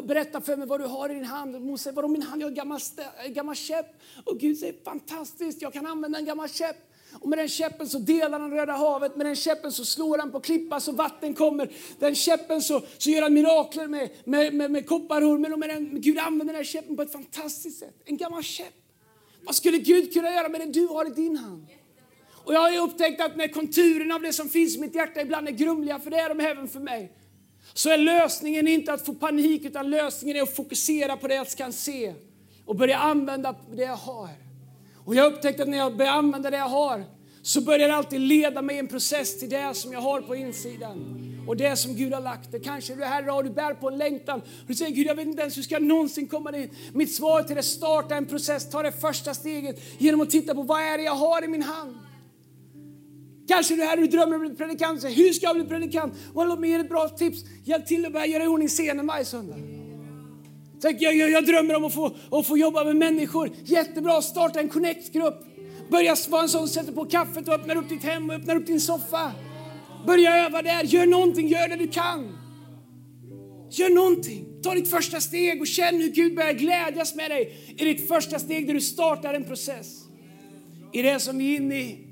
Berätta 0.04 0.40
för 0.40 0.56
mig 0.56 0.66
vad 0.66 0.80
du 0.80 0.86
har 0.86 1.10
i 1.10 1.14
din 1.14 1.24
hand. 1.24 1.60
Mose 1.60 1.82
säger, 1.82 1.96
vadå 1.96 2.08
min 2.08 2.22
hand? 2.22 2.42
Jag 2.42 2.46
har 2.46 2.50
en 2.50 2.56
gammal, 2.56 2.80
gammal 3.28 3.56
käpp. 3.56 3.86
Och 4.24 4.38
Gud 4.38 4.58
säger, 4.58 4.74
fantastiskt, 4.84 5.62
jag 5.62 5.72
kan 5.72 5.86
använda 5.86 6.18
en 6.18 6.24
gammal 6.24 6.48
käpp. 6.48 6.76
Och 7.12 7.28
med 7.28 7.38
den 7.38 7.48
käppen 7.48 7.88
så 7.88 7.98
delar 7.98 8.40
han 8.40 8.50
Röda 8.50 8.72
havet, 8.72 9.16
med 9.16 9.26
den 9.26 9.36
käppen 9.36 9.72
så 9.72 9.84
slår 9.84 10.18
han 10.18 10.32
på 10.32 10.40
klippa 10.40 10.80
så 10.80 10.92
vatten 10.92 11.34
kommer. 11.34 11.70
Den 11.98 12.14
käppen 12.14 12.62
så, 12.62 12.82
så 12.98 13.10
gör 13.10 13.22
han 13.22 13.34
mirakler 13.34 13.88
med, 13.88 14.10
med, 14.24 14.54
med, 14.54 14.70
med 14.70 14.86
kopparormen 14.86 15.52
och 15.52 15.58
med 15.58 15.68
den, 15.68 16.00
Gud 16.00 16.18
använder 16.18 16.46
den 16.46 16.54
här 16.54 16.64
käppen 16.64 16.96
på 16.96 17.02
ett 17.02 17.12
fantastiskt 17.12 17.78
sätt. 17.78 18.02
En 18.04 18.16
gammal 18.16 18.42
käpp. 18.42 18.74
Vad 19.42 19.54
skulle 19.54 19.78
Gud 19.78 20.12
kunna 20.12 20.30
göra 20.30 20.48
med 20.48 20.60
det 20.60 20.66
du 20.66 20.86
har 20.86 21.06
i 21.06 21.10
din 21.10 21.36
hand? 21.36 21.66
Och 22.44 22.54
jag 22.54 22.60
har 22.60 22.84
upptäckt 22.84 23.20
att 23.20 23.36
när 23.36 23.48
konturerna 23.48 24.14
av 24.14 24.22
det 24.22 24.32
som 24.32 24.48
finns 24.48 24.76
i 24.76 24.80
mitt 24.80 24.94
hjärta 24.94 25.20
ibland 25.20 25.48
är 25.48 25.52
grumliga, 25.52 25.98
för 25.98 26.10
det 26.10 26.16
är 26.16 26.28
de 26.28 26.40
även 26.40 26.68
för 26.68 26.80
mig, 26.80 27.12
så 27.74 27.90
är 27.90 27.98
lösningen 27.98 28.68
inte 28.68 28.92
att 28.92 29.06
få 29.06 29.14
panik, 29.14 29.64
utan 29.64 29.90
lösningen 29.90 30.36
är 30.36 30.42
att 30.42 30.56
fokusera 30.56 31.16
på 31.16 31.28
det 31.28 31.34
jag 31.34 31.48
kan 31.48 31.72
se 31.72 32.14
och 32.66 32.76
börja 32.76 32.98
använda 32.98 33.54
det 33.72 33.82
jag 33.82 33.96
har. 33.96 34.49
Och 35.10 35.16
jag 35.16 35.32
upptäckte 35.32 35.62
att 35.62 35.68
när 35.68 35.78
jag 35.78 35.96
börjar 35.96 36.12
använda 36.12 36.50
det 36.50 36.56
jag 36.56 36.68
har, 36.68 37.04
så 37.42 37.60
börjar 37.60 37.88
det 37.88 37.94
alltid 37.94 38.20
leda 38.20 38.62
mig 38.62 38.76
i 38.76 38.78
en 38.78 38.88
process 38.88 39.38
till 39.38 39.50
det 39.50 39.74
som 39.74 39.92
jag 39.92 40.00
har 40.00 40.20
på 40.20 40.36
insidan. 40.36 41.16
Och 41.48 41.56
det 41.56 41.76
som 41.76 41.94
Gud 41.94 42.12
har 42.12 42.20
lagt 42.20 42.52
det. 42.52 42.60
Kanske 42.60 42.94
du 42.94 43.02
är 43.02 43.06
här 43.06 43.22
idag 43.22 43.44
du 43.44 43.50
bär 43.50 43.74
på 43.74 43.88
en 43.88 43.98
längtan. 43.98 44.40
och 44.40 44.46
Du 44.66 44.74
säger 44.74 44.94
Gud, 44.94 45.06
jag 45.06 45.14
vet 45.14 45.26
inte 45.26 45.42
ens 45.42 45.56
hur 45.56 45.62
ska 45.62 45.74
jag 45.74 45.82
någonsin 45.82 46.28
komma 46.28 46.50
dit. 46.52 46.70
Mitt 46.92 47.14
svar 47.14 47.42
till 47.42 47.56
det, 47.56 47.62
starta 47.62 48.14
en 48.14 48.26
process, 48.26 48.70
ta 48.70 48.82
det 48.82 48.92
första 48.92 49.34
steget 49.34 49.80
genom 49.98 50.20
att 50.20 50.30
titta 50.30 50.54
på 50.54 50.62
vad 50.62 50.80
är 50.80 50.98
det 50.98 51.04
jag 51.04 51.14
har 51.14 51.44
i 51.44 51.48
min 51.48 51.62
hand. 51.62 51.98
Kanske 53.48 53.76
du 53.76 53.82
är 53.82 53.86
här 53.86 54.02
och 54.02 54.08
drömmer 54.08 54.36
om 54.36 54.42
att 54.42 54.48
bli 54.48 54.56
predikant. 54.56 55.00
Säger, 55.00 55.16
hur 55.16 55.32
ska 55.32 55.46
jag 55.46 55.56
bli 55.56 55.64
predikant? 55.64 56.14
Och 56.34 56.46
låt 56.46 56.60
mig 56.60 56.70
ge 56.70 56.76
ett 56.76 56.88
bra 56.88 57.08
tips. 57.08 57.44
Hjälp 57.64 57.86
till 57.86 58.06
att 58.06 58.12
börja 58.12 58.26
göra 58.26 58.44
i 58.44 58.46
ordning 58.46 58.68
scenen 58.68 59.06
varje 59.06 59.24
söndag. 59.24 59.79
Tänk, 60.80 61.00
jag, 61.00 61.16
jag, 61.16 61.30
jag, 61.30 61.46
drömmer 61.46 61.76
om 61.76 61.84
att 61.84 61.94
få, 61.94 62.16
att 62.30 62.46
få 62.46 62.58
jobba 62.58 62.84
med 62.84 62.96
människor. 62.96 63.50
Jättebra, 63.64 64.22
starta 64.22 64.60
en 64.60 64.68
connect-grupp. 64.68 65.44
Börja 65.90 66.16
vara 66.28 66.42
en 66.42 66.48
sån 66.48 66.68
som 66.68 66.68
sätter 66.68 66.92
på 66.92 67.04
kaffet 67.04 67.48
och 67.48 67.54
öppnar 67.54 67.76
upp 67.76 67.88
ditt 67.88 68.04
hem 68.04 68.30
och 68.30 68.36
öppnar 68.36 68.56
upp 68.56 68.66
din 68.66 68.80
soffa. 68.80 69.32
Börja 70.06 70.46
öva 70.46 70.62
där, 70.62 70.84
gör 70.84 71.06
någonting, 71.06 71.48
gör 71.48 71.68
det 71.68 71.76
du 71.76 71.88
kan. 71.88 72.38
Gör 73.70 73.90
någonting. 73.90 74.62
Ta 74.62 74.74
ditt 74.74 74.90
första 74.90 75.20
steg 75.20 75.60
och 75.60 75.66
känn 75.66 75.94
hur 75.94 76.08
Gud 76.08 76.36
börjar 76.36 76.52
glädjas 76.52 77.14
med 77.14 77.30
dig 77.30 77.74
i 77.78 77.84
ditt 77.84 78.08
första 78.08 78.38
steg 78.38 78.66
där 78.66 78.74
du 78.74 78.80
startar 78.80 79.34
en 79.34 79.44
process. 79.44 80.04
I 80.92 81.02
det 81.02 81.20
som 81.20 81.38
vi 81.38 81.52
är 81.52 81.56
inne 81.56 81.80
i 81.80 82.06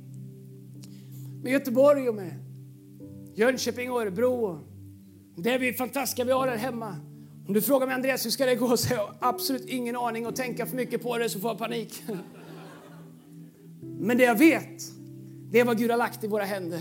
med 1.42 1.52
Göteborg 1.52 2.08
och 2.08 2.14
med 2.14 2.34
Jönköping 3.36 3.90
och 3.90 4.00
Örebro. 4.00 4.60
Det 5.36 5.50
är 5.50 5.58
vi 5.58 5.72
fantastiska 5.72 6.24
vi 6.24 6.32
har 6.32 6.46
där 6.46 6.56
hemma. 6.56 7.07
Om 7.48 7.54
du 7.54 7.62
frågar 7.62 7.86
mig 7.86 7.94
Andreas 7.94 8.26
hur 8.26 8.30
ska 8.30 8.46
det 8.46 8.54
gå 8.54 8.76
så 8.76 8.88
har 8.88 8.96
jag 8.96 9.14
absolut 9.20 9.64
ingen 9.68 9.96
aning 9.96 10.26
och 10.26 10.36
tänka 10.36 10.66
för 10.66 10.76
mycket 10.76 11.02
på 11.02 11.18
det 11.18 11.30
så 11.30 11.40
får 11.40 11.50
jag 11.50 11.58
panik. 11.58 12.02
Men 13.80 14.18
det 14.18 14.24
jag 14.24 14.38
vet, 14.38 14.82
det 15.50 15.60
är 15.60 15.64
vad 15.64 15.78
Gud 15.78 15.90
har 15.90 15.98
lagt 15.98 16.24
i 16.24 16.26
våra 16.26 16.44
händer. 16.44 16.80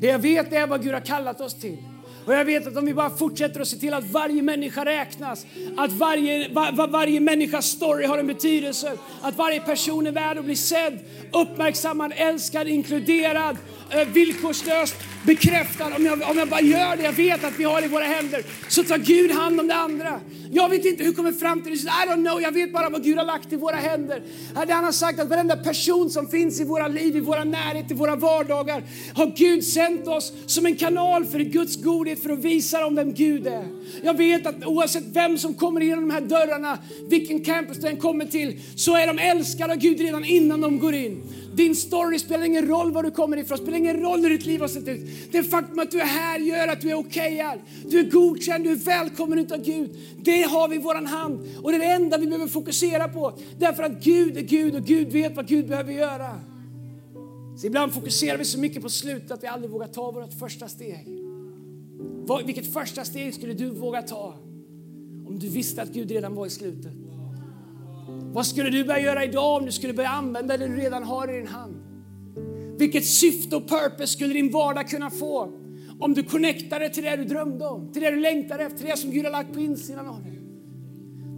Det 0.00 0.06
jag 0.06 0.18
vet 0.18 0.52
är 0.52 0.66
vad 0.66 0.82
Gud 0.82 0.94
har 0.94 1.00
kallat 1.00 1.40
oss 1.40 1.60
till. 1.60 1.87
Och 2.28 2.34
jag 2.34 2.44
vet 2.44 2.66
att 2.66 2.76
om 2.76 2.86
vi 2.86 2.94
bara 2.94 3.10
fortsätter 3.10 3.60
att 3.60 3.68
se 3.68 3.76
till 3.76 3.94
att 3.94 4.10
varje 4.10 4.42
människa 4.42 4.84
räknas, 4.84 5.46
att 5.76 5.92
varje, 5.92 6.48
var, 6.52 6.88
varje 6.88 7.20
människas 7.20 7.66
story 7.66 8.06
har 8.06 8.18
en 8.18 8.26
betydelse, 8.26 8.92
att 9.22 9.36
varje 9.36 9.60
person 9.60 10.06
är 10.06 10.12
värd 10.12 10.38
att 10.38 10.44
bli 10.44 10.56
sedd, 10.56 10.98
uppmärksammad, 11.32 12.12
älskad, 12.16 12.68
inkluderad, 12.68 13.56
eh, 13.90 14.08
villkorslöst 14.08 14.94
bekräftad. 15.26 15.96
Om 15.96 16.06
jag, 16.06 16.30
om 16.30 16.38
jag 16.38 16.48
bara 16.48 16.60
gör 16.60 16.96
det 16.96 17.02
jag 17.02 17.12
vet 17.12 17.44
att 17.44 17.58
vi 17.58 17.64
har 17.64 17.84
i 17.84 17.88
våra 17.88 18.04
händer, 18.04 18.42
så 18.68 18.84
tar 18.84 18.98
Gud 18.98 19.30
hand 19.30 19.60
om 19.60 19.68
det 19.68 19.74
andra. 19.74 20.20
Jag 20.50 20.68
vet 20.68 20.84
inte 20.84 21.04
hur 21.04 21.12
kommer 21.12 21.32
fram 21.32 21.62
till 21.62 21.72
det. 21.72 21.78
I 21.78 22.08
don't 22.08 22.26
know. 22.26 22.42
Jag 22.42 22.52
vet 22.52 22.72
bara 22.72 22.88
vad 22.88 23.04
Gud 23.04 23.18
har 23.18 23.24
lagt 23.24 23.52
i 23.52 23.56
våra 23.56 23.76
händer. 23.76 24.22
Han 24.54 24.84
har 24.84 24.92
sagt 24.92 25.20
att 25.20 25.28
varenda 25.28 25.56
person 25.56 26.10
som 26.10 26.28
finns 26.28 26.60
i 26.60 26.64
våra 26.64 26.88
liv, 26.88 27.16
i 27.16 27.20
våra 27.20 27.44
närhet, 27.44 27.90
i 27.90 27.94
våra 27.94 28.16
vardagar 28.16 28.82
har 29.14 29.36
Gud 29.36 29.64
sänt 29.64 30.08
oss 30.08 30.32
som 30.46 30.66
en 30.66 30.76
kanal 30.76 31.24
för 31.24 31.38
Guds 31.38 31.76
godhet 31.76 32.17
för 32.22 32.30
att 32.30 32.38
visa 32.38 32.80
dem 32.80 32.94
vem 32.94 33.14
Gud 33.14 33.46
är. 33.46 33.64
Jag 34.02 34.16
vet 34.16 34.46
att 34.46 34.64
oavsett 34.64 35.04
vem 35.12 35.38
som 35.38 35.54
kommer 35.54 35.80
igenom 35.80 36.08
de 36.08 36.14
här 36.14 36.20
dörrarna, 36.20 36.78
vilken 37.08 37.44
campus 37.44 37.78
den 37.78 37.96
kommer 37.96 38.24
till, 38.24 38.60
så 38.76 38.96
är 38.96 39.06
de 39.06 39.18
älskade 39.18 39.72
av 39.72 39.78
Gud 39.78 40.00
redan 40.00 40.24
innan 40.24 40.60
de 40.60 40.78
går 40.78 40.94
in. 40.94 41.22
Din 41.54 41.76
story 41.76 42.18
spelar 42.18 42.44
ingen 42.44 42.68
roll 42.68 42.92
var 42.92 43.02
du 43.02 43.10
kommer 43.10 43.36
ifrån, 43.36 43.58
spelar 43.58 43.78
ingen 43.78 44.00
roll 44.00 44.20
hur 44.20 44.30
ditt 44.30 44.46
liv 44.46 44.60
har 44.60 44.68
sett 44.68 44.88
ut. 44.88 45.32
Det 45.32 45.42
faktum 45.42 45.78
att 45.78 45.90
du 45.90 46.00
är 46.00 46.06
här 46.06 46.38
gör 46.38 46.68
att 46.68 46.80
du 46.80 46.90
är 46.90 46.94
okejad. 46.94 47.58
Du 47.84 47.98
är 47.98 48.10
godkänd, 48.10 48.64
du 48.64 48.70
är 48.70 48.76
välkommen 48.76 49.38
utav 49.38 49.64
Gud. 49.64 49.90
Det 50.22 50.42
har 50.42 50.68
vi 50.68 50.76
i 50.76 50.78
våran 50.78 51.06
hand 51.06 51.40
och 51.62 51.70
det 51.70 51.76
är 51.76 51.80
det 51.80 51.86
enda 51.86 52.18
vi 52.18 52.26
behöver 52.26 52.46
fokusera 52.46 53.08
på. 53.08 53.32
Därför 53.58 53.82
att 53.82 54.04
Gud 54.04 54.36
är 54.36 54.42
Gud 54.42 54.74
och 54.74 54.82
Gud 54.82 55.12
vet 55.12 55.36
vad 55.36 55.46
Gud 55.46 55.68
behöver 55.68 55.92
göra. 55.92 56.40
Så 57.56 57.66
ibland 57.66 57.94
fokuserar 57.94 58.38
vi 58.38 58.44
så 58.44 58.58
mycket 58.58 58.82
på 58.82 58.88
slutet 58.88 59.30
att 59.30 59.42
vi 59.42 59.46
aldrig 59.46 59.70
vågar 59.70 59.86
ta 59.86 60.10
vårt 60.10 60.32
första 60.38 60.68
steg. 60.68 61.27
Vilket 62.44 62.72
första 62.72 63.04
steg 63.04 63.34
skulle 63.34 63.54
du 63.54 63.70
våga 63.70 64.02
ta 64.02 64.34
om 65.26 65.38
du 65.38 65.48
visste 65.48 65.82
att 65.82 65.88
Gud 65.88 66.10
redan 66.10 66.34
var 66.34 66.46
i 66.46 66.50
slutet? 66.50 66.92
Vad 68.32 68.46
skulle 68.46 68.70
du 68.70 68.84
börja 68.84 69.00
göra 69.00 69.24
idag 69.24 69.56
om 69.56 69.66
du 69.66 69.72
skulle 69.72 69.92
börja 69.92 70.08
använda 70.08 70.56
det 70.56 70.66
du 70.66 70.76
redan 70.76 71.02
har 71.02 71.34
i 71.34 71.36
din 71.36 71.46
hand? 71.46 71.74
Vilket 72.78 73.06
syfte 73.06 73.56
och 73.56 73.68
purpose 73.68 74.06
skulle 74.06 74.34
din 74.34 74.50
vardag 74.50 74.88
kunna 74.88 75.10
få 75.10 75.52
om 76.00 76.14
du 76.14 76.22
connectade 76.22 76.90
till 76.90 77.04
det 77.04 77.16
du 77.16 77.24
drömde 77.24 77.66
om, 77.66 77.92
till 77.92 78.02
det 78.02 78.10
du 78.10 78.20
längtade 78.20 78.62
efter, 78.62 78.78
till 78.78 78.86
det 78.86 78.96
som 78.96 79.10
Gud 79.10 79.24
har 79.24 79.32
lagt 79.32 79.52
på 79.52 79.60
insidan 79.60 80.06
av 80.06 80.22
dig? 80.22 80.47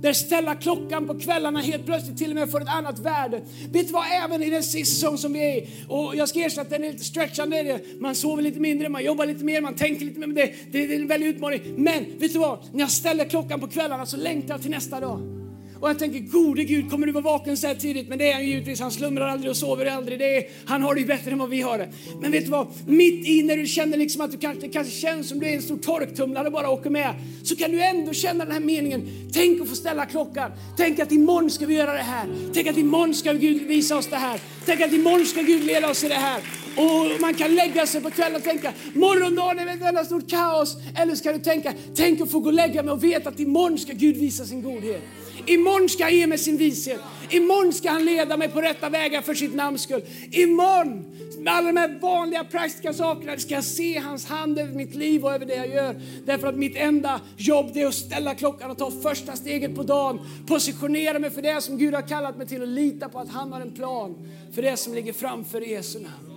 Där 0.01 0.13
ställa 0.13 0.55
klockan 0.55 1.07
på 1.07 1.21
kvällarna 1.21 1.61
helt 1.61 1.87
plötsligt 1.87 2.19
till 2.19 2.31
och 2.31 2.35
med 2.35 2.51
får 2.51 2.63
ett 2.63 2.69
annat 2.69 2.99
värde. 2.99 3.41
Vet 3.73 3.87
du 3.87 3.93
vad, 3.93 4.05
även 4.25 4.43
i 4.43 4.51
den 4.51 4.63
säsong 4.63 5.19
som 5.19 5.33
vi 5.33 5.41
är 5.41 5.57
i, 5.57 5.69
och 5.89 6.17
jag 6.17 6.29
ska 6.29 6.39
erkänna 6.39 6.63
att 6.63 6.71
den 6.71 6.85
är 6.85 6.93
lite 6.93 7.05
stretchande, 7.05 7.81
man 7.99 8.15
sover 8.15 8.43
lite 8.43 8.61
mindre, 8.61 8.89
man 8.89 9.05
jobbar 9.05 9.27
lite 9.27 9.45
mer, 9.45 9.61
man 9.61 9.75
tänker 9.75 10.05
lite 10.05 10.21
mer, 10.21 10.27
men 10.27 10.37
det, 10.37 10.55
det, 10.71 10.87
det 10.87 10.95
är 10.95 11.01
en 11.01 11.09
väldig 11.09 11.27
utmaning. 11.27 11.61
Men 11.77 12.05
vet 12.19 12.33
du 12.33 12.39
vad, 12.39 12.59
när 12.73 12.81
jag 12.81 12.91
ställer 12.91 13.25
klockan 13.25 13.61
på 13.61 13.69
kvällarna 13.69 14.07
så 14.07 14.17
längtar 14.17 14.55
jag 14.55 14.63
till 14.63 14.71
nästa 14.71 15.01
dag. 15.01 15.40
Och 15.81 15.89
jag 15.89 15.99
tänker, 15.99 16.19
gode 16.19 16.65
Gud, 16.65 16.91
kommer 16.91 17.07
du 17.07 17.13
vara 17.13 17.25
vaken 17.25 17.57
så 17.57 17.67
här 17.67 17.75
tidigt? 17.75 18.09
Men 18.09 18.19
det 18.19 18.31
är 18.31 18.35
han 18.35 18.47
givetvis, 18.47 18.81
han 18.81 18.91
slumrar 18.91 19.29
aldrig 19.29 19.51
och 19.51 19.57
sover 19.57 19.87
aldrig. 19.87 20.19
Det 20.19 20.37
är, 20.37 20.45
han 20.65 20.83
har 20.83 20.95
det 20.95 21.01
ju 21.01 21.07
bättre 21.07 21.31
än 21.31 21.39
vad 21.39 21.49
vi 21.49 21.61
har 21.61 21.79
det. 21.79 21.89
Men 22.21 22.33
vet 22.33 22.45
du 22.45 22.51
vad? 22.51 22.67
Mitt 22.87 23.29
i 23.29 23.43
när 23.43 23.57
du 23.57 23.67
känner 23.67 23.99
liksom 23.99 24.21
att 24.21 24.33
du 24.33 24.39
kanske, 24.39 24.67
det 24.67 24.73
kanske 24.73 24.93
känns 24.93 25.29
som 25.29 25.41
du 25.41 25.47
är 25.47 25.57
en 25.57 25.63
stor 25.63 25.77
torktumlare 25.77 26.47
och 26.47 26.53
bara 26.53 26.71
åker 26.71 26.91
med, 26.91 27.15
så 27.43 27.57
kan 27.57 27.71
du 27.71 27.83
ändå 27.83 28.13
känna 28.13 28.45
den 28.45 28.53
här 28.53 28.61
meningen. 28.61 29.09
Tänk 29.33 29.61
att 29.61 29.69
få 29.69 29.75
ställa 29.75 30.07
klockan. 30.07 30.51
Tänk 30.77 30.99
att 30.99 31.13
imorgon 31.13 31.51
ska 31.51 31.67
vi 31.67 31.75
göra 31.75 31.93
det 31.93 31.99
här. 31.99 32.27
Tänk 32.55 32.67
att 32.67 32.77
imorgon 32.77 33.15
ska 33.15 33.33
Gud 33.33 33.63
visa 33.63 33.97
oss 33.97 34.07
det 34.07 34.17
här. 34.17 34.41
Tänk 34.67 34.81
att 34.81 34.93
imorgon 34.93 35.27
ska 35.27 35.43
Gud 35.43 35.65
leda 35.65 35.91
oss 35.91 36.05
i 36.05 36.09
det 36.09 36.15
här. 36.15 36.41
Och 36.77 37.21
man 37.21 37.35
kan 37.35 37.55
lägga 37.55 37.87
sig 37.87 38.01
på 38.01 38.11
kvällen 38.11 38.37
och 38.37 38.45
tänka, 38.45 38.73
morgondagen 38.95 39.69
är 39.69 39.75
ett 39.75 39.83
enda 39.83 40.05
stort 40.05 40.31
kaos. 40.31 40.77
Eller 40.97 41.15
så 41.15 41.25
kan 41.25 41.33
du 41.33 41.41
tänka, 41.41 41.73
tänk 41.97 42.21
att 42.21 42.31
få 42.31 42.41
gå 42.41 42.47
och 42.47 42.53
lägga 42.53 42.83
mig 42.83 42.93
och 42.93 43.05
veta 43.05 43.29
att 43.29 43.41
imorgon 43.41 43.79
ska 43.79 43.93
Gud 43.93 44.17
visa 44.17 44.45
sin 44.45 44.63
godhet. 44.63 45.03
Imorgon 45.47 45.89
ska 45.89 46.05
han 46.05 46.15
ge 46.15 46.27
mig 46.27 46.39
sin 46.39 46.57
vishet. 46.57 47.01
Imorgon 47.31 47.73
ska 47.73 47.91
han 47.91 48.05
leda 48.05 48.37
mig 48.37 48.49
på 48.49 48.61
rätta 48.61 48.89
vägar 48.89 49.23
för 49.23 49.35
sitt 49.35 49.55
namns 49.55 49.83
skull. 49.83 50.03
Imorgon, 50.31 51.05
med 51.39 51.53
alla 51.53 51.67
de 51.67 51.77
här 51.77 51.99
vanliga 52.01 52.45
praktiska 52.45 52.93
sakerna, 52.93 53.39
ska 53.39 53.55
jag 53.55 53.65
se 53.65 53.99
hans 53.99 54.27
hand 54.27 54.59
över 54.59 54.73
mitt 54.73 54.95
liv 54.95 55.25
och 55.25 55.33
över 55.33 55.47
det 55.47 55.55
jag 55.55 55.69
gör. 55.69 56.01
Därför 56.27 56.47
att 56.47 56.57
mitt 56.57 56.77
enda 56.77 57.21
jobb 57.37 57.77
är 57.77 57.87
att 57.87 57.95
ställa 57.95 58.35
klockan 58.35 58.71
och 58.71 58.79
ta 58.79 58.91
första 58.91 59.37
steget 59.37 59.75
på 59.77 59.83
dagen. 59.83 60.21
Positionera 60.47 61.19
mig 61.19 61.31
för 61.31 61.43
det 61.43 61.61
som 61.61 61.79
Gud 61.79 61.95
har 61.95 62.09
kallat 62.09 62.39
mig 62.39 62.47
till 62.47 62.63
och 62.63 62.69
lita 62.69 63.09
på 63.09 63.19
att 63.19 63.29
han 63.29 63.53
har 63.53 63.61
en 63.61 63.73
plan 63.73 64.29
för 64.55 64.63
det 64.63 64.77
som 64.77 64.95
ligger 64.95 65.13
framför 65.13 65.61
Jesu 65.61 65.99
namn. 65.99 66.37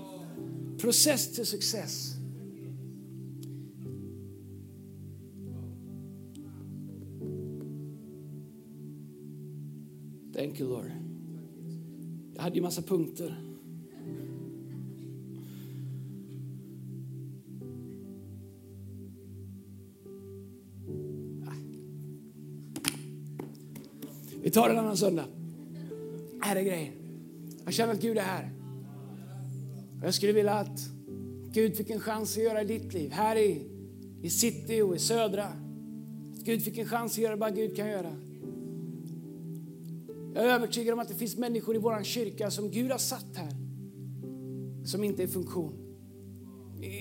Process 0.82 1.36
till 1.36 1.46
success. 1.46 2.13
Thank 10.34 10.60
you 10.60 10.70
Lord. 10.70 10.92
Jag 12.36 12.44
hade 12.44 12.56
ju 12.56 12.62
massa 12.62 12.82
punkter. 12.82 13.36
Vi 24.42 24.52
tar 24.52 24.70
en 24.70 24.78
annan 24.78 24.98
söndag. 24.98 25.26
Här 26.42 26.56
är 26.56 26.62
grejen. 26.62 26.94
Jag 27.66 27.74
känner 27.74 27.94
att 27.94 28.02
Gud 28.02 28.18
är 28.18 28.22
här. 28.22 28.50
Jag 30.04 30.14
skulle 30.14 30.34
vilja 30.34 30.54
att 30.54 30.80
Gud 31.52 31.78
fick 31.78 31.90
en 31.90 32.00
chans 32.00 32.38
att 32.38 32.44
göra 32.44 32.62
i 32.62 32.66
ditt 32.66 32.94
liv, 32.94 33.12
här 33.12 33.36
i, 33.36 33.62
i 34.22 34.30
city 34.30 34.82
och 34.82 34.96
i 34.96 35.00
södra. 35.00 35.44
Att 35.44 36.44
Gud 36.44 36.64
fick 36.64 36.78
en 36.78 36.86
chans 36.86 37.12
att 37.12 37.18
göra 37.18 37.36
vad 37.36 37.56
Gud 37.56 37.76
kan 37.76 37.90
göra. 37.90 38.16
Jag 40.36 40.44
är 40.44 40.50
övertygad 40.50 40.94
om 40.94 41.00
att 41.00 41.08
det 41.08 41.16
finns 41.16 41.38
människor 41.38 41.76
i 41.76 41.80
vår 41.80 42.04
kyrka 42.04 42.52
som 42.52 42.72
Gud 42.72 42.92
har 42.92 42.98
satt 42.98 43.36
här, 43.36 43.52
som 44.86 45.04
inte 45.04 45.24
är 45.24 45.28
i 45.28 45.32
funktion. 45.32 45.80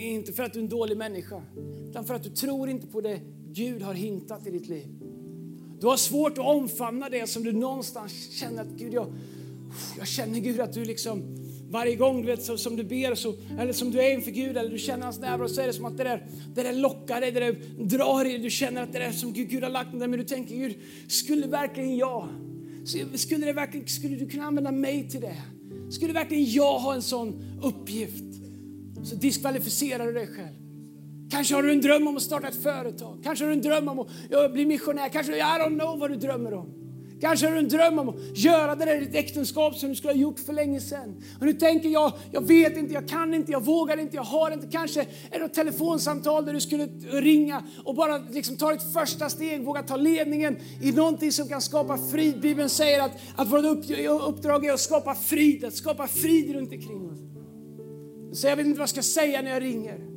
Inte 0.00 0.32
för 0.32 0.42
att 0.42 0.52
du 0.52 0.58
är 0.58 0.62
en 0.62 0.68
dålig 0.68 0.96
människa, 0.96 1.42
utan 1.88 2.04
för 2.04 2.14
att 2.14 2.22
du 2.22 2.30
tror 2.30 2.68
inte 2.68 2.86
på 2.86 3.00
det 3.00 3.20
Gud 3.52 3.82
har 3.82 3.94
hintat 3.94 4.46
i 4.46 4.50
ditt 4.50 4.68
liv. 4.68 4.86
Du 5.80 5.86
har 5.86 5.96
svårt 5.96 6.32
att 6.32 6.44
omfamna 6.44 7.08
det 7.08 7.26
som 7.26 7.42
du 7.42 7.52
någonstans 7.52 8.12
känner 8.30 8.62
att 8.62 8.68
Gud, 8.68 8.94
jag, 8.94 9.12
jag 9.98 10.08
känner 10.08 10.40
Gud 10.40 10.60
att 10.60 10.72
du 10.72 10.84
liksom 10.84 11.36
varje 11.70 11.96
gång 11.96 12.20
du 12.20 12.26
vet, 12.26 12.60
som 12.60 12.76
du 12.76 12.84
ber 12.84 13.14
så, 13.14 13.34
eller 13.58 13.72
som 13.72 13.90
du 13.90 14.00
är 14.00 14.12
inför 14.12 14.30
Gud 14.30 14.56
eller 14.56 14.70
du 14.70 14.78
känner 14.78 15.04
hans 15.04 15.20
närvaro 15.20 15.48
så 15.48 15.60
är 15.60 15.66
det 15.66 15.72
som 15.72 15.84
att 15.84 15.96
det 15.96 16.04
där, 16.04 16.26
det 16.54 16.62
där 16.62 16.72
lockar 16.72 17.20
dig, 17.20 17.32
det 17.32 17.40
där 17.40 17.56
drar 17.78 18.24
dig. 18.24 18.38
Du 18.38 18.50
känner 18.50 18.82
att 18.82 18.92
det 18.92 18.98
är 18.98 19.12
som 19.12 19.32
Gud, 19.32 19.48
Gud 19.48 19.62
har 19.62 19.70
lagt 19.70 19.98
dig 19.98 20.08
men 20.08 20.18
du 20.18 20.24
tänker 20.24 20.54
Gud, 20.54 20.74
skulle 21.08 21.46
verkligen 21.46 21.96
jag 21.96 22.28
skulle, 23.14 23.46
det 23.46 23.52
verkligen, 23.52 23.86
skulle 23.86 24.16
du 24.16 24.28
kunna 24.28 24.44
använda 24.44 24.72
mig 24.72 25.08
till 25.08 25.20
det? 25.20 25.36
Skulle 25.90 26.12
verkligen 26.12 26.52
jag 26.52 26.78
ha 26.78 26.94
en 26.94 27.02
sån 27.02 27.58
uppgift? 27.62 28.24
Så 29.04 29.14
diskvalificerar 29.14 30.06
du 30.06 30.12
dig 30.12 30.26
själv. 30.26 30.56
Kanske 31.30 31.54
har 31.54 31.62
du 31.62 31.72
en 31.72 31.80
dröm 31.80 32.08
om 32.08 32.16
att 32.16 32.22
starta 32.22 32.48
ett 32.48 32.62
företag. 32.62 33.20
Kanske 33.24 33.44
har 33.44 33.48
du 33.50 33.54
en 33.54 33.62
dröm 33.62 33.88
om 33.88 33.98
att 33.98 34.52
bli 34.52 34.66
missionär. 34.66 35.08
Kanske, 35.08 35.36
I 35.36 35.40
don't 35.40 35.78
know 35.78 35.98
vad 35.98 36.10
du 36.10 36.16
drömmer 36.16 36.54
om. 36.54 36.81
Kanske 37.22 37.46
har 37.46 37.52
du 37.52 37.58
en 37.58 37.68
dröm 37.68 37.98
om 37.98 38.08
att 38.08 38.38
göra 38.38 38.74
det 38.74 38.84
där 38.84 38.96
i 38.96 39.04
ditt 39.04 39.14
äktenskap 39.14 39.74
som 39.74 39.88
du 39.88 39.94
skulle 39.94 40.12
ha 40.12 40.18
gjort 40.18 40.40
för 40.40 40.52
länge 40.52 40.80
sedan. 40.80 41.22
Och 41.40 41.46
nu 41.46 41.52
tänker 41.52 41.88
jag, 41.88 42.12
jag 42.32 42.46
vet 42.46 42.76
inte, 42.76 42.94
jag 42.94 43.08
kan 43.08 43.34
inte, 43.34 43.52
jag 43.52 43.64
vågar 43.64 44.00
inte, 44.00 44.16
jag 44.16 44.22
har 44.22 44.50
inte. 44.50 44.66
Kanske 44.66 45.00
är 45.30 45.38
det 45.38 45.44
ett 45.44 45.54
telefonsamtal 45.54 46.44
där 46.44 46.52
du 46.52 46.60
skulle 46.60 46.86
ringa 47.10 47.62
och 47.84 47.94
bara 47.94 48.18
liksom 48.18 48.56
ta 48.56 48.72
ditt 48.72 48.92
första 48.92 49.28
steg, 49.28 49.64
våga 49.64 49.82
ta 49.82 49.96
ledningen 49.96 50.56
i 50.82 50.92
någonting 50.92 51.32
som 51.32 51.48
kan 51.48 51.60
skapa 51.60 51.98
frid. 51.98 52.40
Bibeln 52.40 52.68
säger 52.68 53.02
att, 53.02 53.12
att 53.36 53.48
vårt 53.48 53.64
uppdrag 54.28 54.66
är 54.66 54.72
att 54.72 54.80
skapa 54.80 55.14
frid, 55.14 55.64
att 55.64 55.74
skapa 55.74 56.06
frid 56.06 56.54
runt 56.54 56.72
omkring 56.72 57.10
oss. 57.10 57.18
Så 58.40 58.46
jag 58.46 58.56
vet 58.56 58.66
inte 58.66 58.78
vad 58.78 58.82
jag 58.82 58.88
ska 58.88 59.02
säga 59.02 59.42
när 59.42 59.50
jag 59.50 59.62
ringer. 59.62 60.11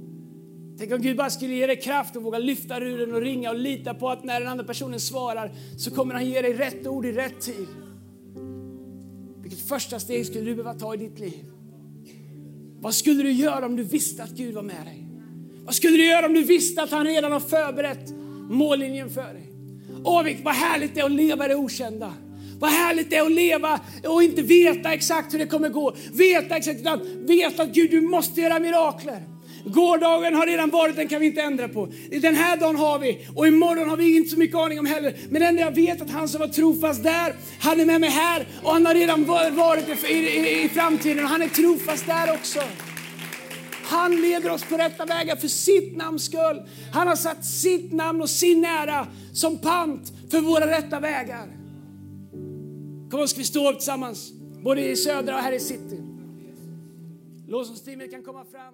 Tänk 0.78 0.92
om 0.92 1.02
Gud 1.02 1.18
bara 1.18 1.30
skulle 1.30 1.54
ge 1.54 1.68
dig 1.68 1.82
kraft 1.82 2.16
att 2.16 2.24
våga 2.24 2.40
lyfta 2.40 2.80
ruren 2.80 3.14
och 3.14 3.22
ringa 3.22 3.50
och 3.50 3.60
lita 3.60 3.94
på 3.94 4.10
att 4.10 4.24
när 4.24 4.40
den 4.40 4.50
andra 4.50 4.64
personen 4.64 5.00
svarar 5.00 5.52
så 5.78 5.92
kommer 5.92 6.14
han 6.14 6.26
ge 6.26 6.42
dig 6.42 6.54
rätt 6.54 6.88
ord 6.88 7.06
i 7.06 7.12
rätt 7.12 7.42
tid. 7.42 7.68
Vilket 9.42 9.60
första 9.60 10.00
steg 10.00 10.26
skulle 10.26 10.44
du 10.44 10.56
behöva 10.56 10.74
ta 10.74 10.94
i 10.94 10.98
ditt 10.98 11.20
liv? 11.20 11.46
Vad 12.80 12.96
skulle 12.96 13.24
du 13.24 13.32
göra 13.32 13.66
om 13.66 13.76
du 13.76 13.84
visste 13.84 14.24
att 14.24 14.30
Gud 14.30 14.54
var 14.54 14.62
med 14.62 14.86
dig? 14.86 15.08
Vad 15.66 15.76
skulle 15.76 15.98
du 15.98 16.06
göra 16.06 16.26
om 16.26 16.34
du 16.34 16.44
visste 16.44 16.84
att 16.84 16.92
han 16.92 17.06
redan 17.06 17.32
har 17.32 17.40
förberett 17.40 18.14
mållinjen 18.50 19.10
för 19.10 19.34
dig? 19.34 19.52
Åh, 20.04 20.24
vad 20.44 20.54
härligt 20.54 20.96
det 20.96 21.02
är 21.02 21.06
att 21.06 21.12
leva 21.12 21.46
i 21.46 21.48
det 21.48 21.56
okända. 21.56 22.14
Vad 22.60 22.70
härligt 22.70 23.10
det 23.10 23.16
är 23.16 23.26
att 23.26 23.32
leva 23.32 23.80
och 24.08 24.24
inte 24.24 24.42
veta 24.42 24.94
exakt 24.94 25.34
hur 25.34 25.40
det 25.40 25.48
kommer 25.48 25.70
gå. 25.70 25.96
Veta 26.14 26.58
exakt, 26.58 26.80
utan 26.80 27.26
veta 27.26 27.64
att 27.64 27.74
Gud, 27.74 27.92
du 27.92 28.02
måste 28.02 28.42
göra 28.42 28.60
mirakler. 28.60 29.35
Gårdagen 29.66 30.36
har 30.36 30.46
redan 30.46 30.70
varit, 30.70 30.96
den 30.96 31.08
kan 31.08 31.20
vi 31.20 31.26
inte 31.26 31.42
ändra 31.42 31.68
på. 31.68 31.90
Den 32.22 32.36
här 32.36 32.58
dagen 32.58 32.76
har 32.76 33.00
vi 33.00 33.28
och 33.36 33.48
imorgon 33.48 33.90
har 33.90 33.98
vi 33.98 34.16
inte 34.16 34.30
så 34.30 34.40
mycket 34.40 34.58
aning 34.58 34.80
om 34.80 34.86
heller. 34.86 35.16
Men 35.30 35.42
ändå 35.42 35.62
jag 35.62 35.76
vet 35.76 36.02
att 36.02 36.10
han 36.10 36.28
som 36.28 36.40
var 36.40 36.48
trofast 36.48 37.04
där, 37.04 37.36
han 37.60 37.80
är 37.80 37.86
med 37.86 38.02
mig 38.02 38.10
här 38.10 38.48
och 38.64 38.72
han 38.72 38.86
har 38.86 38.94
redan 38.94 39.26
varit 39.56 40.06
i, 40.10 40.14
i, 40.14 40.64
i 40.64 40.70
framtiden 40.70 41.24
och 41.24 41.30
han 41.30 41.42
är 41.42 41.50
trofast 41.50 42.06
där 42.06 42.34
också. 42.34 42.60
Han 43.84 44.22
leder 44.22 44.52
oss 44.52 44.64
på 44.64 44.78
rätta 44.78 45.06
vägar 45.06 45.36
för 45.36 45.48
sitt 45.48 45.98
namns 45.98 46.26
skull. 46.26 46.64
Han 46.94 47.08
har 47.08 47.16
satt 47.16 47.46
sitt 47.46 47.94
namn 47.94 48.22
och 48.22 48.30
sin 48.30 48.66
ära 48.66 49.08
som 49.34 49.58
pant 49.58 50.14
för 50.32 50.42
våra 50.42 50.68
rätta 50.68 51.00
vägar. 51.00 51.48
Kom 53.12 53.20
och 53.20 53.30
ska 53.30 53.38
vi 53.38 53.46
stå 53.46 53.70
upp 53.72 53.78
tillsammans, 53.78 54.32
både 54.64 54.82
i 54.82 54.96
södra 54.96 55.36
och 55.36 55.42
här 55.42 55.52
i 55.52 55.60
city. 55.60 56.02
Lovsångsteamet 57.48 58.12
kan 58.12 58.24
komma 58.24 58.46
fram. 58.52 58.74